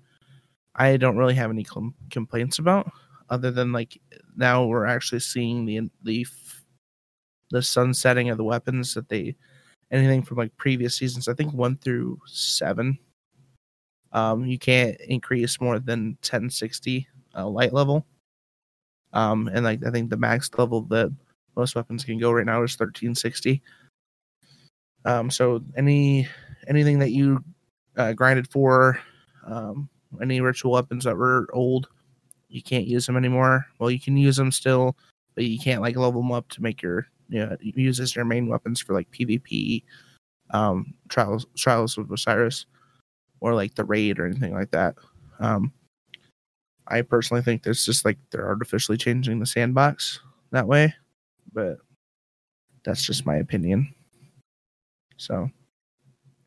i 0.76 0.98
don't 0.98 1.18
really 1.18 1.36
have 1.36 1.52
any 1.52 1.64
com- 1.64 1.94
complaints 2.10 2.60
about 2.60 2.92
other 3.30 3.52
than 3.52 3.72
like 3.72 4.00
now 4.36 4.66
we're 4.66 4.86
actually 4.86 5.20
seeing 5.20 5.66
the 5.66 5.90
the 6.04 6.26
the 7.52 7.62
sunsetting 7.62 8.30
of 8.30 8.38
the 8.38 8.44
weapons 8.44 8.94
that 8.94 9.10
they 9.10 9.36
anything 9.92 10.24
from 10.24 10.38
like 10.38 10.56
previous 10.58 10.96
seasons. 10.96 11.28
I 11.28 11.34
think 11.34 11.54
one 11.54 11.78
through 11.78 12.20
seven. 12.26 12.98
Um, 14.14 14.46
you 14.46 14.58
can't 14.58 15.00
increase 15.02 15.62
more 15.62 15.80
than 15.80 16.18
1060 16.22 17.08
uh, 17.38 17.48
light 17.48 17.74
level. 17.74 18.06
Um, 19.14 19.50
and 19.54 19.64
like 19.64 19.86
I 19.86 19.92
think 19.92 20.10
the 20.10 20.18
max 20.18 20.50
level 20.58 20.82
that 20.84 21.14
most 21.56 21.76
weapons 21.76 22.04
can 22.04 22.18
go 22.18 22.32
right 22.32 22.46
now 22.46 22.64
is 22.64 22.78
1360. 22.80 23.62
Um, 25.04 25.30
so 25.30 25.62
any 25.76 26.28
anything 26.68 27.00
that 27.00 27.12
you 27.12 27.44
uh, 27.98 28.14
grinded 28.14 28.50
for, 28.52 29.00
um, 29.46 29.90
any 30.22 30.42
ritual 30.42 30.72
weapons 30.72 31.06
that 31.06 31.16
were 31.16 31.48
old, 31.54 31.88
you 32.50 32.62
can't 32.62 32.88
use 32.88 33.06
them 33.06 33.18
anymore. 33.18 33.66
Well, 33.80 33.90
you 33.90 34.00
can 34.00 34.18
use 34.18 34.36
them 34.36 34.52
still, 34.52 34.98
but 35.36 35.46
you 35.46 35.58
can't 35.58 35.82
like 35.82 35.96
level 35.96 36.22
them 36.22 36.32
up 36.32 36.50
to 36.50 36.62
make 36.62 36.82
your 36.82 37.08
you 37.30 37.46
know, 37.46 37.56
use 37.62 38.00
as 38.00 38.16
your 38.16 38.26
main 38.26 38.48
weapons 38.48 38.82
for 38.82 38.94
like 38.94 39.10
PvP, 39.12 39.84
um, 40.52 40.94
Trials 41.08 41.46
Trials 41.58 41.98
of 41.98 42.12
Osiris 42.12 42.66
or 43.40 43.56
like 43.56 43.76
the 43.76 43.86
Raid 43.86 44.20
or 44.20 44.26
anything 44.26 44.54
like 44.54 44.72
that. 44.72 44.96
Um, 45.40 45.72
I 46.88 47.02
personally 47.02 47.42
think 47.42 47.64
there's 47.64 47.86
just 47.86 48.04
like 48.04 48.18
they're 48.32 48.48
artificially 48.48 48.98
changing 48.98 49.40
the 49.40 49.46
sandbox 49.46 50.20
that 50.52 50.68
way, 50.68 50.94
but 51.54 51.78
that's 52.84 53.04
just 53.04 53.26
my 53.26 53.38
opinion. 53.38 53.94
So, 55.16 55.50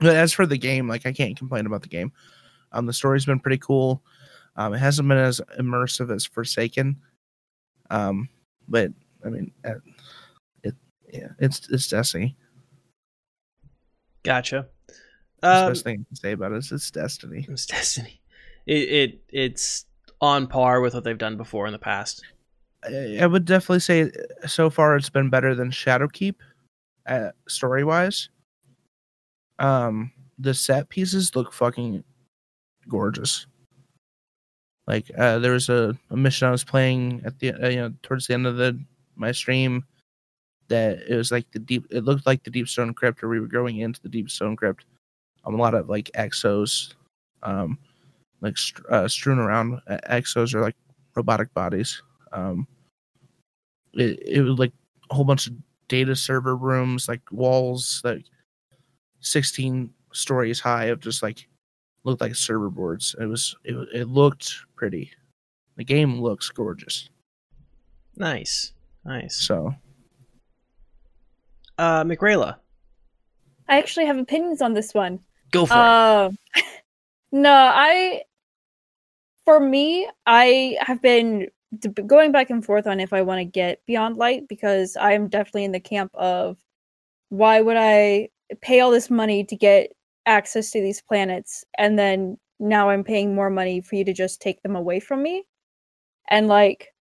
but 0.04 0.16
as 0.16 0.32
for 0.32 0.46
the 0.46 0.58
game, 0.58 0.88
like 0.88 1.06
I 1.06 1.12
can't 1.12 1.36
complain 1.36 1.66
about 1.66 1.82
the 1.82 1.88
game. 1.88 2.12
Um, 2.72 2.86
the 2.86 2.92
story's 2.92 3.24
been 3.24 3.40
pretty 3.40 3.58
cool. 3.58 4.02
Um, 4.56 4.74
it 4.74 4.78
hasn't 4.78 5.08
been 5.08 5.18
as 5.18 5.40
immersive 5.58 6.14
as 6.14 6.24
Forsaken. 6.26 6.96
Um, 7.90 8.28
but 8.68 8.90
I 9.24 9.28
mean, 9.30 9.50
uh, 9.64 9.74
it 10.62 10.74
yeah, 11.12 11.28
it's 11.38 11.68
it's 11.70 11.88
Destiny. 11.88 12.36
Gotcha. 14.22 14.66
That's 15.40 15.60
the 15.60 15.66
Um, 15.66 15.70
best 15.72 15.84
thing 15.84 16.00
I 16.00 16.04
can 16.08 16.16
say 16.16 16.32
about 16.32 16.52
it 16.52 16.58
is 16.58 16.72
it's 16.72 16.90
Destiny. 16.90 17.46
it's 17.50 17.66
Destiny. 17.66 18.20
It, 18.66 18.88
it 18.88 19.22
it's 19.28 19.86
on 20.20 20.46
par 20.46 20.80
with 20.80 20.94
what 20.94 21.04
they've 21.04 21.18
done 21.18 21.36
before 21.36 21.66
in 21.66 21.72
the 21.72 21.78
past. 21.78 22.24
I, 22.84 23.18
I 23.20 23.26
would 23.26 23.44
definitely 23.44 23.80
say 23.80 24.10
so 24.46 24.70
far 24.70 24.96
it's 24.96 25.10
been 25.10 25.30
better 25.30 25.54
than 25.54 25.70
Shadowkeep, 25.70 26.34
uh, 27.06 27.30
story 27.48 27.84
wise. 27.84 28.28
Um, 29.58 30.12
the 30.38 30.54
set 30.54 30.88
pieces 30.88 31.34
look 31.36 31.52
fucking 31.52 32.02
gorgeous. 32.88 33.46
Like 34.86 35.10
uh, 35.16 35.38
there 35.38 35.52
was 35.52 35.68
a, 35.68 35.96
a 36.10 36.16
mission 36.16 36.48
I 36.48 36.50
was 36.50 36.64
playing 36.64 37.22
at 37.24 37.38
the 37.38 37.52
uh, 37.52 37.68
you 37.68 37.76
know 37.76 37.92
towards 38.02 38.26
the 38.26 38.34
end 38.34 38.46
of 38.46 38.56
the 38.56 38.78
my 39.16 39.32
stream 39.32 39.84
that 40.68 40.98
it 41.08 41.16
was 41.16 41.30
like 41.30 41.50
the 41.52 41.58
deep 41.58 41.86
it 41.90 42.04
looked 42.04 42.26
like 42.26 42.42
the 42.44 42.50
deep 42.50 42.68
stone 42.68 42.92
crypt 42.94 43.22
or 43.22 43.28
we 43.28 43.40
were 43.40 43.46
going 43.46 43.78
into 43.78 44.00
the 44.02 44.08
deep 44.08 44.30
stone 44.30 44.56
crypt 44.56 44.84
um, 45.44 45.54
a 45.54 45.58
lot 45.58 45.74
of 45.74 45.88
like 45.88 46.10
exos 46.16 46.94
um 47.42 47.78
like 48.40 48.56
uh, 48.90 49.08
strewn 49.08 49.38
around 49.38 49.80
Uh, 49.88 49.98
exos 50.10 50.54
are 50.54 50.62
like 50.62 50.76
robotic 51.14 51.52
bodies 51.54 52.02
um 52.32 52.66
it, 53.94 54.18
it 54.26 54.42
was 54.42 54.58
like 54.58 54.72
a 55.10 55.14
whole 55.14 55.24
bunch 55.24 55.46
of 55.46 55.54
data 55.88 56.16
server 56.16 56.56
rooms 56.56 57.08
like 57.08 57.20
walls 57.30 58.00
like 58.04 58.24
16 59.24 59.90
stories 60.12 60.60
high 60.60 60.84
of 60.86 61.00
just 61.00 61.22
like 61.22 61.48
looked 62.04 62.20
like 62.20 62.34
server 62.34 62.70
boards 62.70 63.16
it 63.18 63.24
was 63.26 63.56
it, 63.64 63.74
it 63.92 64.08
looked 64.08 64.54
pretty 64.76 65.10
the 65.76 65.84
game 65.84 66.20
looks 66.20 66.48
gorgeous 66.50 67.08
Nice, 68.16 68.72
nice. 69.04 69.34
so 69.36 69.74
Uh, 71.78 72.04
McRayla, 72.04 72.56
I 73.68 73.78
actually 73.78 74.06
have 74.06 74.18
opinions 74.18 74.62
on 74.62 74.72
this 74.74 74.94
one. 74.94 75.18
go 75.50 75.66
for 75.66 75.74
it. 75.74 75.78
Um, 75.78 76.38
no, 77.32 77.52
I. 77.52 78.22
For 79.44 79.58
me, 79.60 80.08
I 80.26 80.76
have 80.80 81.02
been 81.02 81.48
going 82.06 82.30
back 82.32 82.50
and 82.50 82.64
forth 82.64 82.86
on 82.86 83.00
if 83.00 83.12
I 83.12 83.22
want 83.22 83.40
to 83.40 83.44
get 83.44 83.84
Beyond 83.84 84.16
Light 84.16 84.46
because 84.48 84.96
I 84.96 85.12
am 85.12 85.26
definitely 85.28 85.64
in 85.64 85.72
the 85.72 85.80
camp 85.80 86.12
of 86.14 86.56
why 87.30 87.60
would 87.60 87.76
I 87.76 88.28
pay 88.62 88.80
all 88.80 88.90
this 88.90 89.10
money 89.10 89.44
to 89.44 89.56
get 89.56 89.92
access 90.26 90.70
to 90.70 90.80
these 90.80 91.02
planets 91.02 91.64
and 91.78 91.98
then 91.98 92.38
now 92.60 92.88
I'm 92.90 93.04
paying 93.04 93.34
more 93.34 93.50
money 93.50 93.80
for 93.80 93.96
you 93.96 94.04
to 94.04 94.12
just 94.12 94.40
take 94.40 94.62
them 94.62 94.76
away 94.76 95.00
from 95.00 95.22
me? 95.22 95.44
And 96.28 96.48
like, 96.48 96.94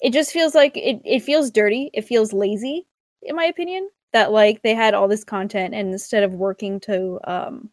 it 0.00 0.12
just 0.12 0.32
feels 0.32 0.54
like 0.54 0.76
it, 0.76 1.00
it 1.04 1.22
feels 1.22 1.50
dirty. 1.50 1.90
It 1.94 2.02
feels 2.04 2.32
lazy, 2.32 2.86
in 3.22 3.36
my 3.36 3.44
opinion, 3.46 3.90
that 4.12 4.32
like 4.32 4.62
they 4.62 4.74
had 4.74 4.94
all 4.94 5.08
this 5.08 5.24
content 5.24 5.74
and 5.74 5.90
instead 5.92 6.24
of 6.24 6.34
working 6.34 6.80
to 6.80 7.20
um 7.24 7.70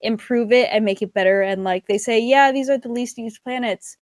improve 0.00 0.52
it 0.52 0.68
and 0.70 0.84
make 0.84 1.02
it 1.02 1.12
better 1.12 1.42
and 1.42 1.64
like 1.64 1.86
they 1.86 1.98
say 1.98 2.20
yeah 2.20 2.52
these 2.52 2.70
are 2.70 2.78
the 2.78 2.88
least 2.88 3.18
used 3.18 3.42
planets 3.42 3.96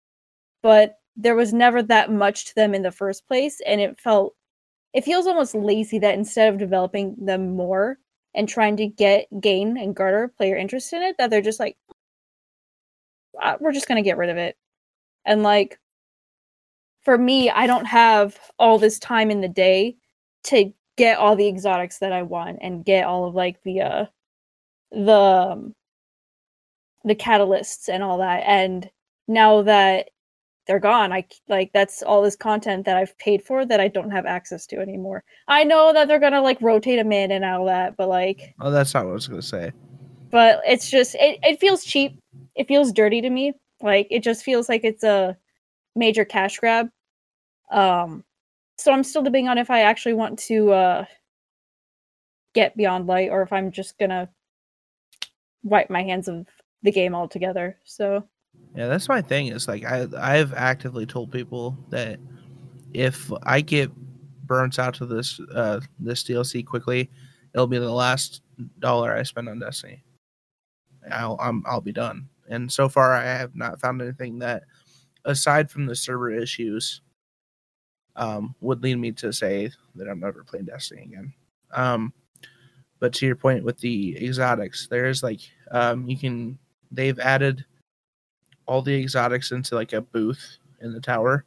but 0.63 0.95
there 1.15 1.35
was 1.35 1.53
never 1.53 1.83
that 1.83 2.11
much 2.11 2.45
to 2.45 2.55
them 2.55 2.73
in 2.75 2.83
the 2.83 2.91
first 2.91 3.27
place 3.27 3.61
and 3.67 3.81
it 3.81 3.99
felt 3.99 4.35
it 4.93 5.03
feels 5.05 5.27
almost 5.27 5.55
lazy 5.55 5.99
that 5.99 6.15
instead 6.15 6.53
of 6.53 6.59
developing 6.59 7.15
them 7.19 7.55
more 7.55 7.97
and 8.37 8.47
trying 8.47 8.77
to 8.77 8.87
get 8.87 9.27
gain 9.41 9.77
and 9.77 9.95
garner 9.95 10.29
player 10.29 10.55
interest 10.55 10.93
in 10.93 11.01
it 11.01 11.17
that 11.17 11.29
they're 11.29 11.41
just 11.41 11.59
like 11.59 11.77
"Ah, 13.41 13.57
we're 13.59 13.71
just 13.73 13.87
going 13.87 14.01
to 14.01 14.07
get 14.07 14.17
rid 14.17 14.29
of 14.29 14.37
it. 14.37 14.57
And 15.25 15.43
like 15.43 15.79
for 17.03 17.17
me 17.17 17.49
i 17.49 17.65
don't 17.67 17.85
have 17.85 18.37
all 18.59 18.77
this 18.77 18.99
time 18.99 19.31
in 19.31 19.39
the 19.41 19.47
day 19.47 19.95
to 20.43 20.73
get 20.97 21.17
all 21.17 21.35
the 21.37 21.47
exotics 21.47 21.99
that 21.99 22.11
i 22.11 22.21
want 22.21 22.57
and 22.61 22.83
get 22.83 23.05
all 23.05 23.25
of 23.25 23.35
like 23.35 23.61
the 23.63 23.81
uh 23.81 24.05
the 24.91 25.13
um, 25.13 25.75
the 27.03 27.15
catalysts 27.15 27.89
and 27.89 28.03
all 28.03 28.19
that. 28.19 28.43
And 28.45 28.89
now 29.27 29.61
that 29.63 30.09
they're 30.67 30.79
gone. 30.79 31.11
I 31.11 31.25
like 31.47 31.71
that's 31.73 32.03
all 32.03 32.21
this 32.21 32.35
content 32.35 32.85
that 32.85 32.97
i've 32.97 33.17
paid 33.17 33.43
for 33.43 33.65
that 33.65 33.79
i 33.79 33.87
don't 33.87 34.11
have 34.11 34.25
access 34.25 34.65
to 34.67 34.77
anymore. 34.77 35.23
I 35.47 35.63
know 35.63 35.93
that 35.93 36.07
they're 36.07 36.19
gonna 36.19 36.41
like 36.41 36.61
rotate 36.61 36.99
them 36.99 37.11
in 37.11 37.31
and 37.31 37.45
all 37.45 37.65
that 37.65 37.97
but 37.97 38.09
like 38.09 38.53
oh 38.61 38.71
that's 38.71 38.93
not 38.93 39.05
what 39.05 39.11
i 39.11 39.13
was 39.13 39.27
gonna 39.27 39.41
say. 39.41 39.71
But 40.29 40.61
it's 40.67 40.89
just 40.89 41.15
it, 41.15 41.39
it 41.41 41.59
feels 41.59 41.83
cheap. 41.83 42.19
It 42.55 42.67
feels 42.67 42.91
dirty 42.91 43.21
to 43.21 43.29
me. 43.29 43.53
Like 43.81 44.07
it 44.11 44.23
just 44.23 44.43
feels 44.43 44.67
like 44.67 44.83
it's 44.83 45.03
a 45.03 45.37
major 45.95 46.25
cash 46.25 46.57
grab. 46.59 46.89
Um 47.71 48.23
so 48.77 48.91
i'm 48.91 49.03
still 49.03 49.23
debating 49.23 49.47
on 49.47 49.57
if 49.57 49.71
i 49.71 49.81
actually 49.81 50.13
want 50.13 50.37
to 50.37 50.71
uh 50.71 51.05
get 52.53 52.77
beyond 52.77 53.07
light 53.07 53.29
or 53.29 53.41
if 53.41 53.51
i'm 53.51 53.71
just 53.71 53.97
gonna 53.97 54.29
wipe 55.63 55.89
my 55.89 56.03
hands 56.03 56.27
of 56.27 56.47
the 56.83 56.91
game 56.91 57.15
altogether. 57.15 57.77
So 57.83 58.23
Yeah, 58.75 58.87
that's 58.87 59.09
my 59.09 59.21
thing. 59.21 59.47
Is 59.47 59.67
like 59.67 59.83
I 59.85 60.07
I've 60.17 60.53
actively 60.53 61.05
told 61.05 61.31
people 61.31 61.77
that 61.89 62.19
if 62.93 63.31
I 63.43 63.61
get 63.61 63.91
burnt 64.47 64.79
out 64.79 64.95
to 64.95 65.05
this 65.05 65.39
uh 65.55 65.81
this 65.99 66.23
DLC 66.23 66.63
quickly, 66.63 67.09
it'll 67.53 67.67
be 67.67 67.79
the 67.79 67.91
last 67.91 68.41
dollar 68.79 69.13
I 69.15 69.23
spend 69.23 69.49
on 69.49 69.59
Destiny. 69.59 70.03
I'll 71.11 71.37
I'm, 71.39 71.63
I'll 71.65 71.81
be 71.81 71.91
done. 71.91 72.29
And 72.49 72.71
so 72.71 72.89
far, 72.89 73.13
I 73.13 73.23
have 73.23 73.55
not 73.55 73.79
found 73.79 74.01
anything 74.01 74.39
that, 74.39 74.63
aside 75.25 75.69
from 75.69 75.85
the 75.85 75.95
server 75.95 76.31
issues, 76.31 77.01
um, 78.15 78.55
would 78.61 78.81
lead 78.81 78.95
me 78.97 79.11
to 79.13 79.31
say 79.31 79.71
that 79.95 80.07
I'm 80.07 80.19
never 80.19 80.43
playing 80.43 80.65
Destiny 80.65 81.03
again. 81.03 81.33
Um, 81.71 82.13
but 82.99 83.13
to 83.15 83.25
your 83.25 83.35
point 83.35 83.63
with 83.63 83.79
the 83.79 84.17
exotics, 84.23 84.87
there 84.89 85.05
is 85.07 85.23
like 85.23 85.41
um, 85.71 86.07
you 86.09 86.17
can 86.17 86.59
they've 86.91 87.19
added 87.19 87.65
all 88.67 88.81
the 88.81 88.93
exotics 88.93 89.51
into 89.51 89.75
like 89.75 89.93
a 89.93 90.01
booth 90.01 90.57
in 90.81 90.93
the 90.93 90.99
tower. 91.01 91.45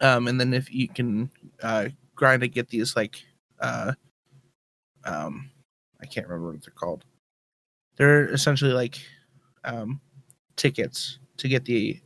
Um, 0.00 0.28
and 0.28 0.40
then 0.40 0.54
if 0.54 0.72
you 0.72 0.88
can 0.88 1.30
uh, 1.62 1.88
grind 2.14 2.42
to 2.42 2.48
get 2.48 2.68
these 2.68 2.96
like 2.96 3.22
uh, 3.60 3.92
um, 5.04 5.50
I 6.00 6.06
can't 6.06 6.26
remember 6.28 6.52
what 6.52 6.62
they're 6.62 6.72
called. 6.74 7.04
They're 7.96 8.28
essentially 8.28 8.72
like 8.72 8.98
um, 9.64 10.00
tickets 10.56 11.18
to 11.38 11.48
get 11.48 11.64
the 11.64 12.00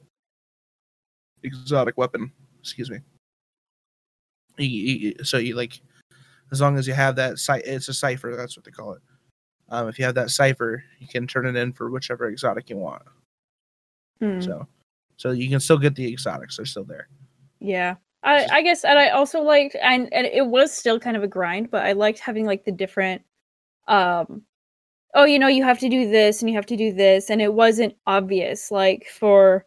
exotic 1.43 1.97
weapon. 1.97 2.33
Excuse 2.61 2.91
me. 2.91 2.99
You- 4.57 4.69
you- 5.19 5.25
so 5.25 5.39
you 5.39 5.55
like, 5.57 5.81
as 6.53 6.61
long 6.61 6.77
as 6.79 6.87
you 6.87 6.95
have 6.95 7.17
that 7.17 7.39
site, 7.39 7.63
it's 7.67 7.89
a 7.89 7.95
cipher. 7.95 8.35
That's 8.37 8.57
what 8.57 8.65
they 8.65 8.71
call 8.71 8.93
it. 8.95 9.03
Um, 9.69 9.89
if 9.89 9.99
you 9.99 10.05
have 10.05 10.15
that 10.17 10.31
cipher, 10.31 10.85
you 10.99 11.07
can 11.09 11.27
turn 11.27 11.47
it 11.47 11.57
in 11.57 11.73
for 11.73 11.91
whichever 11.91 12.27
exotic 12.27 12.71
you 12.71 12.77
want. 12.77 13.03
Hmm. 14.21 14.41
So, 14.41 14.67
so 15.17 15.31
you 15.31 15.49
can 15.49 15.61
still 15.61 15.79
get 15.79 15.95
the 15.95 16.13
exotics; 16.13 16.57
they're 16.57 16.67
still 16.67 16.85
there. 16.85 17.09
Yeah. 17.61 17.97
I, 18.25 18.47
I 18.51 18.63
guess 18.63 18.85
and 18.85 18.99
I 18.99 19.11
also 19.11 19.43
liked 19.43 19.77
and, 19.83 20.13
and 20.13 20.27
it 20.27 20.47
was 20.47 20.73
still 20.73 20.99
kind 20.99 21.17
of 21.17 21.23
a 21.23 21.29
grind, 21.29 21.71
but 21.71 21.85
I 21.85 21.93
liked 21.93 22.19
having 22.19 22.47
like 22.47 22.65
the 22.65 22.73
different 22.73 23.23
um 23.87 24.43
oh 25.15 25.25
you 25.25 25.39
know 25.39 25.47
you 25.49 25.63
have 25.63 25.79
to 25.81 25.91
do 25.91 26.09
this 26.11 26.41
and 26.41 26.49
you 26.51 26.57
have 26.57 26.67
to 26.67 26.77
do 26.77 26.93
this 26.93 27.29
and 27.29 27.43
it 27.43 27.53
wasn't 27.53 27.95
obvious 28.07 28.71
like 28.71 29.07
for 29.13 29.67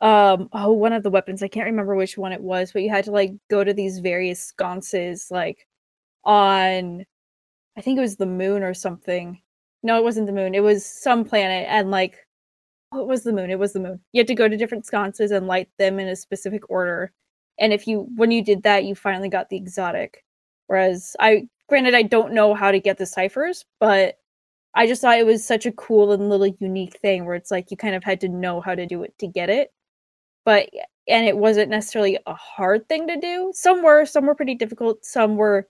um 0.00 0.48
oh 0.52 0.72
one 0.72 0.92
of 0.92 1.04
the 1.04 1.10
weapons 1.10 1.40
I 1.40 1.48
can't 1.48 1.66
remember 1.66 1.94
which 1.94 2.18
one 2.18 2.32
it 2.32 2.40
was, 2.42 2.72
but 2.72 2.82
you 2.82 2.90
had 2.90 3.04
to 3.04 3.12
like 3.12 3.32
go 3.48 3.62
to 3.62 3.72
these 3.72 4.00
various 4.00 4.40
sconces 4.40 5.28
like 5.30 5.66
on 6.24 7.04
I 7.76 7.80
think 7.80 7.98
it 7.98 8.02
was 8.02 8.16
the 8.16 8.26
moon 8.26 8.62
or 8.62 8.74
something. 8.74 9.40
No, 9.82 9.98
it 9.98 10.04
wasn't 10.04 10.26
the 10.26 10.32
moon. 10.32 10.54
It 10.54 10.62
was 10.62 10.84
some 10.84 11.24
planet 11.24 11.66
and 11.68 11.90
like 11.90 12.23
it 13.00 13.06
was 13.06 13.24
the 13.24 13.32
moon. 13.32 13.50
It 13.50 13.58
was 13.58 13.72
the 13.72 13.80
moon. 13.80 14.00
You 14.12 14.20
had 14.20 14.28
to 14.28 14.34
go 14.34 14.48
to 14.48 14.56
different 14.56 14.86
sconces 14.86 15.30
and 15.30 15.46
light 15.46 15.68
them 15.78 15.98
in 15.98 16.08
a 16.08 16.16
specific 16.16 16.68
order 16.70 17.12
and 17.58 17.72
if 17.72 17.86
you 17.86 18.08
when 18.16 18.30
you 18.30 18.42
did 18.44 18.62
that 18.64 18.84
you 18.84 18.94
finally 18.94 19.28
got 19.28 19.48
the 19.48 19.56
exotic 19.56 20.24
whereas 20.66 21.14
i 21.20 21.46
granted 21.68 21.94
i 21.94 22.02
don't 22.02 22.32
know 22.32 22.54
how 22.54 22.70
to 22.72 22.80
get 22.80 22.98
the 22.98 23.06
ciphers 23.06 23.64
but 23.78 24.16
i 24.74 24.86
just 24.86 25.02
thought 25.02 25.18
it 25.18 25.26
was 25.26 25.44
such 25.46 25.66
a 25.66 25.72
cool 25.72 26.12
and 26.12 26.28
little 26.28 26.52
unique 26.58 26.98
thing 27.00 27.24
where 27.24 27.36
it's 27.36 27.50
like 27.52 27.70
you 27.70 27.76
kind 27.76 27.94
of 27.94 28.02
had 28.04 28.20
to 28.20 28.28
know 28.28 28.60
how 28.60 28.74
to 28.74 28.86
do 28.86 29.02
it 29.04 29.16
to 29.18 29.26
get 29.28 29.48
it 29.50 29.72
but 30.44 30.68
and 31.08 31.26
it 31.26 31.36
wasn't 31.36 31.70
necessarily 31.70 32.18
a 32.26 32.34
hard 32.34 32.88
thing 32.88 33.06
to 33.06 33.20
do 33.20 33.52
some 33.54 33.82
were 33.82 34.04
some 34.04 34.26
were 34.26 34.34
pretty 34.34 34.54
difficult 34.56 35.04
some 35.04 35.36
were 35.36 35.68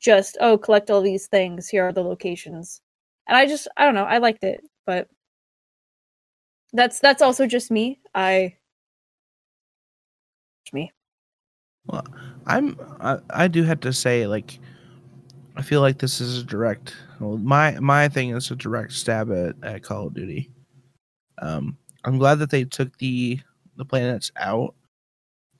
just 0.00 0.36
oh 0.40 0.58
collect 0.58 0.90
all 0.90 1.00
these 1.02 1.26
things. 1.28 1.68
Here 1.68 1.84
are 1.88 1.92
the 1.92 2.02
locations, 2.02 2.80
and 3.26 3.36
I 3.36 3.46
just 3.46 3.68
I 3.76 3.84
don't 3.84 3.94
know 3.94 4.04
I 4.04 4.18
liked 4.18 4.44
it, 4.44 4.62
but 4.86 5.08
that's 6.74 7.00
that's 7.00 7.22
also 7.22 7.46
just 7.46 7.70
me. 7.70 8.00
I 8.14 8.56
me. 10.72 10.92
Well, 11.86 12.04
I'm 12.46 12.76
I, 13.00 13.18
I 13.30 13.48
do 13.48 13.62
have 13.62 13.80
to 13.80 13.92
say 13.92 14.26
like 14.26 14.58
I 15.56 15.62
feel 15.62 15.80
like 15.80 15.98
this 15.98 16.20
is 16.20 16.38
a 16.38 16.44
direct 16.44 16.94
well 17.20 17.36
my 17.38 17.78
my 17.80 18.08
thing 18.08 18.30
is 18.30 18.50
a 18.50 18.56
direct 18.56 18.92
stab 18.92 19.30
at, 19.30 19.54
at 19.62 19.82
Call 19.82 20.08
of 20.08 20.14
Duty. 20.14 20.50
Um 21.40 21.76
I'm 22.04 22.18
glad 22.18 22.38
that 22.40 22.50
they 22.50 22.64
took 22.64 22.96
the 22.98 23.40
the 23.76 23.84
planets 23.84 24.30
out 24.36 24.74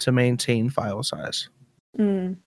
to 0.01 0.13
maintain 0.13 0.69
file 0.71 1.03
size 1.03 1.49
Mm. 1.99 2.39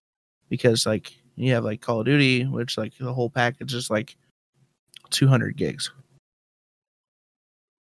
because 0.50 0.86
like 0.86 1.14
you 1.38 1.54
have 1.54 1.64
like 1.64 1.80
Call 1.80 2.02
of 2.02 2.06
Duty 2.06 2.44
which 2.46 2.78
like 2.78 2.98
the 2.98 3.14
whole 3.14 3.30
package 3.30 3.74
is 3.74 3.90
like 3.90 4.18
200 5.12 5.56
gigs 5.56 5.92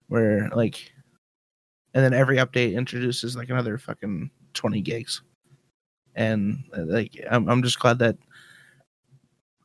where 0.08 0.50
like 0.50 0.92
and 1.94 2.04
then 2.04 2.14
every 2.14 2.38
update 2.38 2.76
introduces 2.76 3.36
like 3.36 3.50
another 3.50 3.78
fucking 3.78 4.30
20 4.54 4.82
gigs 4.82 5.22
and 6.16 6.64
uh, 6.76 6.84
like 6.86 7.12
I'm, 7.30 7.48
I'm 7.50 7.64
just 7.64 7.80
glad 7.80 8.00
that 8.00 8.18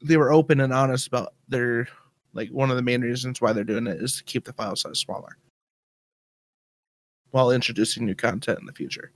they 0.02 0.16
were 0.16 0.32
open 0.32 0.60
and 0.60 0.72
honest 0.72 1.06
about 1.06 1.34
their 1.48 1.88
like 2.34 2.48
one 2.50 2.70
of 2.70 2.76
the 2.76 2.82
main 2.82 3.02
reasons 3.02 3.40
why 3.40 3.52
they're 3.52 3.64
doing 3.64 3.86
it 3.86 4.02
is 4.02 4.16
to 4.16 4.24
keep 4.24 4.44
the 4.44 4.52
file 4.52 4.76
size 4.76 4.98
smaller 4.98 5.36
while 7.30 7.50
introducing 7.50 8.04
new 8.04 8.14
content 8.14 8.58
in 8.58 8.66
the 8.66 8.72
future 8.72 9.12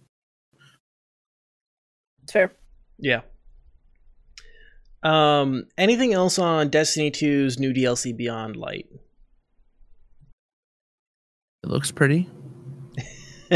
It's 2.22 2.32
fair. 2.32 2.52
Yeah. 2.98 3.20
Um, 5.04 5.66
anything 5.78 6.12
else 6.12 6.38
on 6.38 6.68
Destiny 6.68 7.12
2's 7.12 7.60
new 7.60 7.72
DLC 7.72 8.16
Beyond 8.16 8.56
Light? 8.56 8.86
It 11.66 11.70
looks 11.72 11.90
pretty 11.90 12.28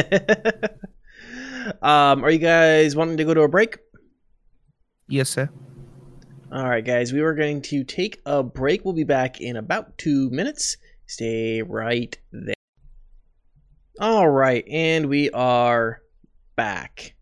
um, 1.82 2.24
are 2.24 2.30
you 2.30 2.38
guys 2.38 2.94
wanting 2.94 3.16
to 3.16 3.24
go 3.24 3.34
to 3.34 3.42
a 3.42 3.48
break? 3.48 3.78
yes 5.08 5.28
sir 5.28 5.48
All 6.52 6.68
right, 6.68 6.84
guys, 6.84 7.12
we 7.12 7.22
were 7.22 7.34
going 7.34 7.62
to 7.62 7.84
take 7.84 8.20
a 8.26 8.42
break. 8.42 8.84
We'll 8.84 8.94
be 8.94 9.04
back 9.04 9.40
in 9.40 9.56
about 9.56 9.96
two 9.98 10.30
minutes. 10.30 10.76
Stay 11.06 11.62
right 11.62 12.16
there. 12.32 12.54
All 14.00 14.28
right, 14.28 14.64
and 14.68 15.06
we 15.08 15.30
are 15.30 16.00
back. 16.56 17.14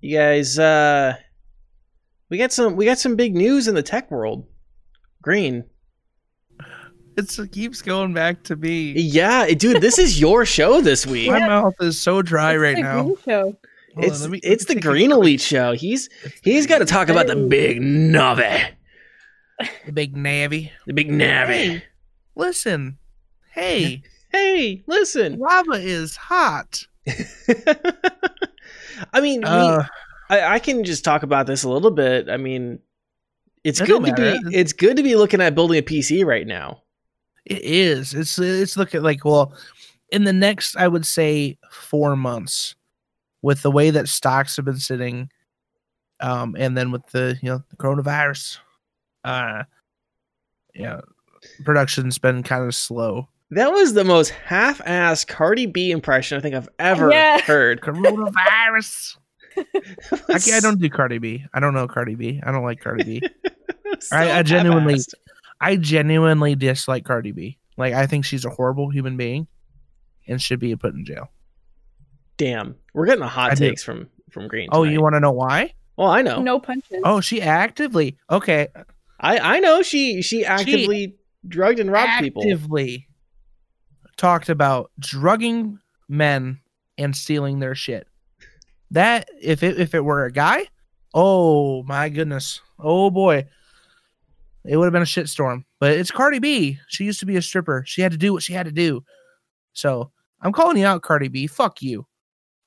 You 0.00 0.16
guys, 0.18 0.58
uh, 0.58 1.16
we 2.30 2.38
got 2.38 2.52
some 2.52 2.76
we 2.76 2.84
got 2.86 2.98
some 2.98 3.16
big 3.16 3.34
news 3.34 3.68
in 3.68 3.74
the 3.74 3.82
tech 3.82 4.10
world. 4.10 4.46
Green, 5.22 5.64
it's, 7.16 7.38
it 7.38 7.52
keeps 7.52 7.82
going 7.82 8.12
back 8.14 8.42
to 8.44 8.56
me 8.56 8.92
yeah, 8.92 9.46
dude, 9.54 9.80
this 9.80 9.98
is 9.98 10.20
your 10.20 10.44
show 10.44 10.80
this 10.80 11.06
week. 11.14 11.30
my 11.30 11.40
mouth 11.40 11.74
is 11.80 12.00
so 12.00 12.22
dry 12.22 12.52
It's 12.54 12.60
right 12.62 12.78
now 12.78 13.02
Green 13.02 13.16
Show. 13.24 13.42
Hold 13.42 13.56
on, 13.96 14.04
It's 14.04 14.20
let 14.22 14.30
me- 14.30 14.40
it's 14.42 14.64
the 14.64 14.74
let 14.74 14.76
me 14.76 14.82
Green 14.82 15.10
quick- 15.10 15.18
Elite 15.18 15.40
show. 15.40 15.72
He's 15.72 16.08
he's 16.42 16.66
got 16.66 16.78
to 16.78 16.84
talk 16.84 17.08
about 17.08 17.26
the 17.28 17.36
big 17.36 17.80
Navi, 17.80 18.66
the 19.86 19.92
big 19.92 20.14
Navi 20.16 20.70
the 20.86 20.92
big 20.92 21.08
Navi. 21.10 21.46
Hey, 21.46 21.82
listen 22.34 22.98
hey 23.52 24.02
Hey, 24.32 24.82
listen. 24.88 25.38
lava 25.38 25.74
is 25.74 26.16
hot 26.16 26.84
I 29.12 29.20
mean, 29.20 29.40
we, 29.40 29.46
uh, 29.46 29.82
I, 30.30 30.54
I 30.54 30.58
can 30.58 30.84
just 30.84 31.04
talk 31.04 31.22
about 31.22 31.46
this 31.46 31.64
a 31.64 31.68
little 31.68 31.90
bit. 31.90 32.28
I 32.28 32.36
mean, 32.36 32.78
it's 33.62 33.80
good 33.80 33.88
don't 34.02 34.16
to 34.16 34.40
be 34.50 34.56
it's 34.56 34.72
good 34.72 34.96
to 34.96 35.02
be 35.02 35.16
looking 35.16 35.40
at 35.40 35.54
building 35.54 35.78
a 35.78 35.82
PC 35.82 36.24
right 36.24 36.46
now. 36.46 36.82
It 37.46 37.62
is. 37.62 38.14
It's 38.14 38.38
it's 38.38 38.76
looking 38.76 39.02
like 39.02 39.24
well, 39.24 39.52
in 40.10 40.24
the 40.24 40.32
next 40.32 40.76
I 40.76 40.88
would 40.88 41.04
say 41.06 41.58
four 41.70 42.16
months, 42.16 42.74
with 43.42 43.62
the 43.62 43.70
way 43.70 43.90
that 43.90 44.08
stocks 44.08 44.56
have 44.56 44.64
been 44.64 44.78
sitting, 44.78 45.30
um, 46.20 46.56
and 46.58 46.76
then 46.76 46.90
with 46.90 47.06
the 47.08 47.38
you 47.42 47.50
know 47.50 47.62
the 47.70 47.76
coronavirus, 47.76 48.58
uh, 49.24 49.64
yeah, 50.74 51.00
production's 51.64 52.18
been 52.18 52.42
kind 52.42 52.64
of 52.64 52.74
slow. 52.74 53.28
That 53.50 53.70
was 53.70 53.92
the 53.92 54.04
most 54.04 54.30
half-assed 54.30 55.28
Cardi 55.28 55.66
B 55.66 55.90
impression 55.90 56.38
I 56.38 56.40
think 56.40 56.54
I've 56.54 56.68
ever 56.78 57.10
Yeah. 57.12 57.38
heard. 57.42 57.82
Coronavirus. 57.82 59.16
I, 59.56 60.40
I 60.56 60.60
don't 60.60 60.80
do 60.80 60.88
Cardi 60.90 61.18
B. 61.18 61.44
I 61.54 61.60
don't 61.60 61.74
know 61.74 61.86
Cardi 61.86 62.14
B. 62.16 62.40
I 62.42 62.50
don't 62.50 62.64
like 62.64 62.80
Cardi 62.80 63.04
B. 63.20 63.28
So 64.00 64.16
I- 64.16 64.38
I 64.38 64.42
genuinely- 64.42 64.94
half-assed. 64.94 65.14
I 65.64 65.76
genuinely 65.76 66.54
dislike 66.54 67.04
Cardi 67.04 67.32
B. 67.32 67.58
Like 67.76 67.94
I 67.94 68.06
think 68.06 68.24
she's 68.24 68.44
a 68.44 68.50
horrible 68.50 68.90
human 68.90 69.16
being, 69.16 69.46
and 70.28 70.40
should 70.40 70.60
be 70.60 70.76
put 70.76 70.94
in 70.94 71.04
jail. 71.04 71.30
Damn, 72.36 72.76
we're 72.92 73.06
getting 73.06 73.20
the 73.20 73.28
hot 73.28 73.52
I 73.52 73.54
do. 73.54 73.68
takes 73.68 73.82
from 73.82 74.08
from 74.30 74.46
Green. 74.46 74.68
Oh, 74.72 74.82
you 74.82 75.00
want 75.00 75.14
to 75.14 75.20
know 75.20 75.32
why? 75.32 75.72
Well, 75.96 76.08
I 76.08 76.22
know. 76.22 76.42
No 76.42 76.60
punches. 76.60 77.00
Oh, 77.04 77.20
she 77.20 77.40
actively 77.40 78.18
okay. 78.30 78.68
I 79.20 79.56
I 79.56 79.60
know 79.60 79.82
she 79.82 80.20
she 80.20 80.44
actively 80.44 81.16
drugged 81.48 81.80
and 81.80 81.90
robbed 81.90 82.20
people. 82.20 82.42
actively 82.42 83.08
talked 84.16 84.48
about 84.48 84.90
drugging 84.98 85.78
men 86.08 86.60
and 86.98 87.16
stealing 87.16 87.58
their 87.58 87.74
shit. 87.74 88.06
That 88.90 89.28
if 89.40 89.62
it 89.62 89.80
if 89.80 89.94
it 89.94 90.04
were 90.04 90.24
a 90.24 90.32
guy, 90.32 90.66
oh 91.14 91.82
my 91.84 92.10
goodness, 92.10 92.60
oh 92.78 93.10
boy, 93.10 93.46
it 94.64 94.76
would 94.76 94.86
have 94.86 94.92
been 94.92 95.02
a 95.02 95.06
shitstorm. 95.06 95.64
But 95.80 95.92
it's 95.92 96.10
Cardi 96.10 96.38
B. 96.38 96.78
She 96.88 97.04
used 97.04 97.20
to 97.20 97.26
be 97.26 97.36
a 97.36 97.42
stripper. 97.42 97.84
She 97.86 98.02
had 98.02 98.12
to 98.12 98.18
do 98.18 98.32
what 98.32 98.42
she 98.42 98.52
had 98.52 98.66
to 98.66 98.72
do. 98.72 99.04
So 99.72 100.10
I'm 100.40 100.52
calling 100.52 100.76
you 100.76 100.86
out, 100.86 101.02
Cardi 101.02 101.28
B. 101.28 101.46
Fuck 101.46 101.82
you. 101.82 102.06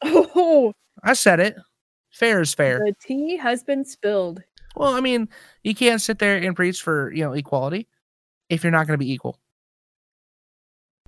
Oh, 0.04 0.74
I 1.04 1.14
said 1.14 1.40
it. 1.40 1.56
Fair 2.12 2.42
is 2.42 2.54
fair. 2.54 2.80
the 2.80 2.94
tea 3.02 3.38
has 3.38 3.64
been 3.64 3.84
spilled. 3.84 4.42
Well, 4.76 4.94
I 4.94 5.02
mean, 5.02 5.30
you 5.64 5.74
can't 5.74 6.02
sit 6.02 6.20
there 6.20 6.38
and 6.38 6.56
preach 6.56 6.82
for 6.82 7.12
you 7.12 7.24
know 7.24 7.34
equality 7.34 7.88
if 8.50 8.64
you're 8.64 8.72
not 8.72 8.88
going 8.88 9.00
to 9.00 9.04
be 9.04 9.12
equal. 9.12 9.40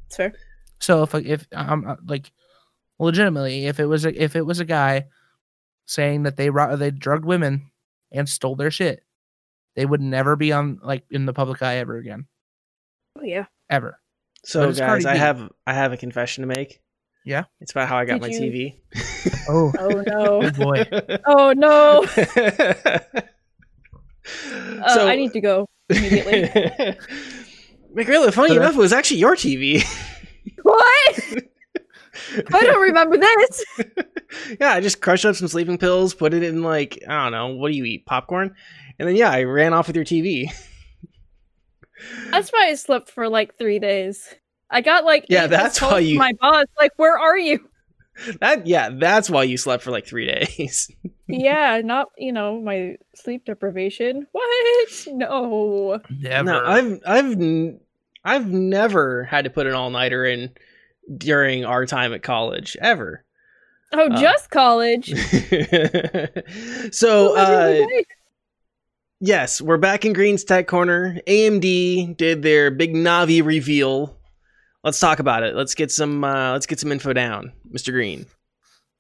It's 0.08 0.18
fair. 0.18 0.34
So 0.80 1.04
if 1.04 1.14
if 1.16 1.48
I'm 1.52 1.88
uh, 1.88 1.96
like 2.06 2.32
legitimately, 2.98 3.68
if 3.68 3.80
it 3.80 3.86
was 3.86 4.06
a, 4.06 4.24
if 4.24 4.36
it 4.36 4.46
was 4.46 4.60
a 4.60 4.66
guy 4.66 5.06
saying 5.86 6.24
that 6.24 6.36
they 6.36 6.50
ro- 6.50 6.76
they 6.76 6.92
drugged 6.92 7.26
women 7.26 7.70
and 8.12 8.28
stole 8.28 8.56
their 8.56 8.72
shit, 8.72 9.04
they 9.80 9.86
would 9.86 10.02
never 10.02 10.36
be 10.36 10.52
on 10.52 10.80
like 10.84 11.06
in 11.10 11.26
the 11.26 11.32
public 11.32 11.62
eye 11.62 11.78
ever 11.78 11.96
again, 11.98 12.28
Oh 13.18 13.24
yeah. 13.24 13.46
ever. 13.70 13.98
So 14.44 14.68
guys, 14.68 14.80
Cardi 14.80 15.06
I 15.06 15.14
B. 15.14 15.20
have 15.20 15.50
I 15.66 15.74
have 15.74 15.94
a 15.94 15.98
confession 15.98 16.42
to 16.42 16.48
make. 16.54 16.82
Yeah? 17.26 17.46
It's 17.62 17.72
about 17.72 17.88
how 17.88 17.98
I 17.98 18.04
got 18.04 18.20
Did 18.20 18.32
my 18.32 18.38
you- 18.38 18.76
TV. 18.86 19.46
Oh, 19.48 19.72
Oh 19.80 20.04
no. 20.06 20.42
oh 20.44 20.52
boy. 20.52 20.86
oh 21.26 21.54
no. 21.56 22.06
Uh, 24.84 24.94
so 24.94 25.08
I 25.08 25.16
need 25.16 25.32
to 25.34 25.42
go 25.42 25.66
immediately. 25.90 26.44
McGrail, 27.96 28.32
funny 28.32 28.56
enough, 28.58 28.76
it 28.76 28.78
was 28.78 28.94
actually 28.94 29.18
your 29.22 29.36
TV. 29.36 29.84
what? 30.62 31.44
I 32.54 32.62
don't 32.64 32.82
remember 32.82 33.18
this. 33.18 33.66
yeah, 34.60 34.70
I 34.74 34.82
just 34.82 35.02
crushed 35.02 35.26
up 35.26 35.36
some 35.36 35.48
sleeping 35.48 35.80
pills, 35.80 36.14
put 36.14 36.34
it 36.36 36.44
in 36.44 36.62
like 36.62 37.00
I 37.08 37.24
don't 37.24 37.32
know, 37.32 37.48
what 37.56 37.72
do 37.72 37.76
you 37.78 37.86
eat? 37.86 38.06
Popcorn, 38.06 38.54
and 39.00 39.08
then 39.08 39.16
yeah, 39.16 39.32
I 39.32 39.44
ran 39.44 39.74
off 39.74 39.88
with 39.88 39.96
your 39.96 40.06
TV. 40.06 40.52
That's 42.32 42.50
why 42.50 42.68
I 42.68 42.76
slept 42.76 43.10
for 43.10 43.28
like 43.28 43.58
three 43.58 43.80
days. 43.80 44.34
I 44.70 44.82
got 44.82 45.04
like 45.06 45.26
Yeah, 45.30 45.48
that's 45.48 45.82
why 45.82 46.00
you- 46.00 46.18
My 46.20 46.34
boss, 46.40 46.66
like, 46.80 46.92
where 46.98 47.18
are 47.18 47.38
you? 47.38 47.68
That 48.42 48.68
yeah, 48.68 48.90
that's 48.98 49.30
why 49.30 49.44
you 49.44 49.56
slept 49.58 49.82
for 49.82 49.92
like 49.92 50.06
three 50.06 50.26
days. 50.28 50.92
yeah, 51.28 51.82
not 51.84 52.08
you 52.18 52.34
know 52.34 52.60
my 52.62 52.96
sleep 53.16 53.46
deprivation. 53.46 54.28
What? 54.34 55.08
No. 55.08 56.00
Never. 56.10 56.44
No, 56.52 56.62
I've 56.66 57.00
I've 57.08 57.32
n- 57.32 57.80
I've 58.26 58.48
never 58.50 59.24
had 59.24 59.46
to 59.46 59.50
put 59.50 59.68
an 59.68 59.74
all 59.74 59.90
nighter 59.90 60.26
in 60.26 60.52
during 61.18 61.64
our 61.64 61.86
time 61.86 62.12
at 62.14 62.22
college 62.22 62.76
ever. 62.82 63.24
Oh, 63.94 64.08
Uh, 64.12 64.20
just 64.22 64.50
college. 64.52 65.08
so 66.92 67.36
uh, 67.38 67.68
did 67.68 67.80
you 67.80 67.88
think? 67.88 68.08
Yes, 69.20 69.62
we're 69.62 69.78
back 69.78 70.06
in 70.06 70.14
Green's 70.14 70.44
Tech 70.44 70.68
Corner. 70.68 71.20
AMD 71.28 72.18
did 72.18 72.42
their 72.42 72.72
big 72.72 72.94
Navi 72.94 73.44
reveal. 73.44 74.16
Let's 74.84 75.00
talk 75.00 75.20
about 75.20 75.44
it. 75.44 75.56
Let's 75.56 75.76
get 75.76 75.92
some 75.92 76.24
uh, 76.24 76.54
let's 76.54 76.66
get 76.66 76.80
some 76.80 76.92
info 76.92 77.14
down, 77.14 77.52
Mr. 77.72 77.92
Green. 77.92 78.26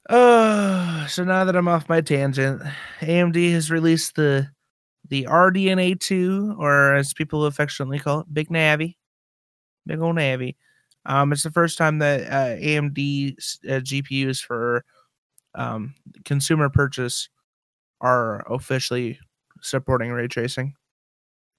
Uh, 0.09 1.05
so 1.07 1.23
now 1.23 1.45
that 1.45 1.55
I'm 1.55 1.67
off 1.67 1.89
my 1.89 2.01
tangent, 2.01 2.61
AMD 3.01 3.51
has 3.53 3.71
released 3.71 4.15
the 4.15 4.49
the 5.07 5.23
RDNA 5.23 5.99
two, 5.99 6.55
or 6.59 6.95
as 6.95 7.13
people 7.13 7.45
affectionately 7.45 7.99
call 7.99 8.21
it, 8.21 8.33
Big 8.33 8.49
Navi, 8.49 8.95
Big 9.85 9.99
old 9.99 10.17
Navi. 10.17 10.55
Um, 11.05 11.31
it's 11.31 11.43
the 11.43 11.51
first 11.51 11.77
time 11.77 11.99
that 11.99 12.21
uh, 12.21 12.59
AMD 12.61 13.33
uh, 13.67 13.79
GPUs 13.79 14.41
for 14.41 14.83
um, 15.55 15.95
consumer 16.25 16.69
purchase 16.69 17.29
are 18.01 18.45
officially 18.51 19.19
supporting 19.61 20.11
ray 20.11 20.27
tracing. 20.27 20.73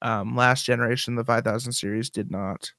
Um, 0.03 0.35
last 0.35 0.65
generation, 0.65 1.15
the 1.15 1.25
5000 1.25 1.73
series 1.73 2.11
did 2.11 2.31
not. 2.31 2.73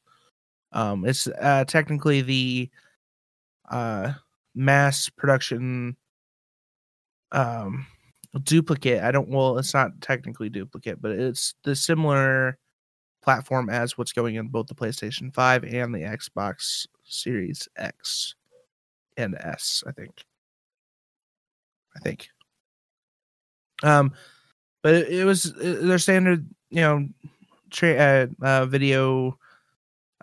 Um, 0.71 1.05
it's 1.05 1.27
uh, 1.27 1.65
technically 1.65 2.21
the 2.21 2.69
uh, 3.69 4.13
mass 4.55 5.09
production 5.09 5.95
um, 7.31 7.85
duplicate. 8.43 9.03
I 9.03 9.11
don't. 9.11 9.29
Well, 9.29 9.57
it's 9.57 9.73
not 9.73 10.01
technically 10.01 10.49
duplicate, 10.49 11.01
but 11.01 11.11
it's 11.11 11.53
the 11.63 11.75
similar 11.75 12.57
platform 13.21 13.69
as 13.69 13.97
what's 13.97 14.13
going 14.13 14.35
in 14.35 14.47
both 14.47 14.67
the 14.67 14.75
PlayStation 14.75 15.33
5 15.33 15.63
and 15.63 15.93
the 15.93 15.99
Xbox 15.99 16.87
Series 17.03 17.67
X 17.77 18.35
and 19.17 19.35
S, 19.35 19.83
I 19.85 19.91
think. 19.91 20.23
I 21.95 21.99
think. 21.99 22.29
Um, 23.83 24.13
but 24.81 24.93
it, 24.95 25.09
it 25.09 25.25
was 25.25 25.53
uh, 25.53 25.79
their 25.81 25.97
standard, 25.99 26.47
you 26.69 26.81
know, 26.81 27.07
tra- 27.69 27.95
uh, 28.41 28.45
uh, 28.45 28.65
video 28.65 29.37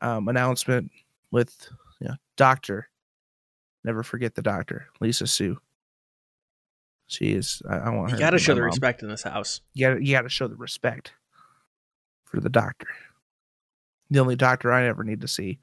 um, 0.02 0.28
announcement 0.28 0.90
with 1.30 1.68
you 2.00 2.08
know, 2.08 2.14
Doctor. 2.36 2.88
Never 3.84 4.02
forget 4.02 4.34
the 4.34 4.42
Doctor, 4.42 4.88
Lisa 5.00 5.26
Su. 5.26 5.58
She 7.06 7.32
is. 7.32 7.62
I, 7.68 7.76
I 7.76 7.90
want 7.90 8.10
You 8.10 8.16
her. 8.16 8.20
got 8.20 8.30
to 8.30 8.38
show 8.38 8.54
the 8.54 8.60
mom. 8.60 8.66
respect 8.66 9.02
in 9.02 9.08
this 9.08 9.22
house. 9.22 9.60
You 9.74 9.86
got 9.88 10.02
you 10.02 10.12
got 10.12 10.22
to 10.22 10.28
show 10.28 10.46
the 10.48 10.56
respect 10.56 11.12
for 12.24 12.40
the 12.40 12.50
Doctor. 12.50 12.88
The 14.10 14.18
only 14.18 14.36
Doctor 14.36 14.72
I 14.72 14.86
ever 14.86 15.04
need 15.04 15.20
to 15.22 15.28
see. 15.28 15.58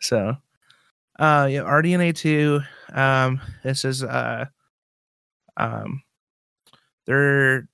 So, 0.00 0.36
uh, 1.18 1.48
yeah, 1.50 1.60
RDNA 1.60 2.14
two. 2.16 2.60
Um, 2.92 3.40
this 3.62 3.84
is 3.84 4.02
uh, 4.02 4.46
um, 5.56 6.02
they're 7.06 7.68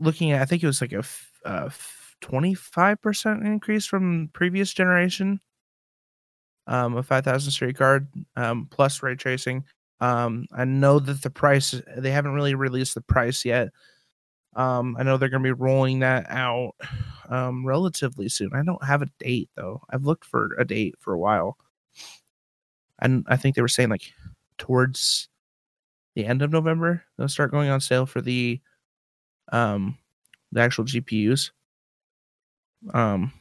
looking 0.00 0.32
at. 0.32 0.42
I 0.42 0.44
think 0.44 0.62
it 0.62 0.66
was 0.66 0.80
like 0.80 0.92
a, 0.92 1.04
uh 1.44 1.70
twenty 2.20 2.54
five 2.54 3.00
percent 3.02 3.44
increase 3.46 3.86
from 3.86 4.30
previous 4.32 4.72
generation. 4.72 5.40
Um, 6.66 6.96
a 6.96 7.02
five 7.02 7.24
thousand 7.24 7.50
series 7.52 7.76
card, 7.76 8.06
um, 8.36 8.68
plus 8.70 9.02
ray 9.02 9.16
tracing. 9.16 9.64
Um, 10.00 10.46
I 10.52 10.64
know 10.64 10.98
that 11.00 11.22
the 11.22 11.30
price 11.30 11.74
they 11.96 12.10
haven't 12.10 12.34
really 12.34 12.54
released 12.54 12.94
the 12.94 13.00
price 13.00 13.44
yet. 13.44 13.70
Um, 14.54 14.96
I 14.98 15.02
know 15.02 15.16
they're 15.16 15.28
gonna 15.30 15.42
be 15.44 15.52
rolling 15.52 16.00
that 16.00 16.26
out 16.30 16.74
um 17.28 17.64
relatively 17.66 18.28
soon. 18.28 18.50
I 18.54 18.62
don't 18.62 18.84
have 18.84 19.02
a 19.02 19.06
date 19.18 19.50
though. 19.56 19.82
I've 19.90 20.04
looked 20.04 20.24
for 20.26 20.54
a 20.58 20.64
date 20.64 20.94
for 21.00 21.12
a 21.14 21.18
while. 21.18 21.56
And 23.00 23.24
I 23.28 23.36
think 23.36 23.56
they 23.56 23.62
were 23.62 23.68
saying 23.68 23.88
like 23.90 24.12
towards 24.58 25.28
the 26.14 26.26
end 26.26 26.42
of 26.42 26.50
November, 26.50 27.04
they'll 27.16 27.28
start 27.28 27.50
going 27.50 27.70
on 27.70 27.80
sale 27.80 28.06
for 28.06 28.20
the 28.20 28.60
um 29.52 29.98
the 30.52 30.60
actual 30.60 30.84
GPUs. 30.84 31.50
Um 32.94 33.32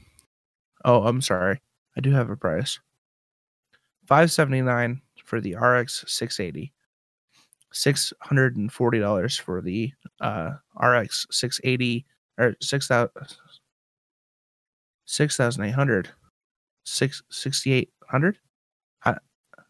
oh, 0.86 1.04
I'm 1.06 1.22
sorry. 1.22 1.62
I 1.98 2.02
do 2.02 2.12
have 2.12 2.30
a 2.30 2.36
price. 2.38 2.80
579 4.08 5.02
for 5.26 5.42
the 5.42 5.56
RX 5.56 6.04
680. 6.08 6.74
$640 7.74 9.40
for 9.40 9.62
the 9.62 9.94
uh 10.20 10.52
RX 10.76 11.26
680 11.32 12.06
or 12.38 12.56
6000 12.62 13.10
6800 15.06 16.10
6 16.84 17.24
6800 17.30 18.40
how, 19.00 19.18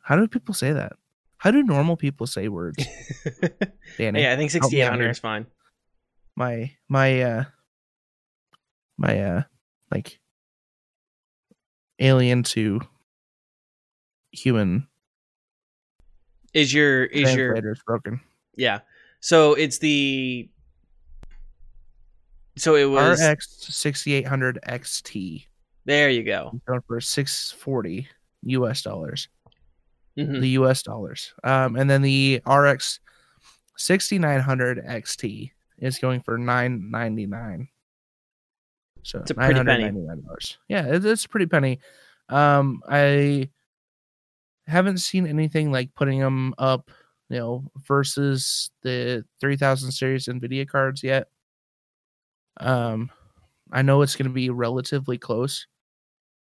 how 0.01 0.15
do 0.15 0.27
people 0.27 0.53
say 0.53 0.71
that 0.73 0.93
how 1.41 1.49
do 1.51 1.63
normal 1.63 1.97
people 1.97 2.27
say 2.27 2.47
words 2.47 2.77
Danny 3.97 4.21
yeah, 4.21 4.33
I 4.33 4.37
think 4.37 4.51
help 4.51 4.71
me 4.71 4.81
out 4.81 4.93
6800 4.93 5.09
is 5.09 5.19
fine. 5.19 5.45
my 6.35 6.71
my 6.87 7.21
uh 7.21 7.43
my 8.97 9.19
uh 9.19 9.43
like 9.91 10.19
alien 11.99 12.43
to 12.43 12.79
human 14.31 14.87
Is 16.53 16.73
your 16.73 17.05
is 17.05 17.33
your 17.35 17.53
translator 17.53 17.71
is 17.71 17.81
broken 17.85 18.21
yeah? 18.55 18.79
So 19.19 19.53
it's 19.53 19.77
the 19.79 20.49
so 22.57 22.75
it 22.75 22.85
was 22.85 23.21
RX 23.21 23.67
6800 23.69 24.59
XT 24.67 25.45
there. 25.85 26.09
You 26.09 26.23
go. 26.23 26.59
going 26.67 26.81
for 26.87 27.01
640 27.01 28.07
US 28.43 28.81
dollars 28.81 29.29
Mhm. 30.17 30.39
the 30.41 30.49
US 30.49 30.83
dollars. 30.83 31.33
Um 31.43 31.75
and 31.75 31.89
then 31.89 32.01
the 32.01 32.41
RX 32.45 32.99
6900 33.77 34.79
XT 34.85 35.51
is 35.79 35.97
going 35.99 36.21
for 36.21 36.37
999 36.37 37.67
so 39.03 39.19
It's 39.19 39.31
a 39.31 39.35
pretty 39.35 39.53
penny. 39.63 39.83
$999 39.85 40.57
yeah 40.67 40.85
it, 40.87 41.05
it's 41.05 41.25
a 41.25 41.29
pretty 41.29 41.47
penny. 41.47 41.79
Um 42.29 42.81
I 42.87 43.49
haven't 44.67 44.99
seen 44.99 45.25
anything 45.25 45.71
like 45.71 45.93
putting 45.95 46.19
them 46.19 46.53
up 46.57 46.91
you 47.29 47.37
know 47.39 47.71
versus 47.87 48.69
the 48.83 49.25
3000 49.39 49.91
series 49.91 50.25
Nvidia 50.27 50.67
cards 50.67 51.03
yet. 51.03 51.27
Um 52.57 53.09
I 53.71 53.81
know 53.81 54.01
it's 54.01 54.15
going 54.15 54.27
to 54.27 54.33
be 54.33 54.49
relatively 54.49 55.17
close. 55.17 55.65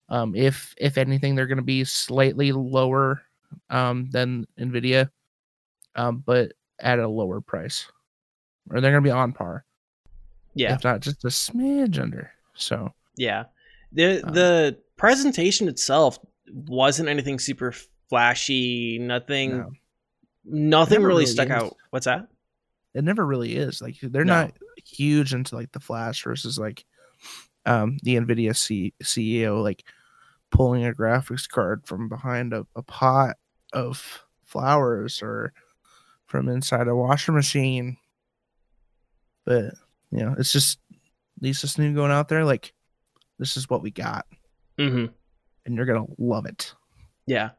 Um 0.09 0.35
if 0.35 0.73
if 0.77 0.97
anything 0.97 1.35
they're 1.35 1.47
going 1.47 1.57
to 1.57 1.63
be 1.63 1.83
slightly 1.83 2.51
lower 2.51 3.21
um 3.69 4.09
than 4.11 4.45
Nvidia 4.59 5.09
um 5.95 6.23
but 6.25 6.53
at 6.79 6.99
a 6.99 7.07
lower 7.07 7.41
price 7.41 7.85
or 8.69 8.81
they're 8.81 8.91
going 8.91 9.03
to 9.03 9.07
be 9.07 9.11
on 9.11 9.31
par 9.33 9.65
Yeah, 10.53 10.75
if 10.75 10.83
not 10.83 10.99
just 11.01 11.23
a 11.25 11.29
smidge 11.29 11.99
under 11.99 12.31
so 12.55 12.93
yeah. 13.15 13.45
The 13.93 14.21
Um, 14.23 14.33
the 14.33 14.77
presentation 14.97 15.67
itself 15.67 16.19
wasn't 16.51 17.09
anything 17.09 17.39
super 17.39 17.73
flashy. 18.09 18.99
Nothing. 18.99 19.57
no, 19.57 19.71
Nothing 20.45 20.97
really 20.99 21.07
really 21.07 21.25
stuck 21.25 21.47
is. 21.47 21.51
out. 21.53 21.75
What's 21.91 22.05
that? 22.05 22.27
it 22.93 23.03
never 23.03 23.25
really 23.25 23.55
is 23.55 23.81
like 23.81 23.95
they're 24.01 24.25
No. 24.25 24.41
not 24.43 24.53
huge 24.85 25.33
into 25.33 25.55
like 25.55 25.71
the 25.71 25.79
flash 25.79 26.23
versus 26.23 26.57
like 26.57 26.83
um 27.65 27.97
the 28.03 28.15
nvidia 28.15 28.55
C- 28.55 28.93
ceo 29.03 29.61
like 29.61 29.83
pulling 30.51 30.85
a 30.85 30.91
graphics 30.93 31.47
card 31.47 31.85
from 31.85 32.07
behind 32.09 32.53
a, 32.53 32.65
a 32.75 32.81
pot 32.81 33.35
of 33.73 34.23
flowers 34.45 35.21
or 35.21 35.53
from 36.25 36.47
inside 36.49 36.87
a 36.87 36.95
washer 36.95 37.31
machine 37.31 37.97
but 39.45 39.73
you 40.11 40.19
know 40.23 40.35
it's 40.37 40.51
just 40.53 40.79
lisa 41.41 41.67
snoon 41.67 41.93
going 41.93 42.11
out 42.11 42.29
there 42.29 42.45
like 42.45 42.73
this 43.39 43.57
is 43.57 43.69
what 43.69 43.81
we 43.81 43.91
got 43.91 44.25
Mm-hmm. 44.79 45.05
and 45.65 45.75
you're 45.75 45.85
gonna 45.85 46.05
love 46.19 46.45
it 46.45 46.73
Yeah, 47.25 47.49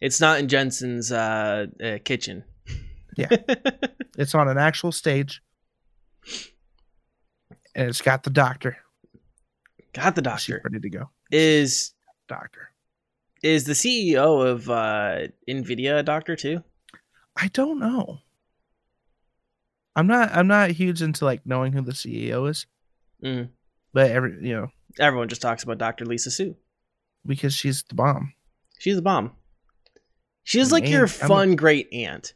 it's 0.00 0.20
not 0.20 0.38
in 0.38 0.46
Jensen's 0.48 1.10
uh, 1.10 1.66
uh 1.82 1.98
kitchen. 2.04 2.44
Yeah. 3.16 3.28
it's 4.18 4.34
on 4.34 4.46
an 4.48 4.58
actual 4.58 4.92
stage 4.92 5.40
and 7.74 7.88
it's 7.88 8.02
got 8.02 8.22
the 8.22 8.30
doctor 8.30 8.76
Got 9.94 10.14
the 10.14 10.20
She's 10.38 10.54
doctor. 10.54 10.60
ready 10.64 10.80
to 10.80 10.90
go 10.90 11.10
Is 11.30 11.92
doctor 12.28 12.70
is 13.42 13.64
the 13.64 13.72
CEO 13.74 14.46
of 14.46 14.68
uh 14.70 15.28
Nvidia 15.48 15.98
a 15.98 16.02
doctor 16.02 16.36
too? 16.36 16.62
I 17.36 17.48
don't 17.48 17.78
know. 17.78 18.18
I'm 19.94 20.06
not 20.06 20.30
I'm 20.32 20.46
not 20.46 20.70
huge 20.70 21.02
into 21.02 21.24
like 21.24 21.42
knowing 21.46 21.72
who 21.72 21.82
the 21.82 21.92
CEO 21.92 22.48
is, 22.50 22.66
Mm. 23.24 23.48
but 23.92 24.10
every 24.10 24.46
you 24.46 24.54
know, 24.54 24.68
Everyone 24.98 25.28
just 25.28 25.42
talks 25.42 25.62
about 25.62 25.78
Dr. 25.78 26.04
Lisa 26.06 26.30
Su. 26.30 26.56
because 27.24 27.54
she's 27.54 27.82
the 27.84 27.94
bomb. 27.94 28.32
She's 28.78 28.96
the 28.96 29.02
bomb. 29.02 29.32
She's 30.44 30.70
like 30.72 30.88
your 30.88 31.00
I'm 31.00 31.04
a- 31.04 31.08
fun 31.08 31.56
great 31.56 31.92
aunt. 31.92 32.34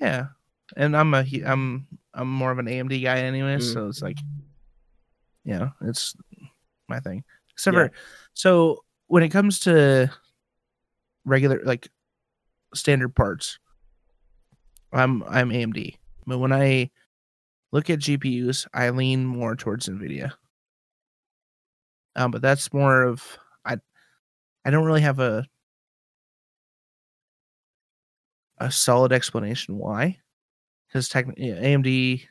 Yeah. 0.00 0.26
And 0.76 0.96
I'm 0.96 1.12
a 1.14 1.24
I'm 1.46 1.86
I'm 2.14 2.30
more 2.30 2.50
of 2.50 2.58
an 2.58 2.66
AMD 2.66 3.02
guy 3.02 3.18
anyway, 3.20 3.56
Mm. 3.56 3.72
so 3.72 3.88
it's 3.88 4.02
like 4.02 4.18
you 5.44 5.58
know, 5.58 5.70
it's 5.82 6.14
my 6.88 7.00
thing. 7.00 7.24
Except 7.52 7.76
Yeah. 7.76 7.88
for 7.88 7.92
so 8.34 8.84
when 9.08 9.22
it 9.22 9.30
comes 9.30 9.60
to 9.60 10.10
regular 11.24 11.60
like 11.64 11.88
standard 12.74 13.14
parts, 13.14 13.58
I'm 14.92 15.22
I'm 15.24 15.50
AMD. 15.50 15.96
But 16.26 16.38
when 16.38 16.52
I 16.52 16.90
look 17.72 17.90
at 17.90 17.98
GPUs, 17.98 18.66
I 18.72 18.90
lean 18.90 19.26
more 19.26 19.56
towards 19.56 19.88
NVIDIA. 19.88 20.32
Um, 22.16 22.30
but 22.30 22.42
that's 22.42 22.72
more 22.72 23.02
of 23.02 23.38
I 23.64 23.78
I 24.64 24.70
don't 24.70 24.84
really 24.84 25.00
have 25.00 25.18
a 25.18 25.46
a 28.58 28.70
solid 28.70 29.12
explanation 29.12 29.78
why. 29.78 30.18
Because 30.88 31.08
technically 31.08 31.48
AMD 31.48 32.22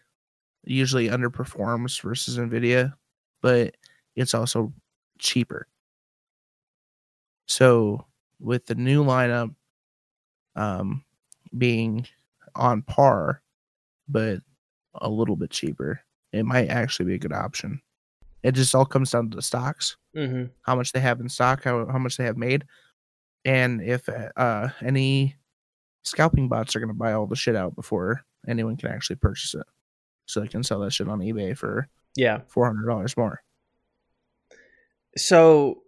usually 0.64 1.10
underperforms 1.10 2.02
versus 2.02 2.38
NVIDIA, 2.38 2.94
but 3.42 3.76
it's 4.16 4.34
also 4.34 4.74
cheaper. 5.20 5.68
So 7.48 8.06
with 8.40 8.66
the 8.68 8.76
new 8.76 9.04
lineup 9.04 9.54
um 10.56 11.04
being 11.58 12.06
on 12.56 12.82
par, 12.82 13.42
but 14.08 14.40
a 14.96 15.10
little 15.10 15.36
bit 15.36 15.50
cheaper, 15.52 16.02
it 16.34 16.44
might 16.46 16.68
actually 16.70 17.06
be 17.06 17.14
a 17.16 17.20
good 17.20 17.34
option. 17.34 17.82
It 18.44 18.52
just 18.54 18.74
all 18.76 18.86
comes 18.86 19.12
down 19.12 19.30
to 19.32 19.36
the 19.36 19.42
stocks, 19.42 19.98
Mm-hmm. 20.16 20.46
how 20.64 20.76
much 20.76 20.92
they 20.94 21.00
have 21.00 21.20
in 21.20 21.30
stock, 21.30 21.64
how 21.64 21.86
how 21.88 22.00
much 22.00 22.18
they 22.18 22.24
have 22.26 22.38
made, 22.38 22.66
and 23.46 23.82
if 23.82 24.08
uh 24.36 24.70
any 24.82 25.36
scalping 26.04 26.48
bots 26.48 26.76
are 26.76 26.80
going 26.80 26.88
to 26.90 26.94
buy 26.96 27.14
all 27.14 27.28
the 27.28 27.36
shit 27.36 27.56
out 27.56 27.76
before 27.76 28.24
anyone 28.48 28.78
can 28.78 28.90
actually 28.90 29.18
purchase 29.18 29.54
it, 29.54 29.66
so 30.26 30.40
they 30.40 30.48
can 30.48 30.64
sell 30.64 30.80
that 30.80 30.92
shit 30.94 31.08
on 31.08 31.20
eBay 31.20 31.56
for 31.58 31.88
Yeah. 32.16 32.42
four 32.48 32.66
hundred 32.66 32.88
dollars 32.88 33.16
more. 33.16 33.42
So 35.18 35.84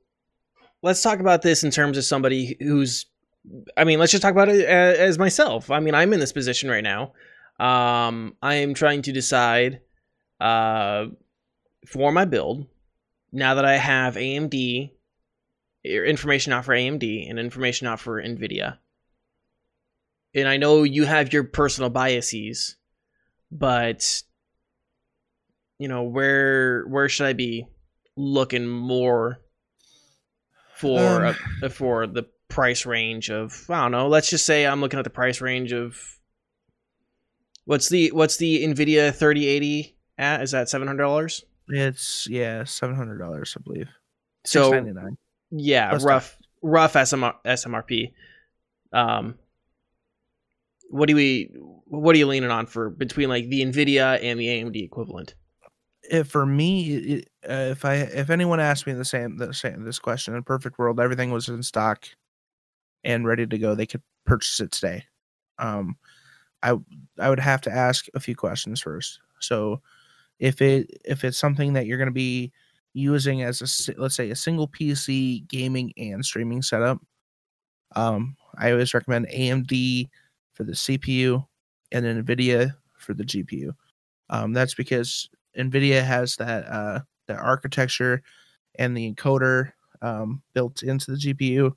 let's 0.81 1.01
talk 1.01 1.19
about 1.19 1.41
this 1.41 1.63
in 1.63 1.71
terms 1.71 1.97
of 1.97 2.05
somebody 2.05 2.55
who's 2.59 3.05
I 3.77 3.83
mean, 3.83 3.99
let's 3.99 4.11
just 4.11 4.21
talk 4.21 4.33
about 4.33 4.49
it 4.49 4.61
a- 4.65 5.01
as 5.01 5.17
myself. 5.17 5.71
I 5.71 5.79
mean, 5.79 5.95
I'm 5.95 6.13
in 6.13 6.19
this 6.19 6.33
position 6.33 6.69
right 6.69 6.83
now. 6.83 7.13
Um, 7.59 8.35
I 8.41 8.55
am 8.55 8.73
trying 8.73 9.01
to 9.03 9.11
decide 9.11 9.81
uh, 10.39 11.07
for 11.85 12.11
my 12.11 12.25
build 12.25 12.67
now 13.31 13.55
that 13.55 13.65
I 13.65 13.77
have 13.77 14.15
AMD 14.15 14.91
information 15.83 16.53
out 16.53 16.65
for 16.65 16.73
AMD 16.73 17.29
and 17.29 17.39
information 17.39 17.87
out 17.87 17.99
for 17.99 18.21
Nvidia. 18.21 18.77
And 20.35 20.47
I 20.47 20.57
know 20.57 20.83
you 20.83 21.05
have 21.05 21.33
your 21.33 21.43
personal 21.43 21.89
biases, 21.89 22.75
but 23.51 24.21
you 25.79 25.87
know, 25.87 26.03
where 26.03 26.83
where 26.87 27.09
should 27.09 27.25
I 27.25 27.33
be 27.33 27.65
looking 28.15 28.67
more 28.67 29.39
for 30.79 31.25
Um, 31.25 31.35
uh, 31.63 31.69
for 31.69 32.07
the 32.07 32.23
price 32.47 32.85
range 32.85 33.29
of 33.29 33.65
I 33.69 33.81
don't 33.83 33.91
know. 33.91 34.07
Let's 34.07 34.29
just 34.29 34.45
say 34.45 34.65
I'm 34.65 34.81
looking 34.81 34.99
at 34.99 35.03
the 35.03 35.09
price 35.09 35.41
range 35.41 35.71
of 35.71 35.97
what's 37.65 37.89
the 37.89 38.11
what's 38.11 38.37
the 38.37 38.63
Nvidia 38.65 39.13
3080 39.13 39.95
at? 40.17 40.41
Is 40.41 40.51
that 40.51 40.69
seven 40.69 40.87
hundred 40.87 41.03
dollars? 41.03 41.45
It's 41.67 42.27
yeah, 42.27 42.63
seven 42.63 42.95
hundred 42.95 43.19
dollars, 43.19 43.55
I 43.57 43.61
believe. 43.63 43.89
So 44.45 44.71
yeah, 45.51 45.89
Plus 45.89 46.03
rough 46.03 46.37
rough 46.61 46.93
SMR, 46.93 47.35
SMRP. 47.45 48.13
Um, 48.91 49.35
what 50.89 51.07
do 51.07 51.15
we 51.15 51.51
what 51.85 52.15
are 52.15 52.17
you 52.17 52.27
leaning 52.27 52.49
on 52.51 52.65
for 52.65 52.89
between 52.89 53.29
like 53.29 53.49
the 53.49 53.61
Nvidia 53.61 54.19
and 54.23 54.39
the 54.39 54.47
AMD 54.47 54.83
equivalent? 54.83 55.35
If 56.09 56.27
for 56.29 56.45
me, 56.45 57.23
if 57.43 57.85
I 57.85 57.95
if 57.95 58.29
anyone 58.31 58.59
asked 58.59 58.87
me 58.87 58.93
the 58.93 59.05
same 59.05 59.37
the 59.37 59.53
same 59.53 59.83
this 59.83 59.99
question 59.99 60.35
in 60.35 60.43
perfect 60.43 60.79
world, 60.79 60.99
everything 60.99 61.31
was 61.31 61.49
in 61.49 61.61
stock 61.63 62.07
and 63.03 63.25
ready 63.25 63.47
to 63.47 63.57
go, 63.57 63.75
they 63.75 63.85
could 63.85 64.01
purchase 64.25 64.59
it 64.59 64.71
today. 64.71 65.05
Um, 65.59 65.97
I 66.63 66.75
I 67.19 67.29
would 67.29 67.39
have 67.39 67.61
to 67.61 67.71
ask 67.71 68.07
a 68.15 68.19
few 68.19 68.35
questions 68.35 68.81
first. 68.81 69.19
So, 69.39 69.81
if 70.39 70.61
it 70.61 70.89
if 71.05 71.23
it's 71.25 71.37
something 71.39 71.73
that 71.73 71.85
you're 71.87 71.97
going 71.99 72.07
to 72.09 72.13
be 72.13 72.51
using 72.93 73.43
as 73.43 73.61
a 73.89 74.01
let's 74.01 74.15
say 74.15 74.31
a 74.31 74.35
single 74.35 74.67
PC 74.67 75.47
gaming 75.47 75.93
and 75.97 76.25
streaming 76.25 76.61
setup, 76.63 76.99
um, 77.95 78.35
I 78.57 78.71
always 78.71 78.93
recommend 78.93 79.27
AMD 79.29 80.09
for 80.53 80.63
the 80.63 80.75
CPU 80.75 81.47
and 81.91 82.05
NVIDIA 82.05 82.75
for 82.97 83.13
the 83.13 83.23
GPU. 83.23 83.73
Um, 84.29 84.53
that's 84.53 84.73
because 84.75 85.29
NVIDIA 85.59 86.03
has 86.03 86.35
that 86.37 86.65
uh, 86.67 87.01
that 87.27 87.37
architecture 87.37 88.23
and 88.77 88.95
the 88.95 89.11
encoder 89.11 89.71
um, 90.01 90.41
built 90.53 90.83
into 90.83 91.11
the 91.11 91.17
GPU 91.17 91.73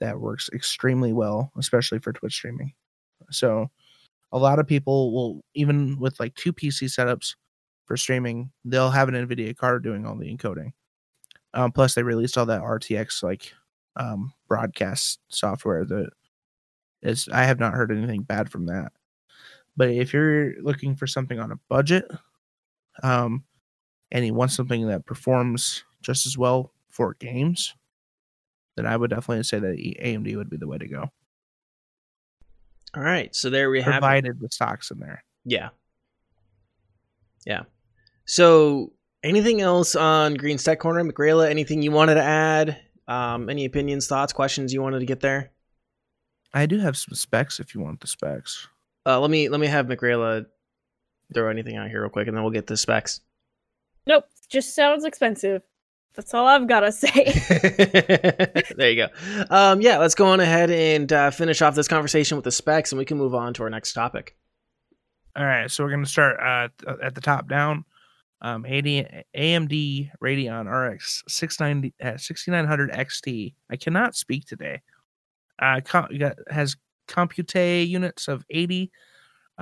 that 0.00 0.18
works 0.18 0.50
extremely 0.52 1.12
well, 1.12 1.52
especially 1.56 2.00
for 2.00 2.12
Twitch 2.12 2.34
streaming. 2.34 2.72
So, 3.30 3.70
a 4.32 4.38
lot 4.38 4.58
of 4.58 4.66
people 4.66 5.12
will 5.12 5.44
even 5.54 5.98
with 5.98 6.18
like 6.18 6.34
two 6.34 6.52
PC 6.52 6.84
setups 6.84 7.36
for 7.86 7.96
streaming, 7.96 8.50
they'll 8.64 8.90
have 8.90 9.08
an 9.08 9.14
NVIDIA 9.14 9.56
card 9.56 9.84
doing 9.84 10.04
all 10.06 10.16
the 10.16 10.34
encoding. 10.34 10.72
Um, 11.54 11.72
plus, 11.72 11.94
they 11.94 12.02
released 12.02 12.38
all 12.38 12.46
that 12.46 12.62
RTX 12.62 13.22
like 13.22 13.52
um, 13.96 14.32
broadcast 14.48 15.20
software 15.28 15.84
that 15.84 16.10
is. 17.02 17.28
I 17.32 17.44
have 17.44 17.60
not 17.60 17.74
heard 17.74 17.92
anything 17.92 18.22
bad 18.22 18.50
from 18.50 18.66
that. 18.66 18.92
But 19.76 19.90
if 19.90 20.12
you're 20.12 20.54
looking 20.62 20.96
for 20.96 21.06
something 21.06 21.38
on 21.38 21.52
a 21.52 21.58
budget, 21.68 22.10
um, 23.02 23.44
and 24.10 24.24
he 24.24 24.30
wants 24.30 24.54
something 24.54 24.86
that 24.88 25.06
performs 25.06 25.84
just 26.02 26.26
as 26.26 26.36
well 26.36 26.72
for 26.90 27.14
games, 27.14 27.74
then 28.76 28.86
I 28.86 28.96
would 28.96 29.10
definitely 29.10 29.44
say 29.44 29.58
that 29.58 29.76
AMD 29.78 30.36
would 30.36 30.50
be 30.50 30.56
the 30.56 30.66
way 30.68 30.78
to 30.78 30.88
go, 30.88 31.10
All 32.96 33.02
right, 33.02 33.34
so 33.34 33.48
there 33.50 33.70
we 33.70 33.80
have 33.80 33.94
it. 33.94 34.00
provided 34.00 34.40
the 34.40 34.48
stocks 34.50 34.90
in 34.90 34.98
there. 34.98 35.24
Yeah. 35.44 35.70
Yeah. 37.46 37.62
So, 38.26 38.92
anything 39.24 39.60
else 39.60 39.96
on 39.96 40.34
Green's 40.34 40.62
Tech 40.62 40.78
Corner, 40.78 41.02
McGrayla? 41.04 41.48
Anything 41.50 41.82
you 41.82 41.90
wanted 41.90 42.14
to 42.14 42.22
add? 42.22 42.80
Um, 43.08 43.48
any 43.50 43.64
opinions, 43.64 44.06
thoughts, 44.06 44.32
questions 44.32 44.72
you 44.72 44.80
wanted 44.80 45.00
to 45.00 45.06
get 45.06 45.20
there? 45.20 45.50
I 46.54 46.66
do 46.66 46.78
have 46.78 46.96
some 46.96 47.14
specs 47.14 47.58
if 47.58 47.74
you 47.74 47.80
want 47.80 48.00
the 48.00 48.06
specs. 48.06 48.68
Uh, 49.04 49.18
let 49.18 49.30
me 49.30 49.48
let 49.48 49.58
me 49.58 49.66
have 49.66 49.86
McGrayla 49.86 50.46
throw 51.32 51.50
anything 51.50 51.76
out 51.76 51.88
here 51.88 52.02
real 52.02 52.10
quick, 52.10 52.28
and 52.28 52.36
then 52.36 52.42
we'll 52.42 52.52
get 52.52 52.66
the 52.66 52.76
specs. 52.76 53.20
Nope, 54.06 54.24
just 54.48 54.74
sounds 54.74 55.04
expensive. 55.04 55.62
That's 56.14 56.34
all 56.34 56.46
I've 56.46 56.68
gotta 56.68 56.92
say. 56.92 57.32
there 58.76 58.90
you 58.90 58.96
go. 58.96 59.08
Um, 59.50 59.80
yeah, 59.80 59.98
let's 59.98 60.14
go 60.14 60.26
on 60.26 60.40
ahead 60.40 60.70
and 60.70 61.10
uh, 61.12 61.30
finish 61.30 61.62
off 61.62 61.74
this 61.74 61.88
conversation 61.88 62.36
with 62.36 62.44
the 62.44 62.52
specs, 62.52 62.92
and 62.92 62.98
we 62.98 63.04
can 63.04 63.18
move 63.18 63.34
on 63.34 63.54
to 63.54 63.62
our 63.62 63.70
next 63.70 63.92
topic. 63.94 64.36
All 65.34 65.44
right, 65.44 65.70
so 65.70 65.82
we're 65.82 65.90
going 65.90 66.04
to 66.04 66.10
start 66.10 66.38
uh, 66.40 66.68
at 67.02 67.14
the 67.14 67.22
top 67.22 67.48
down. 67.48 67.84
Um, 68.42 68.66
AD, 68.66 68.84
AMD 69.36 70.10
Radeon 70.22 70.66
RX 70.66 71.22
690, 71.28 71.94
uh, 72.02 72.18
6900 72.18 72.90
XT. 72.90 73.54
I 73.70 73.76
cannot 73.76 74.16
speak 74.16 74.46
today. 74.46 74.82
Uh, 75.60 75.80
com- 75.82 76.08
got, 76.18 76.36
has 76.50 76.76
compute 77.06 77.54
units 77.54 78.28
of 78.28 78.44
80, 78.50 78.90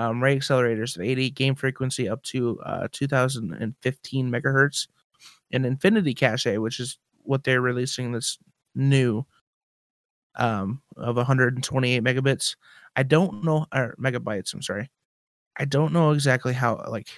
um, 0.00 0.22
ray 0.22 0.38
accelerators 0.38 0.96
of 0.96 1.02
80, 1.02 1.30
game 1.30 1.54
frequency 1.54 2.08
up 2.08 2.22
to 2.22 2.58
uh, 2.64 2.88
2015 2.90 4.30
megahertz, 4.30 4.88
and 5.52 5.66
Infinity 5.66 6.14
Cache, 6.14 6.56
which 6.56 6.80
is 6.80 6.98
what 7.22 7.44
they're 7.44 7.60
releasing 7.60 8.10
this 8.10 8.38
new 8.74 9.26
um, 10.36 10.80
of 10.96 11.16
128 11.16 12.02
megabits. 12.02 12.56
I 12.96 13.02
don't 13.02 13.44
know, 13.44 13.66
or 13.74 13.94
megabytes. 14.00 14.54
I'm 14.54 14.62
sorry. 14.62 14.88
I 15.58 15.66
don't 15.66 15.92
know 15.92 16.12
exactly 16.12 16.54
how 16.54 16.82
like 16.88 17.08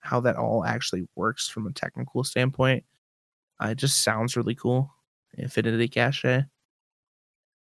how 0.00 0.18
that 0.20 0.34
all 0.34 0.64
actually 0.64 1.06
works 1.14 1.48
from 1.48 1.68
a 1.68 1.72
technical 1.72 2.24
standpoint. 2.24 2.84
Uh, 3.62 3.68
it 3.68 3.78
just 3.78 4.02
sounds 4.02 4.36
really 4.36 4.56
cool. 4.56 4.90
Infinity 5.38 5.86
cache. 5.86 6.44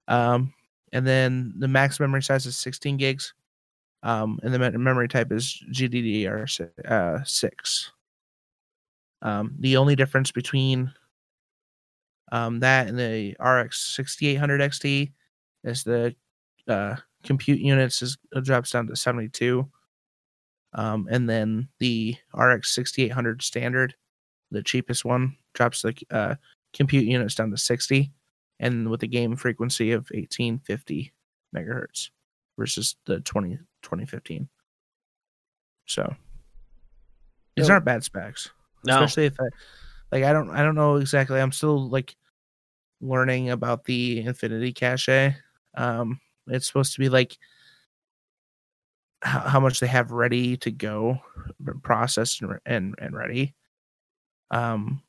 Um, 0.09 0.53
and 0.93 1.07
then 1.07 1.55
the 1.57 1.69
max 1.69 1.99
memory 1.99 2.23
size 2.23 2.45
is 2.45 2.57
16 2.59 2.99
gigs. 2.99 3.33
Um, 4.07 4.39
and 4.45 4.55
the 4.55 4.59
memory 4.79 5.09
type 5.09 5.33
is 5.33 5.61
GDDR 5.73 6.49
si- 6.49 6.89
uh, 6.89 7.19
six. 7.25 7.91
Um, 9.21 9.57
the 9.59 9.77
only 9.77 9.97
difference 9.97 10.31
between 10.31 10.93
um, 12.31 12.61
that 12.61 12.87
and 12.87 12.97
the 12.97 13.35
RX 13.41 13.97
6800 13.97 14.61
XT 14.61 15.13
is 15.65 15.83
the 15.83 16.15
uh, 16.69 16.95
compute 17.25 17.59
units 17.59 18.01
is 18.01 18.17
it 18.31 18.45
drops 18.45 18.71
down 18.71 18.87
to 18.87 18.95
72 18.95 19.69
um, 20.75 21.09
and 21.11 21.29
then 21.29 21.69
the 21.81 22.17
rx 22.35 22.73
6800 22.75 23.43
standard 23.43 23.95
the 24.51 24.63
cheapest 24.63 25.05
one 25.05 25.37
drops 25.55 25.83
the 25.83 25.95
uh, 26.11 26.35
compute 26.73 27.07
units 27.07 27.35
down 27.35 27.51
to 27.51 27.57
60 27.57 28.13
and 28.61 28.89
with 28.89 29.03
a 29.03 29.09
game 29.09 29.35
frequency 29.35 29.91
of 29.91 30.03
1850 30.11 31.13
megahertz 31.55 32.11
versus 32.57 32.97
the 33.07 33.21
20 33.21 33.59
2015 33.87 34.49
so 35.87 36.15
these 37.57 37.71
aren't 37.71 37.85
bad 37.85 38.05
specs 38.05 38.51
No, 38.85 38.95
especially 38.95 39.27
if 39.27 39.41
I 39.41 39.45
like 40.13 40.25
I 40.25 40.33
don't 40.33 40.51
I 40.51 40.63
don't 40.63 40.75
know 40.75 40.97
exactly. 40.97 41.41
I'm 41.41 41.53
still 41.53 41.89
like 41.89 42.17
learning 43.01 43.51
about 43.51 43.85
the 43.85 44.21
Infinity 44.21 44.73
Cache. 44.73 45.35
Um, 45.75 46.21
it's 46.47 46.67
supposed 46.67 46.95
to 46.95 47.01
be 47.01 47.09
like 47.09 47.37
how, 49.23 49.41
how 49.41 49.61
much 49.61 49.81
they 49.81 49.87
have 49.87 50.13
ready 50.13 50.57
to 50.59 50.71
go, 50.71 51.19
processed 51.83 52.43
and 52.43 52.59
and, 52.67 52.95
and 52.99 53.17
ready. 53.17 53.55
Um, 54.51 55.03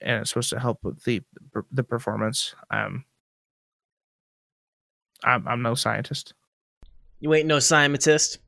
and 0.00 0.20
it's 0.20 0.30
supposed 0.30 0.50
to 0.50 0.58
help 0.58 0.82
with 0.82 1.02
the 1.04 1.22
the 1.70 1.84
performance. 1.84 2.54
Um, 2.70 3.04
I'm 5.22 5.46
I'm 5.46 5.62
no 5.62 5.74
scientist. 5.74 6.34
You 7.22 7.32
ain't 7.34 7.46
no 7.46 7.60
scientist. 7.60 8.38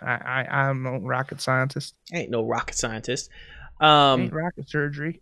I, 0.00 0.12
I 0.12 0.68
I'm 0.68 0.84
no 0.84 0.98
rocket 0.98 1.40
scientist. 1.40 1.96
Ain't 2.12 2.30
no 2.30 2.46
rocket 2.46 2.76
scientist. 2.76 3.28
Um, 3.80 4.22
Ain't 4.22 4.32
rocket 4.32 4.70
surgery. 4.70 5.20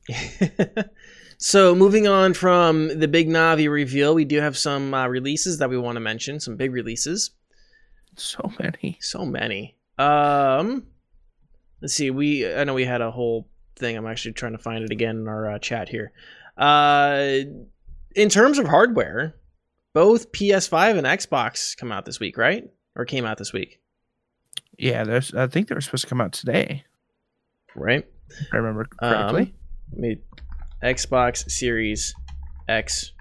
so 1.38 1.74
moving 1.74 2.07
on 2.07 2.34
from 2.34 2.98
the 2.98 3.09
big 3.09 3.26
Navi 3.30 3.70
reveal, 3.70 4.14
we 4.14 4.26
do 4.26 4.38
have 4.38 4.57
some 4.59 4.92
uh, 4.92 5.07
releases 5.07 5.59
that 5.59 5.70
we 5.70 5.78
want 5.78 5.96
to 5.96 6.01
mention. 6.01 6.40
Some 6.40 6.57
big 6.57 6.74
releases. 6.74 7.30
So 8.16 8.53
many. 8.61 8.98
So 9.01 9.24
many. 9.24 9.78
Um, 9.98 10.86
let's 11.80 11.94
see. 11.94 12.11
We 12.11 12.53
I 12.53 12.64
know 12.64 12.74
we 12.74 12.84
had 12.84 13.01
a 13.01 13.11
whole 13.11 13.48
thing. 13.76 13.96
I'm 13.96 14.07
actually 14.07 14.32
trying 14.32 14.53
to 14.53 14.62
find 14.62 14.84
it 14.84 14.92
again 14.92 15.16
in 15.16 15.26
our 15.26 15.53
uh, 15.53 15.59
chat 15.59 15.88
here. 15.88 16.12
Uh, 16.59 17.38
in 18.14 18.28
terms 18.28 18.59
of 18.59 18.66
hardware, 18.66 19.36
both 19.94 20.32
PS5 20.32 20.98
and 20.98 21.07
Xbox 21.07 21.74
come 21.74 21.92
out 21.92 22.05
this 22.05 22.20
week, 22.20 22.36
right? 22.36 22.68
Or 22.97 23.05
came 23.05 23.24
out 23.24 23.38
this 23.38 23.53
week, 23.53 23.80
Yeah, 24.78 25.05
there's. 25.05 25.32
I 25.34 25.47
think 25.47 25.68
they 25.68 25.74
were 25.74 25.80
supposed 25.80 26.03
to 26.05 26.09
come 26.09 26.20
out 26.20 26.32
today. 26.32 26.84
right? 27.74 28.05
If 28.28 28.47
I 28.53 28.57
remember 28.57 28.86
correctly. 29.01 29.43
Um, 29.43 29.53
let 29.93 30.01
me 30.01 30.18
Xbox 30.82 31.51
Series 31.51 32.14
X 32.68 33.12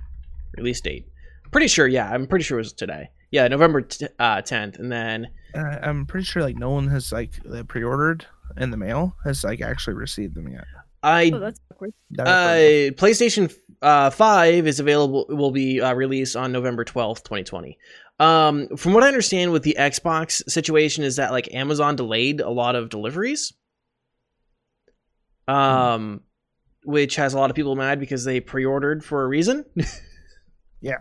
release 0.57 0.81
date. 0.81 1.07
Pretty 1.51 1.67
sure, 1.67 1.87
yeah, 1.87 2.09
I'm 2.11 2.27
pretty 2.27 2.43
sure 2.43 2.57
it 2.59 2.61
was 2.61 2.73
today. 2.73 3.09
Yeah, 3.31 3.47
November 3.47 3.81
t- 3.81 4.07
uh, 4.17 4.37
10th, 4.41 4.79
and 4.79 4.91
then 4.91 5.27
Uh, 5.55 5.77
I'm 5.81 6.05
pretty 6.05 6.25
sure 6.25 6.41
like 6.43 6.57
no 6.57 6.69
one 6.71 6.87
has 6.87 7.11
like 7.11 7.31
uh, 7.51 7.63
pre-ordered 7.63 8.25
in 8.57 8.71
the 8.71 8.77
mail 8.77 9.15
has 9.23 9.43
like 9.43 9.61
actually 9.61 9.95
received 9.95 10.35
them 10.35 10.47
yet. 10.51 10.65
I 11.03 11.31
Oh, 11.33 11.39
that's 11.39 11.59
awkward. 11.71 11.93
I've 12.19 12.27
uh, 12.27 12.93
PlayStation 12.95 13.53
uh, 13.81 14.09
5 14.09 14.67
is 14.67 14.79
available 14.79 15.25
will 15.29 15.51
be 15.51 15.79
uh, 15.81 15.93
released 15.93 16.35
on 16.35 16.51
November 16.51 16.83
12th, 16.83 17.23
2020. 17.23 17.77
Um, 18.19 18.75
from 18.75 18.93
what 18.93 19.03
I 19.03 19.07
understand 19.07 19.51
with 19.51 19.63
the 19.63 19.77
Xbox 19.79 20.47
situation 20.49 21.03
is 21.03 21.15
that 21.15 21.31
like 21.31 21.53
Amazon 21.53 21.95
delayed 21.95 22.41
a 22.41 22.49
lot 22.49 22.75
of 22.75 22.89
deliveries. 22.89 23.53
Um 25.47 26.21
which 26.85 27.17
has 27.17 27.33
a 27.33 27.37
lot 27.37 27.49
of 27.49 27.55
people 27.55 27.75
mad 27.75 27.99
because 27.99 28.23
they 28.23 28.39
pre-ordered 28.39 29.03
for 29.03 29.23
a 29.23 29.27
reason. 29.27 29.65
Yeah. 30.81 30.99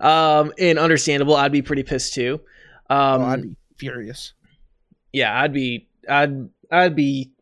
Um 0.00 0.54
and 0.58 0.78
understandable, 0.78 1.36
I'd 1.36 1.52
be 1.52 1.60
pretty 1.60 1.82
pissed 1.82 2.14
too. 2.14 2.40
Um 2.88 3.20
oh, 3.20 3.24
I'd 3.26 3.42
be 3.42 3.56
furious. 3.76 4.32
yeah, 5.12 5.38
I'd 5.38 5.52
be 5.52 5.86
I'd 6.08 6.48
I'd 6.72 6.96
be 6.96 7.32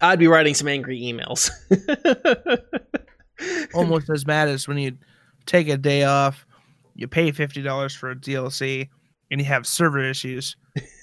I'd 0.00 0.20
be 0.20 0.28
writing 0.28 0.54
some 0.54 0.68
angry 0.68 1.00
emails. 1.00 1.50
Almost 3.74 4.10
as 4.10 4.24
mad 4.24 4.48
as 4.48 4.68
when 4.68 4.78
you 4.78 4.96
take 5.46 5.68
a 5.68 5.76
day 5.76 6.04
off, 6.04 6.46
you 6.94 7.08
pay 7.08 7.30
fifty 7.32 7.62
dollars 7.62 7.94
for 7.94 8.10
a 8.10 8.16
DLC, 8.16 8.88
and 9.30 9.40
you 9.40 9.46
have 9.46 9.66
server 9.66 10.02
issues 10.02 10.56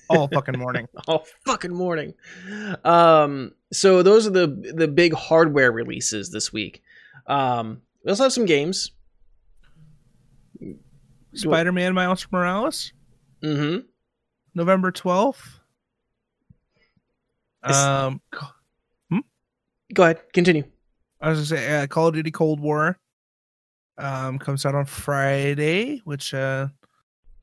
all 0.10 0.28
fucking 0.34 0.58
morning. 0.58 0.88
all 1.08 1.26
fucking 1.46 1.74
morning. 1.74 2.14
Um, 2.84 3.54
so 3.72 4.02
those 4.04 4.28
are 4.28 4.32
the 4.32 4.74
the 4.76 4.88
big 4.88 5.14
hardware 5.14 5.72
releases 5.72 6.32
this 6.32 6.52
week. 6.54 6.82
Um, 7.28 7.82
we 8.04 8.10
also 8.10 8.24
have 8.24 8.34
some 8.34 8.46
games. 8.46 8.92
Spider-Man 11.34 11.94
Miles 11.94 12.28
Morales, 12.32 12.92
Mm-hmm. 13.44 13.86
November 14.56 14.92
twelfth. 14.92 15.60
Um, 17.64 18.22
Go 19.94 20.04
ahead, 20.04 20.22
continue. 20.34 20.64
I 21.22 21.30
was 21.30 21.50
gonna 21.50 21.62
say 21.62 21.82
uh, 21.84 21.88
Call 21.88 22.08
of 22.08 22.14
Duty 22.14 22.32
Cold 22.32 22.60
War. 22.60 22.98
Um, 24.00 24.40
comes 24.40 24.66
out 24.66 24.76
on 24.76 24.86
Friday. 24.86 26.00
Which 26.06 26.34
uh, 26.34 26.68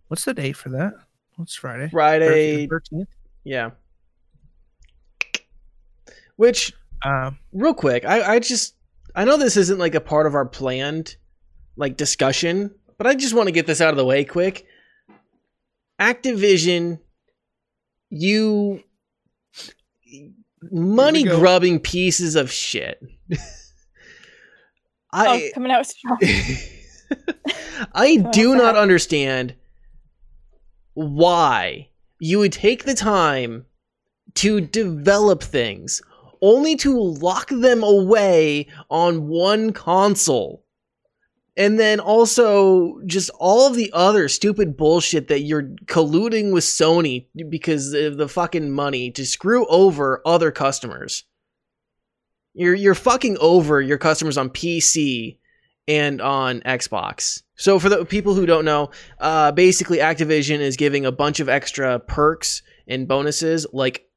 what's 0.09 0.25
the 0.25 0.35
date 0.35 0.57
for 0.57 0.71
that? 0.71 0.95
What's 1.37 1.55
Friday? 1.55 1.89
Friday, 1.91 2.67
Thirteenth. 2.67 3.09
yeah. 3.45 3.71
Which, 6.37 6.73
Um, 7.05 7.39
real 7.53 7.75
quick, 7.75 8.05
I 8.05 8.35
I 8.35 8.39
just 8.39 8.75
I 9.15 9.25
know 9.25 9.37
this 9.37 9.57
isn't 9.57 9.79
like 9.79 9.95
a 9.95 10.01
part 10.01 10.27
of 10.27 10.35
our 10.35 10.47
planned 10.47 11.17
like 11.77 11.97
discussion, 11.97 12.75
but 12.99 13.07
I 13.07 13.15
just 13.15 13.35
want 13.35 13.49
to 13.49 13.53
get 13.53 13.67
this 13.67 13.81
out 13.81 13.91
of 13.91 13.97
the 13.97 14.05
way 14.05 14.25
quick. 14.25 14.67
Activision, 16.01 17.01
you 18.11 18.83
money 20.71 21.25
grubbing 21.25 21.81
pieces 21.81 22.35
of 22.37 22.51
shit. 22.51 23.03
Oh, 25.13 25.19
I 25.19 25.43
oh, 25.43 25.55
coming 25.55 25.73
out 25.73 25.87
strong. 25.87 26.19
I 27.93 28.17
do 28.33 28.55
not 28.55 28.77
understand 28.77 29.55
why 30.95 31.89
you 32.19 32.39
would 32.39 32.53
take 32.53 32.85
the 32.85 32.95
time 32.95 33.67
to 34.35 34.61
develop 34.61 35.43
things 35.43 36.03
only 36.43 36.77
to 36.77 36.99
lock 37.01 37.49
them 37.49 37.83
away 37.83 38.69
on 38.91 39.29
one 39.29 39.73
console. 39.73 40.65
And 41.57 41.79
then 41.79 42.01
also 42.01 43.01
just 43.07 43.31
all 43.39 43.67
of 43.67 43.77
the 43.77 43.91
other 43.95 44.29
stupid 44.29 44.77
bullshit 44.77 45.29
that 45.29 45.41
you're 45.41 45.71
colluding 45.87 46.53
with 46.53 46.65
Sony 46.65 47.27
because 47.49 47.95
of 47.95 48.19
the 48.19 48.29
fucking 48.29 48.71
money 48.71 49.11
to 49.13 49.25
screw 49.25 49.67
over 49.69 50.21
other 50.27 50.51
customers. 50.51 51.25
You're 52.57 52.75
you're 52.75 52.95
fucking 52.95 53.37
over 53.39 53.83
your 53.83 53.99
customers 53.99 54.39
on 54.39 54.49
PC 54.49 55.37
and 55.87 56.23
on 56.23 56.61
Xbox. 56.61 57.43
So 57.55 57.79
for 57.79 57.91
the 57.91 58.07
people 58.07 58.35
who 58.35 58.47
don't 58.47 58.65
know, 58.65 58.91
uh, 59.19 59.53
basically 59.53 59.99
Activision 59.99 60.61
is 60.61 60.77
giving 60.77 61.05
a 61.05 61.13
bunch 61.13 61.39
of 61.39 61.51
extra 61.51 61.99
perks 61.99 62.63
and 62.89 63.07
bonuses 63.07 63.67
like 63.75 64.09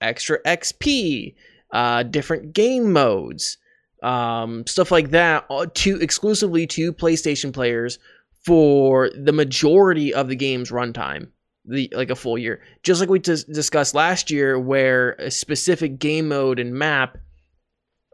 extra 0.00 0.40
XP, 0.44 1.34
uh, 1.72 2.04
different 2.04 2.52
game 2.52 2.92
modes, 2.92 3.58
um, 4.04 4.64
stuff 4.68 4.92
like 4.92 5.10
that, 5.10 5.44
uh, 5.50 5.66
to 5.74 6.00
exclusively 6.00 6.68
to 6.68 6.92
PlayStation 6.92 7.52
players 7.52 7.98
for 8.44 9.10
the 9.10 9.32
majority 9.32 10.14
of 10.14 10.28
the 10.28 10.36
game's 10.36 10.70
runtime. 10.70 11.28
The 11.66 11.90
like 11.96 12.10
a 12.10 12.14
full 12.14 12.38
year, 12.38 12.60
just 12.82 13.00
like 13.00 13.08
we 13.08 13.18
dis- 13.18 13.44
discussed 13.44 13.94
last 13.94 14.30
year, 14.30 14.60
where 14.60 15.12
a 15.12 15.30
specific 15.30 15.98
game 15.98 16.28
mode 16.28 16.60
and 16.60 16.74
map 16.74 17.16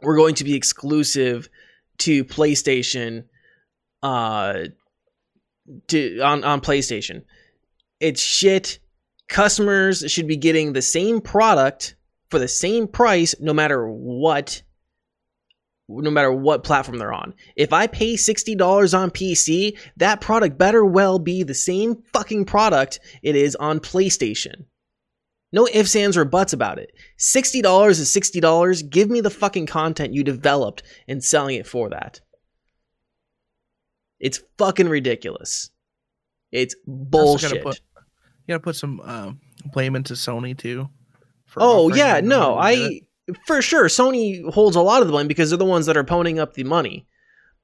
were 0.03 0.17
going 0.17 0.35
to 0.37 0.45
be 0.45 0.55
exclusive 0.55 1.49
to 1.99 2.25
PlayStation 2.25 3.25
uh 4.03 4.65
to 5.89 6.21
on 6.21 6.45
on 6.45 6.61
PlayStation. 6.61 7.23
It's 8.01 8.21
shit. 8.21 8.79
Customers 9.29 10.05
should 10.09 10.27
be 10.27 10.37
getting 10.37 10.73
the 10.73 10.83
same 10.83 11.21
product 11.21 11.95
for 12.31 12.39
the 12.39 12.49
same 12.49 12.89
price 12.89 13.35
no 13.41 13.53
matter 13.53 13.87
what 13.87 14.63
no 15.89 16.11
matter 16.11 16.33
what 16.33 16.63
platform 16.63 16.99
they're 16.99 17.13
on. 17.13 17.35
If 17.57 17.73
I 17.73 17.89
pay 17.89 18.15
$60 18.15 18.97
on 18.97 19.11
PC, 19.11 19.77
that 19.97 20.21
product 20.21 20.57
better 20.57 20.85
well 20.85 21.19
be 21.19 21.43
the 21.43 21.55
same 21.55 22.05
fucking 22.13 22.45
product 22.45 23.01
it 23.23 23.35
is 23.35 23.57
on 23.57 23.81
PlayStation. 23.81 24.67
No 25.53 25.67
ifs, 25.73 25.97
ands, 25.97 26.17
or 26.17 26.25
buts 26.25 26.53
about 26.53 26.79
it. 26.79 26.93
$60 27.19 27.91
is 27.91 28.15
$60. 28.15 28.89
Give 28.89 29.11
me 29.11 29.21
the 29.21 29.31
fucking 29.31 29.67
content 29.67 30.15
you 30.15 30.23
developed 30.23 30.83
and 31.09 31.23
selling 31.25 31.57
it 31.57 31.67
for 31.67 31.91
that. 31.91 32.21
It's 34.21 34.41
fucking 34.59 34.89
ridiculous. 34.89 35.71
It's 36.53 36.75
bullshit. 36.87 37.51
gotta 37.51 37.63
put- 37.63 37.81
you 38.47 38.55
gotta 38.55 38.61
put 38.63 38.77
some 38.77 39.01
um, 39.01 39.41
blame 39.73 39.95
into 39.97 40.15
Sony 40.15 40.57
too. 40.57 40.89
oh 41.57 41.93
yeah, 41.95 42.21
no, 42.21 42.57
money 42.57 42.75
to 42.77 42.89
do 42.89 42.95
it. 42.97 43.03
I 43.29 43.37
for 43.47 43.63
sure 43.63 43.85
Sony 43.87 44.45
holds 44.53 44.75
a 44.77 44.81
lot 44.81 45.03
of 45.03 45.07
the 45.09 45.13
blame 45.13 45.29
because 45.29 45.51
they're 45.51 45.57
the 45.57 45.65
ones 45.65 45.87
that 45.87 45.97
are 45.97 46.03
ponying 46.05 46.39
up 46.39 46.55
the 46.55 46.65
money. 46.65 47.07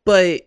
But 0.05 0.43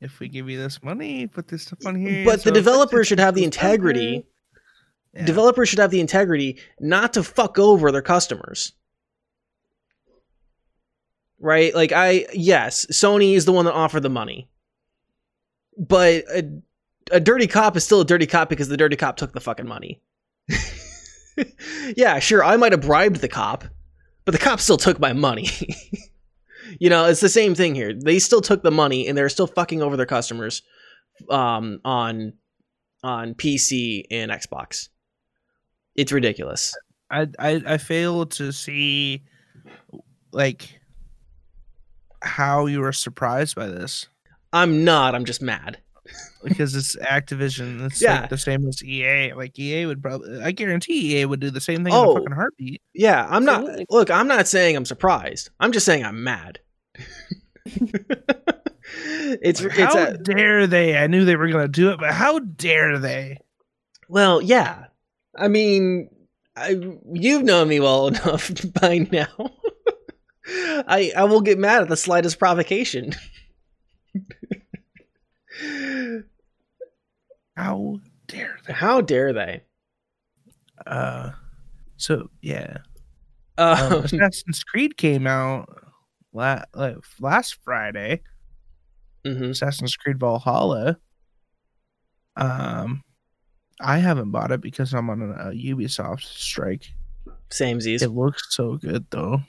If 0.00 0.20
we 0.20 0.28
give 0.28 0.48
you 0.48 0.56
this 0.60 0.82
money, 0.82 1.26
put 1.26 1.48
this 1.48 1.62
stuff 1.62 1.80
on 1.84 1.96
here. 1.96 2.24
but 2.24 2.40
so 2.42 2.50
the 2.50 2.54
developer 2.54 3.02
should 3.04 3.18
have 3.18 3.34
the 3.34 3.42
integrity. 3.44 4.24
Yeah. 5.14 5.26
Developers 5.26 5.68
should 5.68 5.78
have 5.78 5.90
the 5.90 6.00
integrity 6.00 6.58
not 6.80 7.14
to 7.14 7.22
fuck 7.22 7.58
over 7.58 7.92
their 7.92 8.02
customers. 8.02 8.72
Right? 11.38 11.74
Like 11.74 11.92
I 11.92 12.26
yes, 12.32 12.86
Sony 12.86 13.34
is 13.34 13.44
the 13.44 13.52
one 13.52 13.64
that 13.66 13.74
offered 13.74 14.02
the 14.02 14.10
money. 14.10 14.48
But 15.76 16.24
a, 16.32 16.48
a 17.10 17.20
dirty 17.20 17.46
cop 17.46 17.76
is 17.76 17.84
still 17.84 18.00
a 18.00 18.04
dirty 18.04 18.26
cop 18.26 18.48
because 18.48 18.68
the 18.68 18.76
dirty 18.76 18.96
cop 18.96 19.16
took 19.16 19.32
the 19.32 19.40
fucking 19.40 19.66
money. 19.66 20.00
yeah, 21.96 22.18
sure, 22.18 22.44
I 22.44 22.56
might 22.56 22.72
have 22.72 22.82
bribed 22.82 23.16
the 23.16 23.28
cop, 23.28 23.64
but 24.24 24.32
the 24.32 24.38
cop 24.38 24.60
still 24.60 24.76
took 24.76 25.00
my 25.00 25.12
money. 25.12 25.48
you 26.78 26.88
know, 26.90 27.06
it's 27.06 27.20
the 27.20 27.28
same 27.28 27.54
thing 27.54 27.74
here. 27.74 27.92
They 27.92 28.18
still 28.18 28.40
took 28.40 28.62
the 28.62 28.70
money 28.70 29.08
and 29.08 29.16
they're 29.16 29.28
still 29.28 29.46
fucking 29.46 29.82
over 29.82 29.96
their 29.96 30.06
customers 30.06 30.62
um 31.28 31.80
on 31.84 32.34
on 33.02 33.34
PC 33.34 34.04
and 34.10 34.30
Xbox. 34.30 34.88
It's 35.96 36.12
ridiculous. 36.12 36.74
I, 37.10 37.26
I 37.38 37.62
I 37.66 37.78
fail 37.78 38.24
to 38.26 38.52
see 38.52 39.22
like 40.32 40.80
how 42.22 42.66
you 42.66 42.80
were 42.80 42.92
surprised 42.92 43.54
by 43.56 43.66
this 43.66 44.06
I'm 44.52 44.84
not, 44.84 45.14
I'm 45.14 45.24
just 45.24 45.42
mad. 45.42 45.78
because 46.44 46.74
it's 46.74 46.96
Activision. 46.96 47.84
It's 47.86 48.00
Yeah. 48.02 48.22
like 48.22 48.30
the 48.30 48.36
same 48.38 48.66
as 48.68 48.82
EA. 48.84 49.32
Like 49.34 49.58
EA 49.58 49.86
would 49.86 50.02
probably, 50.02 50.42
I 50.42 50.50
guarantee 50.52 51.16
EA 51.18 51.26
would 51.26 51.40
do 51.40 51.50
the 51.50 51.60
same 51.60 51.84
thing 51.84 51.92
in 51.92 51.98
Oh. 51.98 52.12
a 52.12 52.14
fucking 52.16 52.32
heartbeat. 52.32 52.82
Yeah, 52.94 53.26
I'm 53.30 53.44
not 53.44 53.60
Absolutely. 53.60 53.86
look, 53.90 54.10
I'm 54.10 54.26
not 54.28 54.48
saying 54.48 54.76
I'm 54.76 54.84
surprised. 54.84 55.50
I'm 55.60 55.72
just 55.72 55.86
saying 55.86 56.04
I'm 56.04 56.22
mad. 56.24 56.58
it's 59.34 59.62
Like, 59.62 59.78
it's 59.78 59.94
how 59.94 60.02
a, 60.04 60.18
dare 60.18 60.66
they? 60.66 60.96
I 60.96 61.06
knew 61.06 61.24
they 61.24 61.36
were 61.36 61.48
gonna 61.48 61.68
do 61.68 61.90
it, 61.90 61.98
but 62.00 62.12
how 62.12 62.38
dare 62.40 62.98
they? 62.98 63.38
well, 64.08 64.42
yeah. 64.42 64.86
I 65.36 65.48
mean, 65.48 66.08
I, 66.56 66.76
you've 67.12 67.42
known 67.44 67.68
me 67.68 67.80
well 67.80 68.06
enough 68.08 68.50
by 68.80 69.06
now. 69.10 69.50
I 70.46 71.12
I 71.16 71.24
will 71.24 71.40
get 71.40 71.58
mad 71.58 71.82
at 71.82 71.88
the 71.88 71.96
slightest 71.96 72.38
provocation. 72.38 73.14
How 77.56 77.98
dare 78.26 78.58
they? 78.66 78.72
How 78.72 79.00
dare 79.00 79.32
they? 79.32 79.62
Uh, 80.86 81.30
so 81.96 82.28
yeah, 82.40 82.78
Um, 83.58 83.92
um, 83.92 84.04
Assassin's 84.04 84.64
Creed 84.64 84.96
came 84.96 85.26
out 85.26 85.68
la- 86.32 86.64
like, 86.74 86.96
last 87.20 87.58
Friday. 87.64 88.22
mhm. 89.26 89.50
Assassin's 89.50 89.94
Creed 89.96 90.18
Valhalla. 90.18 90.98
Um, 92.36 93.02
I 93.82 93.98
haven't 93.98 94.30
bought 94.30 94.52
it 94.52 94.60
because 94.60 94.94
I'm 94.94 95.10
on 95.10 95.22
a, 95.22 95.50
a 95.50 95.52
Ubisoft 95.52 96.22
strike. 96.22 96.92
Same 97.50 97.80
Z's. 97.80 98.02
It 98.02 98.10
looks 98.10 98.54
so 98.54 98.76
good 98.76 99.06
though. 99.10 99.40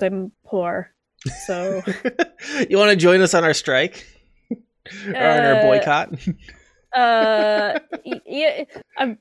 I'm 0.00 0.32
poor. 0.44 0.90
So 1.46 1.82
you 2.68 2.78
want 2.78 2.90
to 2.90 2.96
join 2.96 3.20
us 3.20 3.34
on 3.34 3.44
our 3.44 3.52
strike 3.54 4.06
or 4.50 5.08
on 5.08 5.16
our 5.16 5.54
Uh, 5.56 5.62
boycott? 5.62 6.14
uh 6.92 7.78
yeah 8.26 8.64
I'm, 8.98 9.16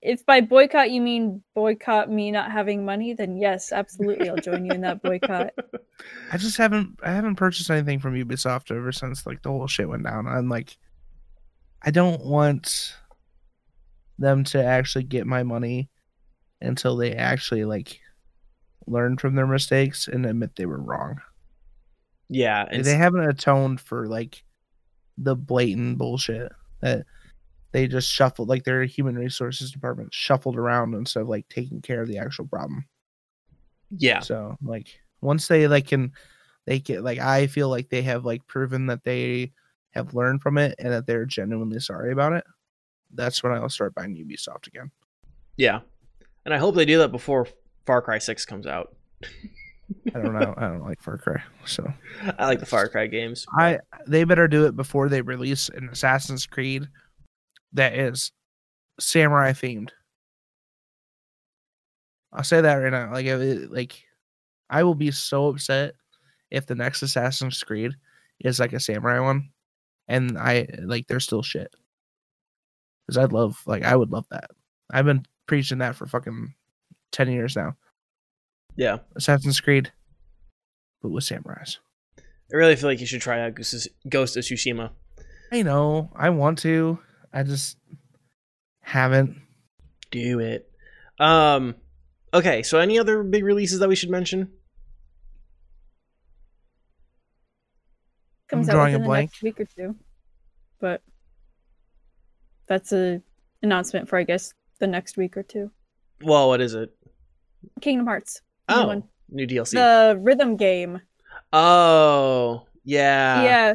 if 0.00 0.26
by 0.26 0.40
boycott 0.40 0.90
you 0.90 1.00
mean 1.00 1.40
boycott 1.54 2.10
me 2.10 2.32
not 2.32 2.50
having 2.50 2.84
money 2.84 3.14
then 3.14 3.36
yes 3.36 3.70
absolutely 3.70 4.28
i'll 4.28 4.34
join 4.38 4.64
you 4.64 4.72
in 4.72 4.80
that 4.80 5.04
boycott 5.04 5.52
I 6.32 6.36
just 6.36 6.56
haven't 6.56 6.98
I 7.00 7.12
haven't 7.12 7.36
purchased 7.36 7.70
anything 7.70 8.00
from 8.00 8.14
Ubisoft 8.14 8.74
ever 8.76 8.90
since 8.90 9.24
like 9.24 9.42
the 9.42 9.50
whole 9.50 9.68
shit 9.68 9.88
went 9.88 10.02
down. 10.02 10.26
I'm 10.26 10.48
like, 10.48 10.76
I 11.80 11.92
don't 11.92 12.24
want 12.24 12.96
them 14.18 14.44
to 14.44 14.62
actually 14.62 15.04
get 15.04 15.26
my 15.26 15.42
money 15.42 15.88
until 16.60 16.96
they 16.96 17.12
actually 17.14 17.64
like 17.64 18.00
learn 18.86 19.16
from 19.16 19.34
their 19.34 19.46
mistakes 19.46 20.08
and 20.08 20.26
admit 20.26 20.56
they 20.56 20.66
were 20.66 20.82
wrong. 20.82 21.20
yeah, 22.28 22.66
it's, 22.70 22.88
they 22.88 22.94
haven't 22.96 23.28
atoned 23.28 23.80
for 23.80 24.06
like 24.06 24.42
the 25.18 25.36
blatant 25.36 25.98
bullshit 25.98 26.52
that 26.80 27.06
they 27.72 27.86
just 27.86 28.10
shuffled 28.10 28.48
like 28.48 28.64
their 28.64 28.84
human 28.84 29.16
resources 29.16 29.70
department 29.70 30.12
shuffled 30.12 30.56
around 30.56 30.94
instead 30.94 31.20
of 31.22 31.28
like 31.28 31.48
taking 31.48 31.80
care 31.82 32.02
of 32.02 32.08
the 32.08 32.18
actual 32.18 32.46
problem. 32.46 32.84
yeah, 33.90 34.20
So 34.20 34.56
like 34.62 35.00
once 35.20 35.48
they 35.48 35.68
like 35.68 35.86
can 35.86 36.12
they 36.66 36.80
get 36.80 37.02
like 37.02 37.18
I 37.18 37.46
feel 37.46 37.68
like 37.68 37.88
they 37.88 38.02
have 38.02 38.24
like 38.24 38.46
proven 38.46 38.86
that 38.86 39.04
they 39.04 39.52
have 39.92 40.14
learned 40.14 40.42
from 40.42 40.58
it 40.58 40.74
and 40.78 40.92
that 40.92 41.06
they're 41.06 41.26
genuinely 41.26 41.80
sorry 41.80 42.12
about 42.12 42.32
it. 42.32 42.44
That's 43.12 43.42
when 43.42 43.52
I'll 43.52 43.68
start 43.68 43.94
buying 43.94 44.16
Ubisoft 44.16 44.66
again. 44.66 44.90
yeah. 45.56 45.80
And 46.44 46.52
I 46.52 46.58
hope 46.58 46.74
they 46.74 46.84
do 46.84 46.98
that 46.98 47.12
before 47.12 47.46
Far 47.86 48.02
Cry 48.02 48.18
Six 48.18 48.44
comes 48.44 48.66
out. 48.66 48.96
I 50.12 50.18
don't 50.18 50.34
know. 50.34 50.54
I 50.56 50.68
don't 50.68 50.82
like 50.82 51.00
Far 51.00 51.16
Cry. 51.18 51.40
So 51.66 51.86
I 52.38 52.46
like 52.46 52.58
the 52.58 52.66
Far 52.66 52.88
Cry 52.88 53.06
games. 53.06 53.46
I 53.56 53.78
they 54.08 54.24
better 54.24 54.48
do 54.48 54.66
it 54.66 54.74
before 54.74 55.08
they 55.08 55.22
release 55.22 55.68
an 55.68 55.88
Assassin's 55.90 56.46
Creed 56.46 56.88
that 57.74 57.94
is 57.94 58.32
samurai 58.98 59.52
themed. 59.52 59.90
I'll 62.32 62.42
say 62.42 62.60
that 62.60 62.74
right 62.74 62.90
now. 62.90 63.12
Like 63.12 63.26
it, 63.26 63.70
like 63.70 64.02
I 64.68 64.82
will 64.82 64.96
be 64.96 65.10
so 65.12 65.46
upset 65.48 65.94
if 66.50 66.66
the 66.66 66.74
next 66.74 67.02
Assassin's 67.02 67.62
Creed 67.62 67.92
is 68.40 68.58
like 68.58 68.72
a 68.72 68.80
samurai 68.80 69.20
one 69.20 69.50
and 70.08 70.36
I 70.38 70.66
like 70.80 71.06
they're 71.06 71.20
still 71.20 71.42
shit. 71.42 71.72
Cuz 73.08 73.16
I'd 73.18 73.32
love 73.32 73.60
like 73.66 73.82
I 73.82 73.94
would 73.96 74.10
love 74.10 74.26
that. 74.30 74.50
I've 74.90 75.04
been 75.04 75.24
preaching 75.46 75.78
that 75.78 75.96
for 75.96 76.06
fucking 76.06 76.54
10 77.12 77.30
years 77.30 77.56
now. 77.56 77.76
Yeah, 78.76 78.98
Assassin's 79.16 79.60
Creed 79.60 79.92
but 81.02 81.10
with 81.10 81.24
samurais. 81.24 81.78
I 82.18 82.56
really 82.56 82.76
feel 82.76 82.88
like 82.88 83.00
you 83.00 83.06
should 83.06 83.20
try 83.20 83.40
out 83.40 83.54
Ghost 83.54 83.74
of- 83.74 84.10
Ghost 84.10 84.36
of 84.36 84.44
Tsushima. 84.44 84.90
I 85.50 85.62
know. 85.62 86.10
I 86.14 86.30
want 86.30 86.58
to. 86.60 86.98
I 87.32 87.42
just 87.42 87.76
haven't. 88.80 89.36
Do 90.10 90.38
it. 90.40 90.70
Um. 91.18 91.74
Okay, 92.34 92.62
so 92.62 92.78
any 92.78 92.98
other 92.98 93.22
big 93.22 93.44
releases 93.44 93.80
that 93.80 93.88
we 93.88 93.96
should 93.96 94.10
mention? 94.10 94.52
comes 98.48 98.68
I'm 98.68 98.74
out 98.74 98.76
drawing 98.76 98.94
a 98.94 98.98
within 98.98 99.02
the 99.02 99.08
blank. 99.08 99.30
next 99.30 99.42
week 99.42 99.60
or 99.60 99.64
two 99.64 99.96
but 100.80 101.02
that's 102.72 102.92
a 102.92 103.20
announcement 103.62 104.08
for 104.08 104.18
i 104.18 104.22
guess 104.24 104.54
the 104.80 104.86
next 104.86 105.16
week 105.18 105.36
or 105.36 105.42
two 105.42 105.70
Well, 106.24 106.48
what 106.48 106.60
is 106.60 106.74
it? 106.74 106.90
kingdom 107.80 108.06
hearts 108.06 108.40
Oh, 108.68 108.86
one. 108.86 109.04
new 109.28 109.46
DLC. 109.46 109.72
the 109.72 110.18
rhythm 110.18 110.56
game 110.56 111.00
oh, 111.52 112.66
yeah. 112.84 113.42
yeah 113.42 113.74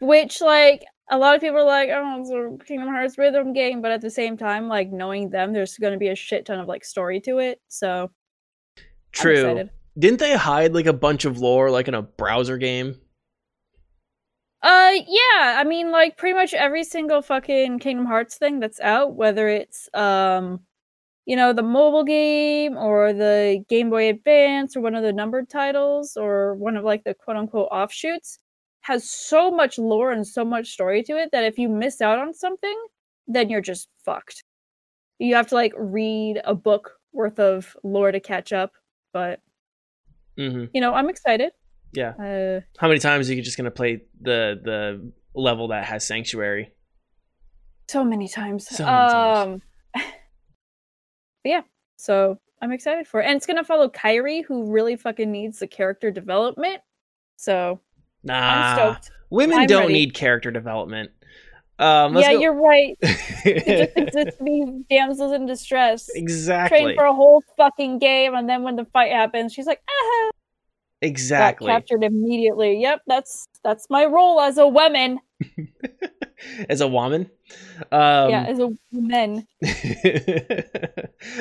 which 0.00 0.40
like 0.40 0.84
a 1.10 1.16
lot 1.16 1.34
of 1.36 1.40
people 1.40 1.58
are 1.58 1.64
like 1.64 1.88
oh 1.92 2.20
it's 2.20 2.30
a 2.30 2.64
kingdom 2.66 2.88
hearts 2.88 3.16
rhythm 3.16 3.52
game 3.52 3.80
but 3.80 3.92
at 3.92 4.00
the 4.00 4.10
same 4.10 4.36
time 4.36 4.68
like 4.68 4.90
knowing 4.90 5.30
them 5.30 5.52
there's 5.52 5.76
going 5.78 5.92
to 5.92 5.98
be 5.98 6.08
a 6.08 6.14
shit 6.16 6.44
ton 6.44 6.58
of 6.58 6.66
like 6.66 6.84
story 6.84 7.20
to 7.20 7.38
it 7.38 7.60
so 7.68 8.10
True. 9.12 9.68
Didn't 9.98 10.18
they 10.20 10.36
hide 10.36 10.74
like 10.74 10.84
a 10.84 10.92
bunch 10.92 11.24
of 11.24 11.38
lore 11.38 11.70
like 11.70 11.88
in 11.88 11.94
a 11.94 12.02
browser 12.02 12.58
game? 12.58 12.96
Uh 14.66 14.92
yeah 15.06 15.56
i 15.60 15.64
mean 15.64 15.92
like 15.92 16.16
pretty 16.16 16.34
much 16.34 16.52
every 16.52 16.82
single 16.82 17.22
fucking 17.22 17.78
kingdom 17.78 18.04
hearts 18.06 18.36
thing 18.36 18.58
that's 18.58 18.80
out 18.80 19.14
whether 19.14 19.48
it's 19.48 19.88
um 19.94 20.60
you 21.24 21.36
know 21.36 21.52
the 21.52 21.62
mobile 21.62 22.04
game 22.04 22.76
or 22.76 23.12
the 23.12 23.64
game 23.68 23.90
boy 23.90 24.08
advance 24.08 24.76
or 24.76 24.80
one 24.80 24.94
of 24.96 25.04
the 25.04 25.12
numbered 25.12 25.48
titles 25.48 26.16
or 26.16 26.54
one 26.56 26.76
of 26.76 26.84
like 26.84 27.04
the 27.04 27.14
quote 27.14 27.36
unquote 27.36 27.68
offshoots 27.70 28.38
has 28.80 29.08
so 29.08 29.50
much 29.50 29.78
lore 29.78 30.12
and 30.12 30.26
so 30.26 30.44
much 30.44 30.68
story 30.72 31.02
to 31.02 31.16
it 31.16 31.30
that 31.32 31.44
if 31.44 31.58
you 31.58 31.68
miss 31.68 32.00
out 32.00 32.18
on 32.18 32.34
something 32.34 32.76
then 33.28 33.50
you're 33.50 33.60
just 33.60 33.88
fucked. 34.04 34.44
You 35.18 35.34
have 35.36 35.48
to 35.48 35.54
like 35.56 35.72
read 35.76 36.40
a 36.44 36.54
book 36.54 36.92
worth 37.12 37.38
of 37.40 37.76
lore 37.84 38.12
to 38.12 38.20
catch 38.20 38.52
up 38.52 38.72
but 39.12 39.40
hmm 40.36 40.66
you 40.74 40.80
know 40.80 40.92
i'm 40.94 41.08
excited 41.08 41.52
Yeah. 41.96 42.10
uh 42.10 42.60
How 42.78 42.88
many 42.88 43.00
times 43.00 43.28
are 43.30 43.34
you 43.34 43.42
just 43.42 43.56
gonna 43.56 43.70
play 43.70 44.02
the 44.20 44.60
the 44.62 45.12
level 45.34 45.68
that 45.68 45.84
has 45.84 46.06
sanctuary? 46.06 46.72
so 47.88 48.04
many 48.04 48.28
times. 48.28 48.66
So 48.68 48.84
many 48.84 48.96
um 48.96 49.62
but 49.94 50.04
yeah, 51.44 51.60
so 51.96 52.38
I'm 52.60 52.72
excited 52.72 53.06
for 53.06 53.20
it. 53.20 53.26
And 53.26 53.36
it's 53.36 53.46
gonna 53.46 53.64
follow 53.64 53.88
Kairi, 53.88 54.44
who 54.44 54.70
really 54.72 54.96
fucking 54.96 55.30
needs 55.30 55.58
the 55.60 55.66
character 55.66 56.10
development. 56.10 56.80
So 57.36 57.80
I'm 58.28 58.60
Nah, 58.60 58.74
stoked. 58.74 59.10
women 59.30 59.58
I'm 59.60 59.66
don't 59.66 59.82
ready. 59.82 59.92
need 59.94 60.14
character 60.14 60.50
development. 60.50 61.10
Um, 61.78 62.14
let's 62.14 62.26
yeah, 62.26 62.32
go- 62.34 62.40
you're 62.40 62.54
right. 62.60 62.96
It 63.44 63.94
just 63.94 63.96
exists 63.96 64.38
to 64.38 64.44
be 64.44 64.82
damsels 64.90 65.32
in 65.32 65.46
distress. 65.46 66.08
exactly, 66.14 66.78
Train 66.80 66.96
for 66.96 67.04
a 67.04 67.14
whole 67.14 67.42
fucking 67.56 67.98
game, 68.00 68.34
and 68.34 68.48
then 68.48 68.62
when 68.64 68.74
the 68.76 68.86
fight 68.86 69.12
happens, 69.12 69.52
she's 69.52 69.66
like, 69.66 69.80
ah, 69.88 70.30
got 71.02 71.08
exactly. 71.08 71.66
captured 71.68 72.04
immediately. 72.04 72.80
Yep, 72.80 73.02
that's 73.06 73.48
that's 73.62 73.86
my 73.90 74.04
role 74.04 74.40
as 74.40 74.58
a 74.58 74.66
woman. 74.66 75.20
As 76.68 76.82
a 76.82 76.86
woman, 76.86 77.30
um, 77.92 78.30
yeah, 78.30 78.44
as 78.46 78.58
a 78.58 78.68
woman. 78.92 79.46
All 79.64 79.70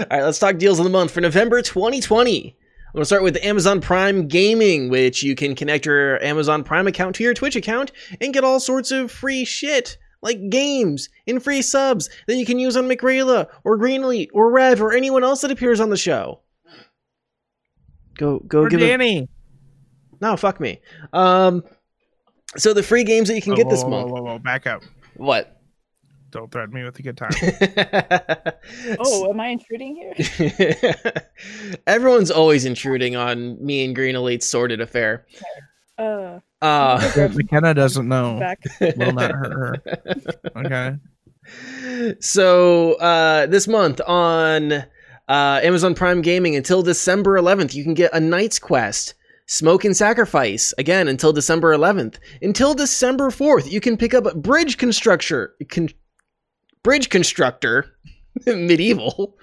right, 0.09 0.23
let's 0.23 0.39
talk 0.39 0.57
deals 0.57 0.79
of 0.79 0.85
the 0.85 0.89
month 0.89 1.11
for 1.11 1.19
November 1.19 1.61
2020. 1.61 2.47
I'm 2.47 2.93
going 2.93 3.01
to 3.01 3.05
start 3.05 3.23
with 3.23 3.35
Amazon 3.43 3.81
Prime 3.81 4.29
Gaming, 4.29 4.89
which 4.89 5.21
you 5.21 5.35
can 5.35 5.53
connect 5.53 5.85
your 5.85 6.23
Amazon 6.23 6.63
Prime 6.63 6.87
account 6.87 7.15
to 7.15 7.23
your 7.23 7.33
Twitch 7.33 7.57
account 7.57 7.91
and 8.21 8.33
get 8.33 8.45
all 8.45 8.57
sorts 8.61 8.89
of 8.91 9.11
free 9.11 9.43
shit, 9.43 9.97
like 10.21 10.49
games 10.49 11.09
and 11.27 11.43
free 11.43 11.61
subs 11.61 12.09
that 12.27 12.37
you 12.37 12.45
can 12.45 12.57
use 12.57 12.77
on 12.77 12.87
McRayla 12.87 13.47
or 13.65 13.75
Green 13.75 14.01
Elite 14.03 14.29
or 14.33 14.49
Rev 14.49 14.81
or 14.81 14.93
anyone 14.93 15.25
else 15.25 15.41
that 15.41 15.51
appears 15.51 15.81
on 15.81 15.89
the 15.89 15.97
show. 15.97 16.39
Go, 18.17 18.39
go 18.39 18.61
Or 18.61 18.69
give 18.69 18.81
it. 18.81 18.87
Danny. 18.87 19.27
No, 20.21 20.35
fuck 20.37 20.59
me. 20.59 20.79
Um, 21.13 21.63
so 22.57 22.73
the 22.73 22.83
free 22.83 23.03
games 23.03 23.27
that 23.27 23.35
you 23.35 23.41
can 23.41 23.51
Whoa, 23.53 23.57
get 23.57 23.69
this 23.69 23.83
whoa, 23.83 23.89
month. 23.89 24.09
Whoa, 24.11 24.21
whoa, 24.21 24.33
whoa, 24.33 24.39
back 24.39 24.65
up. 24.67 24.83
What? 25.15 25.51
Don't 26.31 26.51
threaten 26.51 26.73
me 26.73 26.83
with 26.83 26.99
a 26.99 27.01
good 27.01 27.17
time. 27.17 27.31
Oh, 28.99 29.29
am 29.29 29.39
I 29.39 29.47
intruding 29.49 29.95
here? 29.95 30.95
Everyone's 31.87 32.31
always 32.31 32.65
intruding 32.65 33.15
on 33.15 33.63
me 33.63 33.85
and 33.85 33.95
Green 33.95 34.15
Elite's 34.15 34.47
sordid 34.47 34.81
affair. 34.81 35.25
Uh, 35.97 36.39
Uh, 36.61 37.29
McKenna 37.35 37.73
doesn't 37.73 38.07
know. 38.07 38.39
back. 38.39 38.59
Will 38.97 39.13
not 39.13 39.31
hurt 39.31 39.53
her. 39.53 39.75
Okay. 40.57 42.15
so 42.19 42.93
uh, 42.95 43.45
this 43.45 43.67
month 43.67 44.01
on 44.07 44.71
uh, 44.73 44.85
Amazon 45.63 45.93
Prime 45.95 46.21
Gaming 46.21 46.55
until 46.55 46.81
December 46.81 47.39
11th, 47.39 47.73
you 47.75 47.83
can 47.83 47.93
get 47.93 48.11
a 48.13 48.19
Knight's 48.19 48.59
Quest. 48.59 49.13
Smoke 49.47 49.85
and 49.85 49.95
Sacrifice 49.95 50.73
again 50.77 51.07
until 51.07 51.31
December 51.31 51.75
11th. 51.75 52.17
Until 52.41 52.73
December 52.73 53.29
4th, 53.29 53.71
you 53.71 53.79
can 53.79 53.97
pick 53.97 54.13
up 54.13 54.35
Bridge 54.35 54.77
Constructor. 54.77 55.55
Con- 55.69 55.89
Bridge 56.83 57.09
Constructor. 57.09 57.91
medieval. 58.45 59.37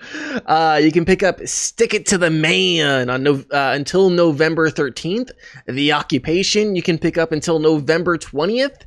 Uh, 0.46 0.80
you 0.82 0.92
can 0.92 1.04
pick 1.04 1.22
up 1.22 1.40
Stick 1.46 1.94
It 1.94 2.06
to 2.06 2.18
the 2.18 2.30
Man 2.30 3.08
on 3.08 3.22
no, 3.22 3.34
uh, 3.50 3.72
until 3.74 4.10
November 4.10 4.70
13th. 4.70 5.30
The 5.66 5.92
Occupation 5.92 6.76
you 6.76 6.82
can 6.82 6.98
pick 6.98 7.16
up 7.16 7.32
until 7.32 7.58
November 7.58 8.18
20th. 8.18 8.82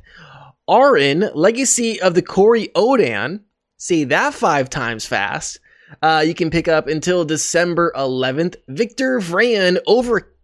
Arin, 0.68 1.30
Legacy 1.34 2.00
of 2.00 2.14
the 2.14 2.22
Cory 2.22 2.68
Odan. 2.74 3.40
Say 3.78 4.04
that 4.04 4.34
five 4.34 4.70
times 4.70 5.06
fast. 5.06 5.60
Uh, 6.02 6.24
you 6.26 6.34
can 6.34 6.50
pick 6.50 6.66
up 6.66 6.88
until 6.88 7.24
December 7.24 7.92
11th. 7.96 8.56
Victor 8.68 9.20
Vran 9.20 9.78
over 9.86 10.35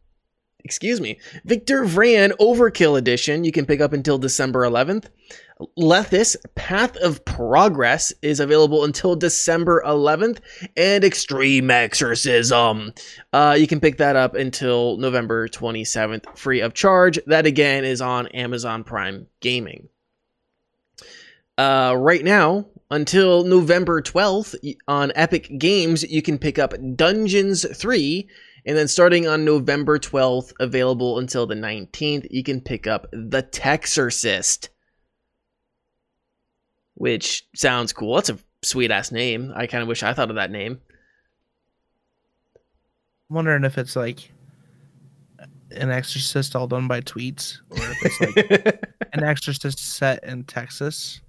excuse 0.65 1.01
me, 1.01 1.19
Victor 1.45 1.85
Vran 1.85 2.33
Overkill 2.39 2.99
Edition. 2.99 3.45
You 3.45 3.53
can 3.53 3.67
pick 3.67 3.81
up 3.81 3.93
until 3.93 4.19
December 4.19 4.63
11th. 4.63 5.07
Lethis 5.79 6.37
Path 6.55 6.97
of 6.97 7.25
Progress 7.25 8.13
is 8.23 8.41
available 8.41 8.85
until 8.85 9.15
December 9.15 9.83
11th, 9.87 10.41
and 10.77 11.05
Extreme 11.05 11.71
Exorcism. 11.71 12.93
Uh, 13.33 13.57
you 13.59 13.67
can 13.67 13.81
pick 13.81 13.99
that 13.99 14.17
up 14.17 14.35
until 14.35 14.97
November 14.97 15.49
27th, 15.49 16.37
free 16.37 16.61
of 16.61 16.75
charge. 16.75 17.19
That 17.27 17.47
again 17.47 17.85
is 17.85 18.01
on 18.01 18.27
Amazon 18.29 18.85
Prime 18.85 19.27
Gaming. 19.41 19.89
Uh, 21.59 21.95
right 21.99 22.25
now, 22.25 22.67
until 22.91 23.45
November 23.45 24.03
12th 24.03 24.55
on 24.89 25.13
Epic 25.15 25.51
Games, 25.59 26.03
you 26.03 26.23
can 26.23 26.39
pick 26.39 26.59
up 26.59 26.75
Dungeons 26.97 27.67
3. 27.77 28.29
And 28.65 28.77
then 28.77 28.89
starting 28.89 29.27
on 29.27 29.45
November 29.45 29.99
12th, 29.99 30.53
available 30.61 31.19
until 31.19 31.47
the 31.47 31.55
19th, 31.55 32.29
you 32.31 32.45
can 32.45 32.61
pick 32.61 32.87
up 32.87 33.09
The 33.13 33.43
Textorcist 33.43 34.69
which 36.95 37.49
sounds 37.55 37.93
cool. 37.93 38.15
That's 38.15 38.31
a 38.31 38.39
sweet 38.63 38.91
ass 38.91 39.11
name. 39.11 39.53
I 39.57 39.67
kind 39.67 39.83
of 39.83 39.89
wish 39.89 40.05
I 40.05 40.13
thought 40.13 40.31
of 40.31 40.37
that 40.37 40.51
name. 40.51 40.81
I'm 43.29 43.37
wondering 43.37 43.65
if 43.65 43.77
it's 43.79 43.97
like 43.97 44.31
an 45.73 45.91
exorcist 45.91 46.55
all 46.55 46.69
done 46.69 46.87
by 46.87 47.01
tweets 47.01 47.59
or 47.71 47.79
if 47.79 48.05
it's 48.05 48.21
like 48.21 48.95
an 49.15 49.25
exorcist 49.25 49.79
set 49.79 50.23
in 50.23 50.45
Texas. 50.45 51.21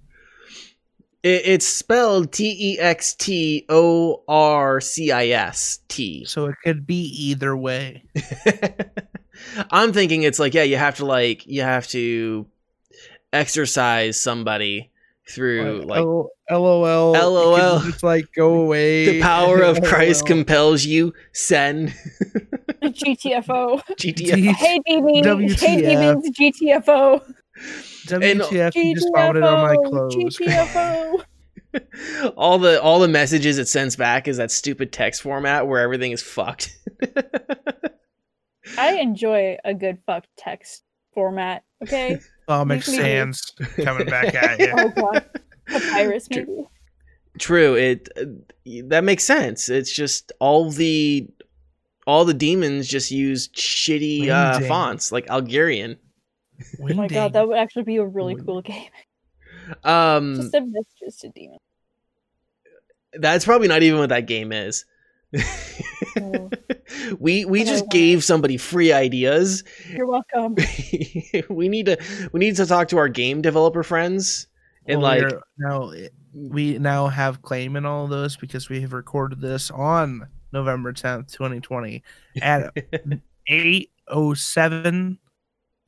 It, 1.24 1.42
it's 1.46 1.66
spelled 1.66 2.32
T 2.32 2.54
E 2.74 2.78
X 2.78 3.14
T 3.14 3.64
O 3.70 4.22
R 4.28 4.80
C 4.80 5.10
I 5.10 5.28
S 5.28 5.80
T. 5.88 6.24
So 6.26 6.46
it 6.46 6.56
could 6.62 6.86
be 6.86 7.02
either 7.16 7.56
way. 7.56 8.04
I'm 9.70 9.92
thinking 9.92 10.22
it's 10.22 10.38
like, 10.38 10.54
yeah, 10.54 10.62
you 10.62 10.76
have 10.76 10.96
to 10.96 11.06
like 11.06 11.46
you 11.46 11.62
have 11.62 11.88
to 11.88 12.46
exercise 13.32 14.20
somebody 14.20 14.90
through 15.26 15.84
like, 15.86 16.00
L- 16.00 16.30
LOL. 16.50 17.12
LOL. 17.12 17.80
Just 17.80 18.02
like 18.02 18.26
go 18.36 18.54
away. 18.62 19.06
The 19.06 19.22
power 19.22 19.62
of 19.62 19.82
Christ 19.82 20.26
compels 20.26 20.84
you. 20.84 21.14
Send. 21.32 21.94
GTFO. 22.82 23.82
GTFO. 23.96 24.54
Hey 24.54 24.78
demons. 24.86 25.26
WTF. 25.26 25.58
Hey 25.58 25.80
demons. 25.80 26.30
GTFO. 26.38 27.34
WTF? 27.58 28.74
You 28.74 28.94
just 28.94 29.14
found 29.14 29.36
it 29.36 29.42
on 29.42 29.60
my 29.62 29.76
clothes. 29.88 30.40
All 32.36 32.60
the 32.60 32.80
all 32.80 33.00
the 33.00 33.08
messages 33.08 33.58
it 33.58 33.66
sends 33.66 33.96
back 33.96 34.28
is 34.28 34.36
that 34.36 34.52
stupid 34.52 34.92
text 34.92 35.22
format 35.22 35.66
where 35.66 35.80
everything 35.80 36.12
is 36.12 36.22
fucked. 36.22 36.78
I 38.78 38.94
enjoy 39.00 39.56
a 39.64 39.74
good 39.74 39.98
fucked 40.06 40.28
text 40.36 40.84
format. 41.14 41.64
Okay. 41.82 42.20
Comic 42.48 42.86
Leave 42.86 42.98
me 42.98 43.02
Sans 43.02 43.52
coming 43.82 44.06
back 44.06 44.34
at 44.36 44.60
you. 44.60 44.72
Oh 44.76 44.88
god. 44.90 45.24
Papyrus 45.66 46.28
maybe. 46.30 46.46
True. 47.40 47.74
It 47.74 48.08
uh, 48.16 48.24
that 48.88 49.02
makes 49.02 49.24
sense. 49.24 49.68
It's 49.68 49.92
just 49.92 50.30
all 50.38 50.70
the 50.70 51.28
all 52.06 52.24
the 52.24 52.34
demons 52.34 52.86
just 52.86 53.10
use 53.10 53.48
shitty 53.48 54.28
uh, 54.28 54.60
fonts 54.60 55.10
like 55.10 55.28
Algerian. 55.28 55.98
Oh 56.80 56.94
my 56.94 57.08
god, 57.08 57.32
that 57.32 57.46
would 57.48 57.58
actually 57.58 57.82
be 57.84 57.96
a 57.96 58.04
really 58.06 58.36
cool 58.36 58.62
game. 58.72 58.88
Um, 59.82 60.36
Just 60.36 60.54
a 60.54 60.60
mistress 60.60 61.16
to 61.20 61.28
demon. 61.30 61.58
that's 63.14 63.44
probably 63.44 63.68
not 63.68 63.82
even 63.82 63.98
what 64.00 64.10
that 64.10 64.26
game 64.26 64.52
is. 64.52 64.84
Oh. 66.20 66.50
we 67.18 67.44
we 67.44 67.62
Okay, 67.62 67.70
just 67.70 67.88
gave 67.90 68.22
somebody 68.22 68.56
free 68.56 68.92
ideas. 68.92 69.64
You're 69.90 70.06
welcome. 70.06 70.54
we 71.48 71.68
need 71.68 71.86
to 71.86 71.96
we 72.32 72.40
need 72.40 72.56
to 72.56 72.66
talk 72.66 72.88
to 72.88 72.98
our 72.98 73.08
game 73.08 73.42
developer 73.42 73.82
friends 73.82 74.46
and 74.86 75.00
Well, 75.00 75.10
like 75.10 75.22
we're- 75.22 75.40
now 75.58 75.92
we 76.34 76.78
now 76.78 77.08
have 77.08 77.42
claim 77.42 77.74
in 77.76 77.84
all 77.86 78.04
of 78.04 78.10
those 78.10 78.36
because 78.36 78.68
we 78.68 78.80
have 78.82 78.92
recorded 78.92 79.40
this 79.40 79.70
on 79.70 80.28
November 80.52 80.92
10th, 80.92 81.32
2020 81.32 82.02
at 82.42 82.72
8:07 83.50 85.18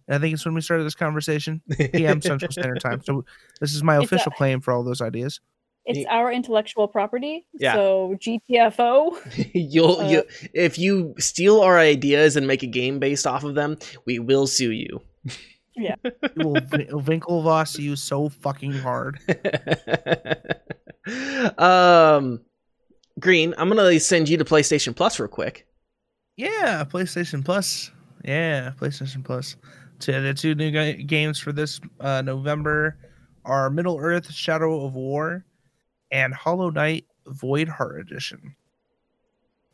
I 0.08 0.18
think 0.18 0.34
it's 0.34 0.44
when 0.44 0.54
we 0.54 0.60
started 0.60 0.84
this 0.84 0.94
conversation 0.94 1.60
PM 1.92 2.20
Central 2.22 2.50
Standard 2.52 2.80
Time. 2.80 3.02
So 3.02 3.24
this 3.60 3.74
is 3.74 3.82
my 3.82 3.96
It's 4.00 4.02
a- 4.12 4.14
official 4.14 4.32
claim 4.32 4.60
for 4.60 4.72
all 4.72 4.84
those 4.84 5.00
ideas. 5.00 5.40
It's 5.84 6.00
Ye- 6.00 6.06
our 6.06 6.32
intellectual 6.32 6.88
property. 6.88 7.46
Yeah. 7.54 7.74
So 7.74 8.16
GTFO. 8.20 9.50
you'll 9.54 10.00
Uh, 10.00 10.08
you 10.08 10.22
if 10.52 10.78
you 10.78 11.14
steal 11.18 11.60
our 11.60 11.78
ideas 11.78 12.36
and 12.36 12.46
make 12.46 12.62
a 12.62 12.66
game 12.66 12.98
based 12.98 13.26
off 13.26 13.44
of 13.44 13.54
them, 13.54 13.78
we 14.04 14.18
will 14.18 14.46
sue 14.46 14.72
you. 14.72 15.00
Yeah. 15.76 15.94
we'll 16.36 16.54
Vin- 16.54 16.88
Winklevoss 16.88 17.78
you 17.78 17.94
so 17.96 18.28
fucking 18.28 18.72
hard. 18.72 19.18
um, 21.58 22.40
Green, 23.20 23.54
I'm 23.56 23.68
gonna 23.68 23.98
send 24.00 24.28
you 24.28 24.36
to 24.38 24.44
PlayStation 24.44 24.94
Plus 24.94 25.18
real 25.18 25.28
quick. 25.28 25.66
Yeah, 26.36 26.84
PlayStation 26.84 27.44
Plus. 27.44 27.90
Yeah, 28.24 28.72
PlayStation 28.78 29.24
Plus. 29.24 29.56
So 29.98 30.20
the 30.20 30.34
two 30.34 30.54
new 30.54 30.70
ga- 30.70 31.02
games 31.02 31.38
for 31.38 31.52
this 31.52 31.80
uh, 32.00 32.22
November 32.22 32.98
are 33.44 33.70
Middle 33.70 33.98
Earth: 33.98 34.30
Shadow 34.30 34.84
of 34.84 34.94
War 34.94 35.44
and 36.10 36.34
Hollow 36.34 36.70
Knight 36.70 37.06
Void 37.26 37.68
Heart 37.68 38.00
Edition. 38.00 38.54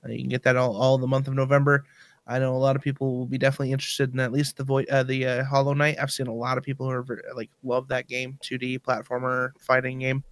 Uh, 0.04 0.10
you 0.10 0.20
can 0.20 0.28
get 0.28 0.42
that 0.44 0.56
all, 0.56 0.76
all 0.76 0.98
the 0.98 1.06
month 1.06 1.28
of 1.28 1.34
November. 1.34 1.84
I 2.26 2.38
know 2.38 2.54
a 2.54 2.58
lot 2.58 2.76
of 2.76 2.82
people 2.82 3.18
will 3.18 3.26
be 3.26 3.38
definitely 3.38 3.72
interested 3.72 4.12
in 4.12 4.20
at 4.20 4.32
least 4.32 4.56
the 4.56 4.64
void, 4.64 4.88
uh, 4.88 5.02
the 5.02 5.26
uh, 5.26 5.44
Hollow 5.44 5.74
Knight. 5.74 5.96
I've 6.00 6.12
seen 6.12 6.28
a 6.28 6.34
lot 6.34 6.56
of 6.56 6.64
people 6.64 6.86
who 6.86 6.92
are 6.92 7.22
like 7.34 7.50
love 7.64 7.88
that 7.88 8.06
game, 8.06 8.38
2D 8.42 8.80
platformer 8.80 9.50
fighting 9.58 9.98
game. 9.98 10.22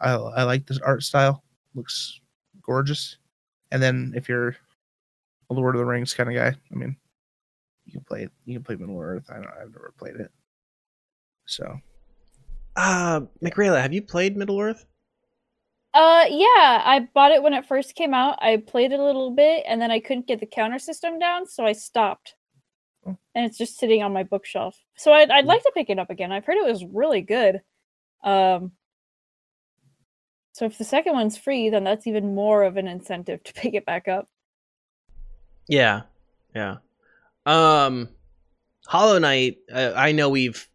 I, 0.00 0.12
I 0.12 0.42
like 0.44 0.66
this 0.66 0.78
art 0.78 1.02
style. 1.02 1.44
Looks 1.74 2.20
gorgeous. 2.62 3.18
And 3.70 3.82
then 3.82 4.12
if 4.16 4.28
you're 4.28 4.56
a 5.50 5.54
Lord 5.54 5.74
of 5.74 5.80
the 5.80 5.84
Rings 5.84 6.14
kind 6.14 6.28
of 6.28 6.34
guy, 6.34 6.48
I 6.48 6.74
mean, 6.74 6.96
you 7.90 8.00
can 8.00 8.04
play 8.04 8.22
it. 8.24 8.32
You 8.44 8.54
can 8.54 8.64
play 8.64 8.76
Middle 8.76 9.00
Earth. 9.00 9.26
I 9.30 9.34
don't. 9.34 9.46
I've 9.46 9.72
never 9.72 9.92
played 9.98 10.16
it. 10.16 10.30
So 11.46 11.78
Uh, 12.76 13.22
McRayla, 13.42 13.82
have 13.82 13.92
you 13.92 14.02
played 14.02 14.36
Middle 14.36 14.60
Earth? 14.60 14.86
Uh 15.92 16.24
yeah, 16.28 16.82
I 16.84 17.08
bought 17.14 17.32
it 17.32 17.42
when 17.42 17.52
it 17.52 17.66
first 17.66 17.96
came 17.96 18.14
out. 18.14 18.38
I 18.40 18.58
played 18.58 18.92
it 18.92 19.00
a 19.00 19.04
little 19.04 19.32
bit 19.32 19.64
and 19.66 19.80
then 19.82 19.90
I 19.90 19.98
couldn't 19.98 20.28
get 20.28 20.38
the 20.38 20.46
counter 20.46 20.78
system 20.78 21.18
down, 21.18 21.46
so 21.48 21.66
I 21.66 21.72
stopped. 21.72 22.36
Oh. 23.04 23.16
And 23.34 23.44
it's 23.44 23.58
just 23.58 23.76
sitting 23.76 24.00
on 24.02 24.12
my 24.12 24.22
bookshelf. 24.22 24.76
So 24.96 25.12
I'd 25.12 25.30
I'd 25.30 25.46
like 25.46 25.62
to 25.64 25.72
pick 25.74 25.90
it 25.90 25.98
up 25.98 26.10
again. 26.10 26.30
I've 26.30 26.44
heard 26.44 26.58
it 26.58 26.70
was 26.70 26.84
really 26.84 27.22
good. 27.22 27.60
Um 28.22 28.72
so 30.52 30.64
if 30.66 30.78
the 30.78 30.84
second 30.84 31.14
one's 31.14 31.36
free, 31.38 31.70
then 31.70 31.82
that's 31.84 32.06
even 32.06 32.34
more 32.36 32.62
of 32.62 32.76
an 32.76 32.86
incentive 32.86 33.42
to 33.44 33.52
pick 33.54 33.74
it 33.74 33.84
back 33.86 34.06
up. 34.06 34.28
Yeah, 35.68 36.02
yeah. 36.54 36.76
Um, 37.46 38.08
Hollow 38.86 39.18
Knight. 39.18 39.58
Uh, 39.72 39.92
I 39.94 40.12
know 40.12 40.28
we've 40.28 40.68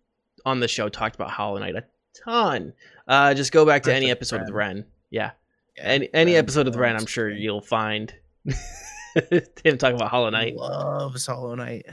on 0.46 0.60
the 0.60 0.68
show 0.68 0.90
talked 0.90 1.16
about 1.16 1.30
Hollow 1.32 1.60
Knight 1.60 1.76
a 1.76 1.84
ton. 2.24 2.74
Uh, 3.08 3.34
just 3.34 3.52
go 3.52 3.66
back 3.66 3.84
to 3.84 3.94
any 3.94 4.10
episode 4.10 4.42
of 4.42 4.48
the 4.48 4.54
Ren. 4.54 4.86
Yeah, 5.10 5.32
yeah, 5.78 5.84
any 5.84 6.10
any 6.14 6.34
Ren 6.34 6.40
episode 6.44 6.68
of 6.68 6.74
the 6.74 6.80
Ren, 6.80 6.96
I'm 6.96 7.06
sure 7.06 7.30
you'll 7.30 7.62
find 7.62 8.14
him 8.46 9.78
talking 9.78 9.96
about 9.96 10.10
Hollow 10.10 10.30
Knight. 10.30 10.56
Loves 10.56 11.26
Hollow 11.26 11.56
Knight. 11.56 11.86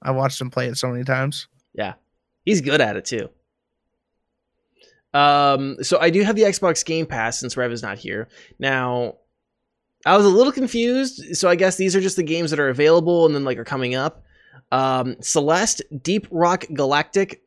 I 0.00 0.10
watched 0.10 0.40
him 0.40 0.50
play 0.50 0.66
it 0.66 0.76
so 0.76 0.88
many 0.88 1.04
times. 1.04 1.48
Yeah, 1.74 1.94
he's 2.44 2.60
good 2.60 2.80
at 2.80 2.96
it 2.96 3.04
too. 3.04 3.30
Um, 5.14 5.76
so 5.82 5.98
I 6.00 6.10
do 6.10 6.22
have 6.22 6.36
the 6.36 6.42
Xbox 6.42 6.84
Game 6.84 7.06
Pass 7.06 7.38
since 7.38 7.56
Rev 7.56 7.70
is 7.72 7.82
not 7.82 7.98
here. 7.98 8.28
Now, 8.58 9.16
I 10.04 10.16
was 10.16 10.26
a 10.26 10.30
little 10.30 10.52
confused. 10.52 11.36
So 11.36 11.48
I 11.48 11.54
guess 11.54 11.76
these 11.76 11.94
are 11.94 12.00
just 12.00 12.16
the 12.16 12.22
games 12.22 12.50
that 12.50 12.60
are 12.60 12.68
available 12.68 13.26
and 13.26 13.34
then 13.34 13.44
like 13.44 13.58
are 13.58 13.64
coming 13.64 13.94
up. 13.94 14.24
Um, 14.70 15.16
Celeste, 15.20 15.82
Deep 16.02 16.26
Rock 16.30 16.64
Galactic, 16.72 17.42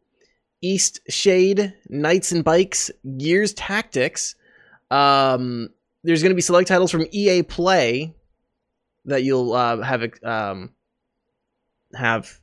East 0.62 1.00
Shade, 1.10 1.74
Knights 1.90 2.32
and 2.32 2.44
Bikes, 2.44 2.92
Gears 3.18 3.54
Tactics. 3.54 4.36
Um, 4.92 5.70
there's 6.04 6.22
going 6.22 6.32
to 6.32 6.36
be 6.36 6.42
select 6.42 6.68
titles 6.68 6.92
from 6.92 7.08
EA 7.12 7.44
Play 7.44 8.14
that 9.06 9.24
you'll 9.24 9.54
uh, 9.54 9.82
have 9.82 10.04
um, 10.24 10.72
have 11.94 12.40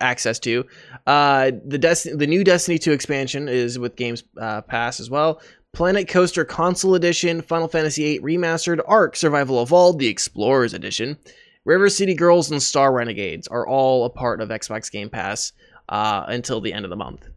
access 0.00 0.38
to. 0.40 0.64
Uh, 1.06 1.52
the 1.66 1.78
Destiny, 1.78 2.16
the 2.16 2.26
new 2.26 2.44
Destiny 2.44 2.78
2 2.78 2.92
expansion 2.92 3.48
is 3.48 3.78
with 3.78 3.96
Games 3.96 4.24
uh, 4.40 4.62
Pass 4.62 5.00
as 5.00 5.10
well. 5.10 5.40
Planet 5.74 6.08
Coaster 6.08 6.44
Console 6.44 6.94
Edition, 6.94 7.42
Final 7.42 7.68
Fantasy 7.68 8.18
VIII 8.18 8.36
Remastered, 8.36 8.80
Ark 8.86 9.16
Survival 9.16 9.62
Evolved, 9.62 9.98
the 9.98 10.06
Explorers 10.06 10.72
Edition, 10.72 11.18
River 11.64 11.88
City 11.88 12.14
Girls, 12.14 12.50
and 12.50 12.62
Star 12.62 12.92
Renegades 12.92 13.48
are 13.48 13.66
all 13.66 14.04
a 14.04 14.10
part 14.10 14.40
of 14.40 14.50
Xbox 14.50 14.90
Game 14.90 15.10
Pass 15.10 15.52
uh, 15.88 16.24
until 16.28 16.60
the 16.60 16.72
end 16.72 16.84
of 16.84 16.90
the 16.90 16.96
month. 16.96 17.28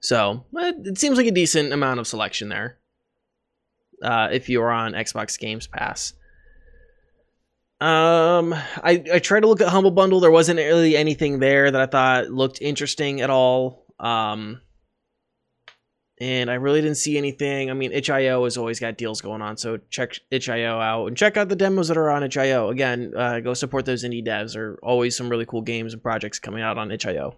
So 0.00 0.44
it 0.54 0.98
seems 0.98 1.16
like 1.16 1.26
a 1.26 1.30
decent 1.30 1.72
amount 1.72 2.00
of 2.00 2.06
selection 2.06 2.48
there. 2.48 2.78
Uh, 4.02 4.28
if 4.32 4.48
you 4.48 4.60
are 4.62 4.70
on 4.70 4.92
Xbox 4.92 5.38
Games 5.38 5.66
Pass. 5.66 6.12
Um, 7.80 8.52
I 8.52 9.02
I 9.12 9.18
tried 9.18 9.40
to 9.40 9.46
look 9.46 9.60
at 9.60 9.68
Humble 9.68 9.90
Bundle. 9.90 10.20
There 10.20 10.30
wasn't 10.30 10.58
really 10.58 10.96
anything 10.96 11.38
there 11.38 11.70
that 11.70 11.80
I 11.80 11.86
thought 11.86 12.30
looked 12.30 12.60
interesting 12.60 13.20
at 13.20 13.30
all. 13.30 13.86
Um, 13.98 14.60
and 16.20 16.50
I 16.50 16.54
really 16.54 16.80
didn't 16.80 16.96
see 16.96 17.18
anything. 17.18 17.70
I 17.70 17.74
mean, 17.74 17.92
itch.io 17.92 18.44
has 18.44 18.56
always 18.56 18.78
got 18.78 18.96
deals 18.96 19.20
going 19.20 19.42
on, 19.42 19.56
so 19.56 19.78
check 19.90 20.14
itch.io 20.30 20.80
out 20.80 21.06
and 21.06 21.16
check 21.16 21.36
out 21.36 21.48
the 21.48 21.56
demos 21.56 21.88
that 21.88 21.96
are 21.96 22.10
on 22.10 22.22
itch.io. 22.22 22.68
Again, 22.68 23.12
uh, 23.16 23.40
go 23.40 23.54
support 23.54 23.84
those 23.84 24.04
indie 24.04 24.24
devs. 24.24 24.54
There 24.54 24.72
are 24.72 24.78
always 24.82 25.16
some 25.16 25.28
really 25.28 25.46
cool 25.46 25.62
games 25.62 25.92
and 25.92 26.02
projects 26.02 26.38
coming 26.38 26.62
out 26.62 26.78
on 26.78 26.92
itch.io. 26.92 27.36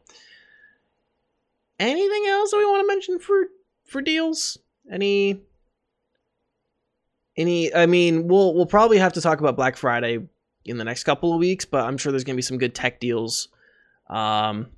Anything 1.78 2.24
else 2.28 2.50
that 2.50 2.58
we 2.58 2.64
want 2.66 2.82
to 2.82 2.86
mention 2.86 3.18
for 3.18 3.44
for 3.84 4.02
deals? 4.02 4.58
Any 4.90 5.40
any 7.36 7.74
I 7.74 7.86
mean, 7.86 8.28
we'll 8.28 8.54
we'll 8.54 8.66
probably 8.66 8.98
have 8.98 9.14
to 9.14 9.20
talk 9.22 9.40
about 9.40 9.56
Black 9.56 9.76
Friday 9.76 10.18
in 10.66 10.78
the 10.78 10.84
next 10.84 11.04
couple 11.04 11.32
of 11.32 11.38
weeks, 11.38 11.64
but 11.64 11.84
I'm 11.84 11.96
sure 11.96 12.12
there's 12.12 12.24
going 12.24 12.34
to 12.34 12.38
be 12.38 12.42
some 12.42 12.58
good 12.58 12.74
tech 12.74 13.00
deals 13.00 13.48
um 14.08 14.68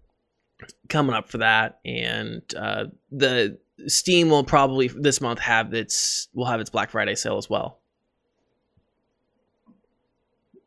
coming 0.88 1.14
up 1.14 1.28
for 1.28 1.38
that 1.38 1.78
and 1.84 2.42
uh 2.56 2.86
the 3.12 3.58
Steam 3.86 4.28
will 4.28 4.44
probably 4.44 4.88
this 4.88 5.20
month 5.20 5.38
have 5.38 5.72
its 5.72 6.28
will 6.34 6.46
have 6.46 6.60
its 6.60 6.70
Black 6.70 6.90
Friday 6.90 7.14
sale 7.14 7.38
as 7.38 7.48
well. 7.48 7.80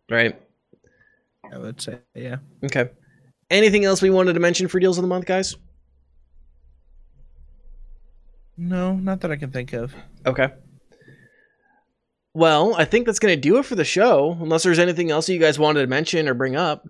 Right? 0.09 0.39
I 1.51 1.57
would 1.57 1.81
say, 1.81 1.99
yeah. 2.15 2.38
Okay. 2.63 2.89
Anything 3.49 3.83
else 3.85 4.01
we 4.01 4.09
wanted 4.09 4.33
to 4.33 4.39
mention 4.39 4.67
for 4.67 4.79
deals 4.79 4.97
of 4.97 5.01
the 5.01 5.07
month, 5.07 5.25
guys? 5.25 5.55
No, 8.57 8.93
not 8.93 9.21
that 9.21 9.31
I 9.31 9.35
can 9.35 9.51
think 9.51 9.73
of. 9.73 9.93
Okay. 10.25 10.49
Well, 12.33 12.75
I 12.75 12.85
think 12.85 13.05
that's 13.05 13.19
going 13.19 13.35
to 13.35 13.41
do 13.41 13.57
it 13.57 13.65
for 13.65 13.75
the 13.75 13.83
show, 13.83 14.38
unless 14.39 14.63
there's 14.63 14.79
anything 14.79 15.11
else 15.11 15.27
you 15.27 15.39
guys 15.39 15.59
wanted 15.59 15.81
to 15.81 15.88
mention 15.88 16.29
or 16.29 16.33
bring 16.33 16.55
up. 16.55 16.88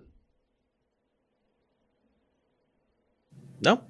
No? 3.60 3.82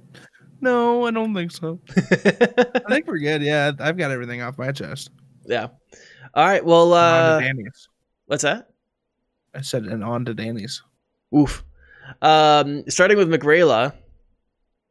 No, 0.63 1.07
I 1.07 1.11
don't 1.11 1.35
think 1.35 1.51
so. 1.51 1.81
I 1.97 2.85
think 2.89 3.09
we're 3.09 3.19
good. 3.19 3.43
Yeah, 3.43 3.73
I've 3.81 3.99
got 3.99 4.13
everything 4.13 4.43
off 4.43 4.57
my 4.57 4.71
chest. 4.71 5.11
Yeah. 5.45 5.67
All 6.35 6.47
right. 6.47 6.65
Well, 6.65 6.95
on 6.95 6.99
uh, 6.99 7.41
to 7.41 7.45
Danny's. 7.45 7.89
what's 8.27 8.45
that? 8.45 8.69
I 9.55 9.61
said, 9.61 9.85
and 9.85 10.05
on 10.05 10.25
to 10.25 10.35
Danny's. 10.35 10.81
Oof. 11.37 11.65
Um, 12.23 12.89
starting 12.89 13.19
with 13.19 13.29
McRayla, 13.29 13.93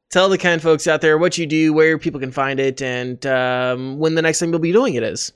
tell 0.09 0.27
the 0.27 0.37
kind 0.37 0.61
folks 0.61 0.87
out 0.87 0.99
there 0.99 1.17
what 1.17 1.37
you 1.37 1.47
do, 1.47 1.71
where 1.71 1.97
people 1.97 2.19
can 2.19 2.31
find 2.31 2.59
it, 2.59 2.81
and 2.81 3.25
um, 3.25 3.97
when 3.97 4.15
the 4.15 4.21
next 4.21 4.39
time 4.39 4.49
you'll 4.49 4.59
be 4.59 4.73
doing 4.73 4.95
it 4.95 5.03
is. 5.03 5.31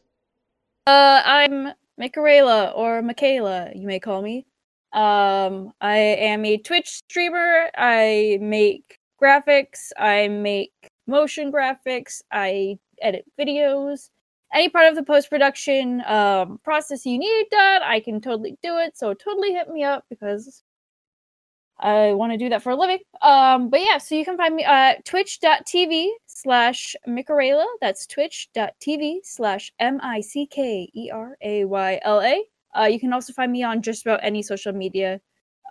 Uh, 0.86 1.22
I'm 1.24 1.70
Michaela 1.98 2.72
or 2.76 3.02
Michaela, 3.02 3.72
you 3.74 3.88
may 3.88 4.02
call 4.02 4.22
me. 4.22 4.46
Um, 4.92 5.72
I 5.80 5.98
am 5.98 6.44
a 6.44 6.58
Twitch 6.58 6.90
streamer. 6.90 7.70
I 7.78 8.38
make 8.42 9.00
graphics. 9.22 9.92
I 9.98 10.28
make 10.28 10.92
motion 11.08 11.52
graphics. 11.52 12.22
I 12.32 12.78
edit 13.02 13.26
videos. 13.40 14.10
Any 14.54 14.70
part 14.70 14.88
of 14.88 14.96
the 14.96 15.04
post 15.04 15.30
production 15.30 16.02
um, 16.06 16.60
process 16.64 17.06
you 17.06 17.18
need 17.18 17.46
done, 17.52 17.82
I 17.84 18.00
can 18.00 18.22
totally 18.22 18.58
do 18.64 18.78
it. 18.78 18.98
So 18.98 19.14
totally 19.14 19.54
hit 19.54 19.70
me 19.70 19.84
up 19.84 20.06
because 20.10 20.64
I 21.80 22.14
want 22.14 22.32
to 22.32 22.38
do 22.38 22.48
that 22.50 22.64
for 22.64 22.70
a 22.70 22.76
living. 22.76 23.00
Um, 23.22 23.70
but 23.70 23.82
yeah, 23.82 23.98
so 23.98 24.16
you 24.16 24.24
can 24.24 24.38
find 24.38 24.56
me 24.56 24.64
at 24.64 25.04
twitch.tv 25.04 26.08
slash 26.26 26.96
Mickerayla. 27.08 27.66
That's 27.82 28.08
twitch.tv 28.08 29.20
slash 29.24 29.74
M 29.80 30.00
I 30.02 30.22
C 30.22 30.46
K 30.46 30.90
E 30.94 31.10
R 31.12 31.36
A 31.42 31.66
Y 31.66 32.00
L 32.04 32.22
A. 32.22 32.44
Uh, 32.78 32.86
you 32.86 33.00
can 33.00 33.12
also 33.14 33.34
find 33.34 33.52
me 33.52 33.64
on 33.64 33.82
just 33.82 34.06
about 34.06 34.20
any 34.24 34.42
social 34.42 34.74
media 34.74 35.20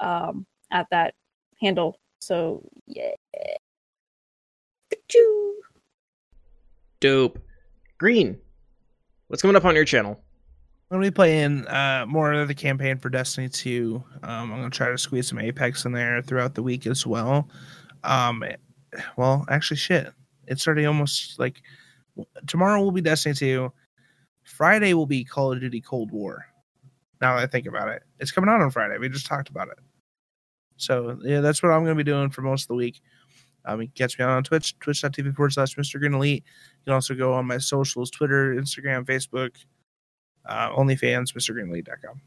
um, 0.00 0.46
at 0.70 0.86
that 0.90 1.14
handle. 1.60 1.98
So 2.24 2.62
yeah. 2.86 3.10
Choo. 5.08 5.54
Dope. 7.00 7.38
Green. 7.98 8.38
What's 9.28 9.42
coming 9.42 9.56
up 9.56 9.66
on 9.66 9.74
your 9.74 9.84
channel? 9.84 10.12
I'm 10.90 10.96
gonna 10.96 11.06
be 11.06 11.10
playing 11.10 11.66
uh, 11.66 12.06
more 12.08 12.32
of 12.32 12.48
the 12.48 12.54
campaign 12.54 12.96
for 12.96 13.10
Destiny 13.10 13.48
2. 13.50 14.02
Um, 14.22 14.52
I'm 14.52 14.58
gonna 14.58 14.70
try 14.70 14.88
to 14.88 14.96
squeeze 14.96 15.28
some 15.28 15.38
Apex 15.38 15.84
in 15.84 15.92
there 15.92 16.22
throughout 16.22 16.54
the 16.54 16.62
week 16.62 16.86
as 16.86 17.06
well. 17.06 17.48
Um, 18.04 18.42
well, 19.18 19.44
actually, 19.50 19.76
shit, 19.76 20.10
it's 20.46 20.66
already 20.66 20.86
almost 20.86 21.38
like 21.38 21.60
tomorrow 22.46 22.82
will 22.82 22.92
be 22.92 23.02
Destiny 23.02 23.34
2. 23.34 23.70
Friday 24.44 24.94
will 24.94 25.06
be 25.06 25.24
Call 25.24 25.52
of 25.52 25.60
Duty 25.60 25.82
Cold 25.82 26.10
War. 26.10 26.46
Now 27.20 27.36
that 27.36 27.42
I 27.42 27.46
think 27.46 27.66
about 27.66 27.88
it, 27.88 28.02
it's 28.18 28.32
coming 28.32 28.48
out 28.48 28.62
on 28.62 28.70
Friday. 28.70 28.96
We 28.96 29.10
just 29.10 29.26
talked 29.26 29.50
about 29.50 29.68
it. 29.68 29.78
So 30.84 31.18
yeah, 31.22 31.40
that's 31.40 31.62
what 31.62 31.70
I'm 31.72 31.82
gonna 31.82 31.94
be 31.94 32.04
doing 32.04 32.30
for 32.30 32.42
most 32.42 32.64
of 32.64 32.68
the 32.68 32.74
week. 32.74 33.00
Um, 33.66 33.80
you 33.80 33.86
can 33.88 33.94
catch 33.94 34.18
me 34.18 34.24
on 34.24 34.44
Twitch, 34.44 34.78
twitch.tv 34.78 35.34
forward 35.34 35.52
slash 35.52 35.74
Mr. 35.76 35.98
Green 35.98 36.12
Elite. 36.14 36.44
You 36.44 36.84
can 36.86 36.94
also 36.94 37.14
go 37.14 37.32
on 37.32 37.46
my 37.46 37.56
socials, 37.58 38.10
Twitter, 38.10 38.54
Instagram, 38.56 39.04
Facebook, 39.06 39.52
uh, 40.46 40.70
OnlyFans, 40.70 41.32
MrGreenElite.com. 41.32 42.20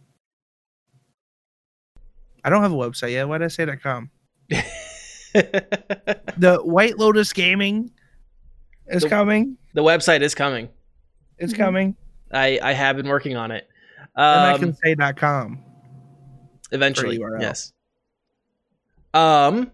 I 2.43 2.49
don't 2.49 2.61
have 2.63 2.71
a 2.71 2.75
website 2.75 3.11
yet. 3.11 3.27
Why 3.27 3.37
did 3.37 3.45
I 3.45 3.47
say 3.49 3.65
.com? 3.77 4.09
The 6.37 6.59
White 6.63 6.97
Lotus 6.97 7.33
Gaming 7.33 7.91
is 8.87 9.03
The- 9.03 9.09
coming. 9.09 9.57
the 9.73 9.83
website 9.83 10.21
is 10.21 10.33
coming. 10.33 10.69
It's 11.37 11.53
Mhm. 11.53 11.57
coming. 11.57 11.95
I, 12.31 12.59
I 12.63 12.73
have 12.73 12.95
been 12.97 13.07
working 13.07 13.35
on 13.35 13.51
it. 13.51 13.67
and 14.15 14.25
I 14.25 14.53
Um, 14.53 14.59
can 14.59 14.75
say 14.75 14.95
.com. 15.13 15.63
eventually, 16.71 17.19
yes. 17.39 17.71
Um, 19.13 19.71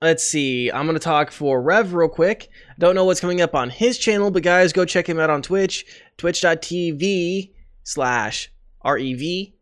let's 0.00 0.24
see. 0.24 0.70
I'm 0.70 0.86
gonna 0.86 0.98
talk 0.98 1.30
for 1.30 1.60
Rev 1.62 1.94
real 1.94 2.08
quick. 2.08 2.48
Don't 2.78 2.94
know 2.94 3.04
what's 3.04 3.20
coming 3.20 3.40
up 3.40 3.54
on 3.54 3.70
his 3.70 3.98
channel, 3.98 4.30
but 4.30 4.42
guys, 4.42 4.72
go 4.72 4.84
check 4.84 5.08
him 5.08 5.18
out 5.18 5.30
on 5.30 5.42
Twitch. 5.42 5.84
Twitch.tv 6.16 7.52
slash 7.82 8.50
R 8.82 8.98
E 8.98 9.14
V 9.14 9.54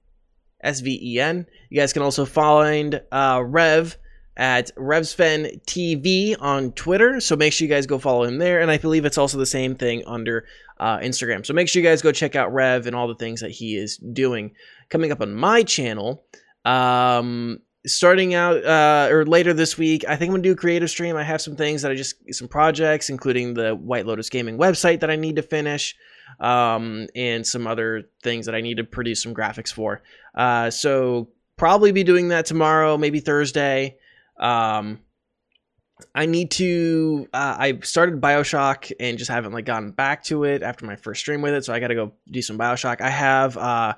S 0.63 0.81
V 0.81 0.99
E 1.03 1.21
N. 1.21 1.47
You 1.71 1.81
guys 1.81 1.93
can 1.93 2.03
also 2.03 2.25
find 2.25 3.01
uh, 3.13 3.43
Rev 3.45 3.97
at 4.39 4.75
RevSven 4.77 5.65
TV 5.65 6.37
on 6.41 6.73
Twitter. 6.73 7.21
So 7.21 7.37
make 7.37 7.53
sure 7.53 7.67
you 7.67 7.75
guys 7.75 7.87
go 7.87 7.99
follow 7.99 8.23
him 8.23 8.39
there. 8.39 8.61
And 8.61 8.71
I 8.71 8.79
believe 8.79 9.05
it's 9.05 9.19
also 9.19 9.37
the 9.37 9.45
same 9.45 9.75
thing 9.75 10.05
under 10.07 10.47
uh, 10.79 10.99
Instagram. 10.99 11.45
So 11.45 11.53
make 11.53 11.69
sure 11.69 11.83
you 11.83 11.89
guys 11.89 12.03
go 12.03 12.13
check 12.13 12.37
out 12.37 12.53
Rev 12.55 12.87
and 12.87 12.95
all 12.95 13.09
the 13.09 13.17
things 13.17 13.41
that 13.41 13.51
he 13.51 13.77
is 13.77 13.97
doing. 13.97 14.53
Coming 14.91 15.11
up 15.11 15.21
on 15.21 15.35
my 15.35 15.65
channel, 15.65 16.25
um, 16.65 17.59
starting 17.87 18.35
out 18.35 18.65
uh, 18.65 19.09
or 19.11 19.25
later 19.25 19.53
this 19.53 19.79
week, 19.79 20.05
I 20.09 20.17
think 20.17 20.31
I'm 20.31 20.35
gonna 20.35 20.43
do 20.43 20.53
a 20.53 20.57
creative 20.57 20.91
stream. 20.91 21.17
I 21.17 21.23
have 21.23 21.41
some 21.41 21.57
things 21.57 21.83
that 21.83 21.91
I 21.91 21.95
just 21.95 22.17
some 22.35 22.49
projects, 22.49 23.11
including 23.11 23.55
the 23.55 23.75
White 23.75 24.07
Lotus 24.07 24.29
Gaming 24.29 24.59
website 24.59 25.01
that 25.01 25.11
I 25.11 25.17
need 25.17 25.37
to 25.37 25.43
finish, 25.43 25.95
um, 26.41 27.07
and 27.15 27.47
some 27.47 27.67
other 27.67 28.05
things 28.23 28.47
that 28.47 28.55
I 28.55 28.61
need 28.61 28.79
to 28.79 28.85
produce 28.85 29.23
some 29.23 29.35
graphics 29.35 29.73
for. 29.73 30.03
Uh, 30.35 30.71
so 30.71 31.31
probably 31.57 31.93
be 31.93 32.05
doing 32.05 32.29
that 32.29 32.47
tomorrow, 32.47 32.97
maybe 32.97 33.21
Thursday. 33.21 33.97
Um, 34.39 35.01
I 36.15 36.27
need 36.27 36.51
to. 36.53 37.29
Uh, 37.33 37.57
I 37.59 37.79
started 37.83 38.21
Bioshock 38.21 38.93
and 39.01 39.19
just 39.19 39.31
haven't 39.31 39.53
like 39.53 39.65
gotten 39.65 39.91
back 39.91 40.25
to 40.25 40.45
it 40.45 40.63
after 40.63 40.87
my 40.87 40.97
first 40.97 41.21
stream 41.21 41.43
with 41.43 41.55
it, 41.55 41.65
so 41.65 41.73
I 41.73 41.81
got 41.81 41.89
to 41.89 41.95
go 41.95 42.13
do 42.31 42.43
some 42.43 42.59
Bioshock. 42.59 43.01
I 43.01 43.11
have. 43.11 43.57
Uh, 43.57 43.95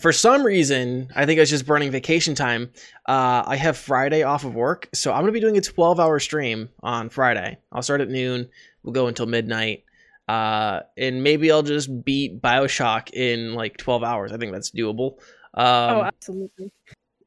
for 0.00 0.12
some 0.12 0.42
reason, 0.44 1.08
I 1.14 1.26
think 1.26 1.38
I 1.38 1.42
was 1.42 1.50
just 1.50 1.66
burning 1.66 1.90
vacation 1.90 2.34
time. 2.34 2.70
Uh, 3.06 3.42
I 3.46 3.56
have 3.56 3.76
Friday 3.76 4.22
off 4.22 4.44
of 4.44 4.54
work, 4.54 4.88
so 4.94 5.12
I'm 5.12 5.20
gonna 5.22 5.32
be 5.32 5.40
doing 5.40 5.58
a 5.58 5.60
12 5.60 6.00
hour 6.00 6.18
stream 6.18 6.70
on 6.82 7.08
Friday. 7.10 7.58
I'll 7.70 7.82
start 7.82 8.00
at 8.00 8.08
noon. 8.08 8.48
We'll 8.82 8.92
go 8.94 9.06
until 9.06 9.26
midnight. 9.26 9.84
Uh, 10.28 10.80
and 10.96 11.22
maybe 11.22 11.50
I'll 11.52 11.62
just 11.62 12.04
beat 12.04 12.40
Bioshock 12.40 13.12
in 13.12 13.54
like 13.54 13.76
12 13.76 14.02
hours. 14.02 14.32
I 14.32 14.38
think 14.38 14.52
that's 14.52 14.70
doable. 14.70 15.18
Um, 15.54 15.96
oh, 15.98 16.02
absolutely. 16.04 16.72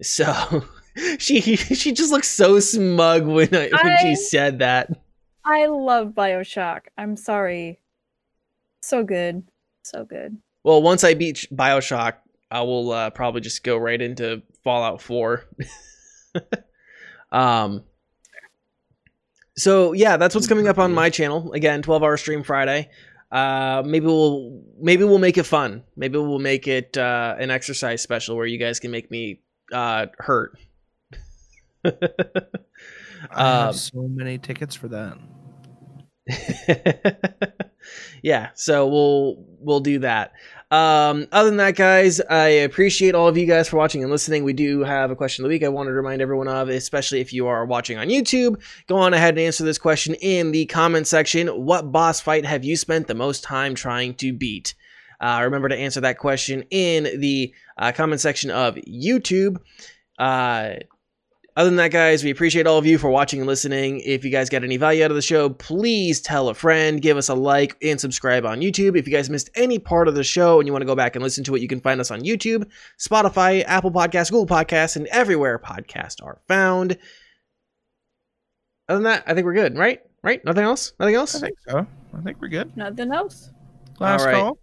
so 0.02 0.66
she 1.20 1.42
she 1.58 1.92
just 1.92 2.12
looks 2.12 2.30
so 2.30 2.60
smug 2.60 3.26
when 3.28 3.54
I, 3.54 3.70
when 3.70 3.76
I- 3.94 4.02
she 4.02 4.16
said 4.16 4.60
that. 4.60 4.90
I 5.48 5.68
love 5.68 6.14
Bioshock. 6.14 6.82
I'm 6.98 7.16
sorry. 7.16 7.80
So 8.82 9.04
good. 9.04 9.44
So 9.84 10.04
good. 10.04 10.38
Well, 10.64 10.82
once 10.82 11.04
I 11.04 11.14
beat 11.14 11.46
Bioshock, 11.54 12.14
I 12.52 12.62
will 12.62 12.92
uh, 12.92 13.10
probably 13.10 13.42
just 13.42 13.64
go 13.64 13.78
right 13.78 14.02
into 14.02 14.44
Fallout 14.64 15.02
4. 15.02 15.44
um, 17.32 17.84
so 19.58 19.94
yeah, 19.94 20.18
that's 20.18 20.36
what's 20.36 20.48
coming 20.48 20.68
up 20.68 20.78
on 20.78 20.94
my 20.94 21.10
channel. 21.10 21.52
Again, 21.54 21.82
12 21.82 22.04
hour 22.04 22.18
stream 22.18 22.44
Friday. 22.44 22.90
Uh, 23.32 23.84
maybe 23.86 24.06
we'll 24.06 24.62
maybe 24.80 25.04
we'll 25.04 25.18
make 25.18 25.38
it 25.38 25.44
fun. 25.44 25.84
Maybe 25.96 26.18
we'll 26.18 26.40
make 26.40 26.68
it 26.68 26.98
uh, 26.98 27.36
an 27.40 27.52
exercise 27.52 28.02
special 28.02 28.36
where 28.38 28.46
you 28.46 28.58
guys 28.58 28.80
can 28.80 28.92
make 28.92 29.10
me 29.12 29.42
uh, 29.74 30.08
hurt. 30.20 30.58
I 31.84 31.92
Um, 33.32 33.66
have 33.68 33.76
so 33.76 34.08
many 34.08 34.38
tickets 34.38 34.76
for 34.76 34.88
that. 34.90 35.18
yeah, 38.24 38.50
so 38.56 38.88
we'll 38.88 39.46
we'll 39.60 39.80
do 39.80 40.00
that. 40.00 40.34
Um, 40.72 41.28
other 41.32 41.50
than 41.50 41.58
that, 41.58 41.76
guys, 41.76 42.20
I 42.22 42.48
appreciate 42.48 43.14
all 43.14 43.28
of 43.28 43.38
you 43.38 43.46
guys 43.46 43.70
for 43.70 43.78
watching 43.78 44.02
and 44.02 44.12
listening. 44.12 44.44
We 44.44 44.54
do 44.54 44.84
have 44.84 45.12
a 45.12 45.16
question 45.16 45.44
of 45.44 45.50
the 45.50 45.54
week 45.54 45.64
I 45.64 45.70
wanted 45.70 45.92
to 45.92 45.96
remind 45.96 46.22
everyone 46.22 46.48
of, 46.48 46.70
especially 46.70 47.22
if 47.22 47.32
you 47.32 47.48
are 47.48 47.66
watching 47.66 47.98
on 47.98 48.08
YouTube. 48.08 48.62
Go 48.88 48.98
on 48.98 49.14
ahead 49.14 49.36
and 49.36 49.40
answer 49.40 49.64
this 49.64 49.78
question 49.78 50.16
in 50.16 50.52
the 50.52 50.66
comment 50.66 51.08
section. 51.08 51.48
What 51.48 51.92
boss 51.92 52.20
fight 52.20 52.46
have 52.46 52.64
you 52.66 52.76
spent 52.76 53.08
the 53.08 53.14
most 53.14 53.44
time 53.44 53.76
trying 53.76 54.16
to 54.16 54.34
beat? 54.34 54.74
Uh, 55.22 55.42
remember 55.44 55.70
to 55.70 55.78
answer 55.78 56.02
that 56.02 56.18
question 56.18 56.64
in 56.72 57.04
the 57.20 57.54
uh, 57.78 57.92
comment 57.92 58.20
section 58.20 58.50
of 58.50 58.76
YouTube. 58.76 59.58
Uh, 60.18 60.76
other 61.56 61.70
than 61.70 61.78
that, 61.78 61.92
guys, 61.92 62.24
we 62.24 62.32
appreciate 62.32 62.68
all 62.68 62.78
of 62.78 62.86
you 62.86 62.98
for 62.98 63.10
watching 63.10 63.40
and 63.40 63.48
listening. 63.48 64.02
If 64.02 64.26
you 64.26 64.32
guys 64.32 64.50
got 64.50 64.66
any 64.66 64.76
value 64.76 65.06
out 65.06 65.12
of 65.12 65.16
the 65.16 65.22
show, 65.22 65.50
please 65.50 66.20
tell 66.20 66.50
a 66.50 66.54
friend, 66.54 67.02
give 67.02 67.16
us 67.16 67.30
a 67.30 67.34
like, 67.34 67.78
and 67.82 68.00
subscribe 68.00 68.46
on 68.46 68.60
YouTube. 68.60 68.98
If 68.98 69.08
you 69.08 69.14
guys 69.14 69.30
missed 69.30 69.50
any 69.56 69.80
part 69.80 70.10
of 70.10 70.16
the 70.16 70.24
show 70.24 70.60
and 70.60 70.68
you 70.68 70.74
want 70.74 70.82
to 70.82 70.88
go 70.88 70.96
back 70.96 71.16
and 71.16 71.24
listen 71.24 71.46
to 71.46 71.56
it, 71.56 71.62
you 71.62 71.70
can 71.70 71.80
find 71.80 72.02
us 72.02 72.12
on 72.12 72.22
YouTube, 72.22 72.70
Spotify, 73.00 73.64
Apple 73.66 73.92
Podcasts, 73.92 74.32
Google 74.32 74.48
Podcasts, 74.48 74.98
and 74.98 75.08
everywhere 75.08 75.58
podcasts 75.58 76.22
are 76.22 76.42
found. 76.48 76.98
Other 78.90 78.98
than 78.98 79.04
that, 79.04 79.24
I 79.26 79.34
think 79.34 79.46
we're 79.46 79.54
good, 79.54 79.78
right? 79.78 80.02
Right? 80.24 80.44
Nothing 80.44 80.66
else? 80.66 80.94
Nothing 81.00 81.16
else? 81.16 81.36
I 81.36 81.40
think 81.40 81.58
so. 81.68 81.88
I 82.14 82.22
think 82.22 82.42
we're 82.42 82.50
good. 82.50 82.76
Nothing 82.76 83.14
else. 83.14 83.52
Last 84.00 84.22
All 84.22 84.28
right. 84.28 84.36
call. 84.36 84.58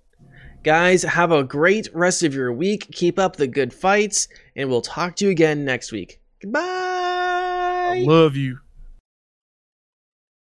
Guys, 0.62 1.02
have 1.02 1.32
a 1.32 1.42
great 1.42 1.88
rest 1.92 2.22
of 2.22 2.34
your 2.34 2.52
week. 2.52 2.88
Keep 2.92 3.18
up 3.18 3.36
the 3.36 3.48
good 3.48 3.72
fights, 3.72 4.28
and 4.54 4.68
we'll 4.68 4.82
talk 4.82 5.16
to 5.16 5.24
you 5.24 5.30
again 5.30 5.64
next 5.64 5.90
week. 5.90 6.21
Goodbye. 6.42 6.60
I 6.60 8.04
love 8.04 8.36
you. 8.36 8.61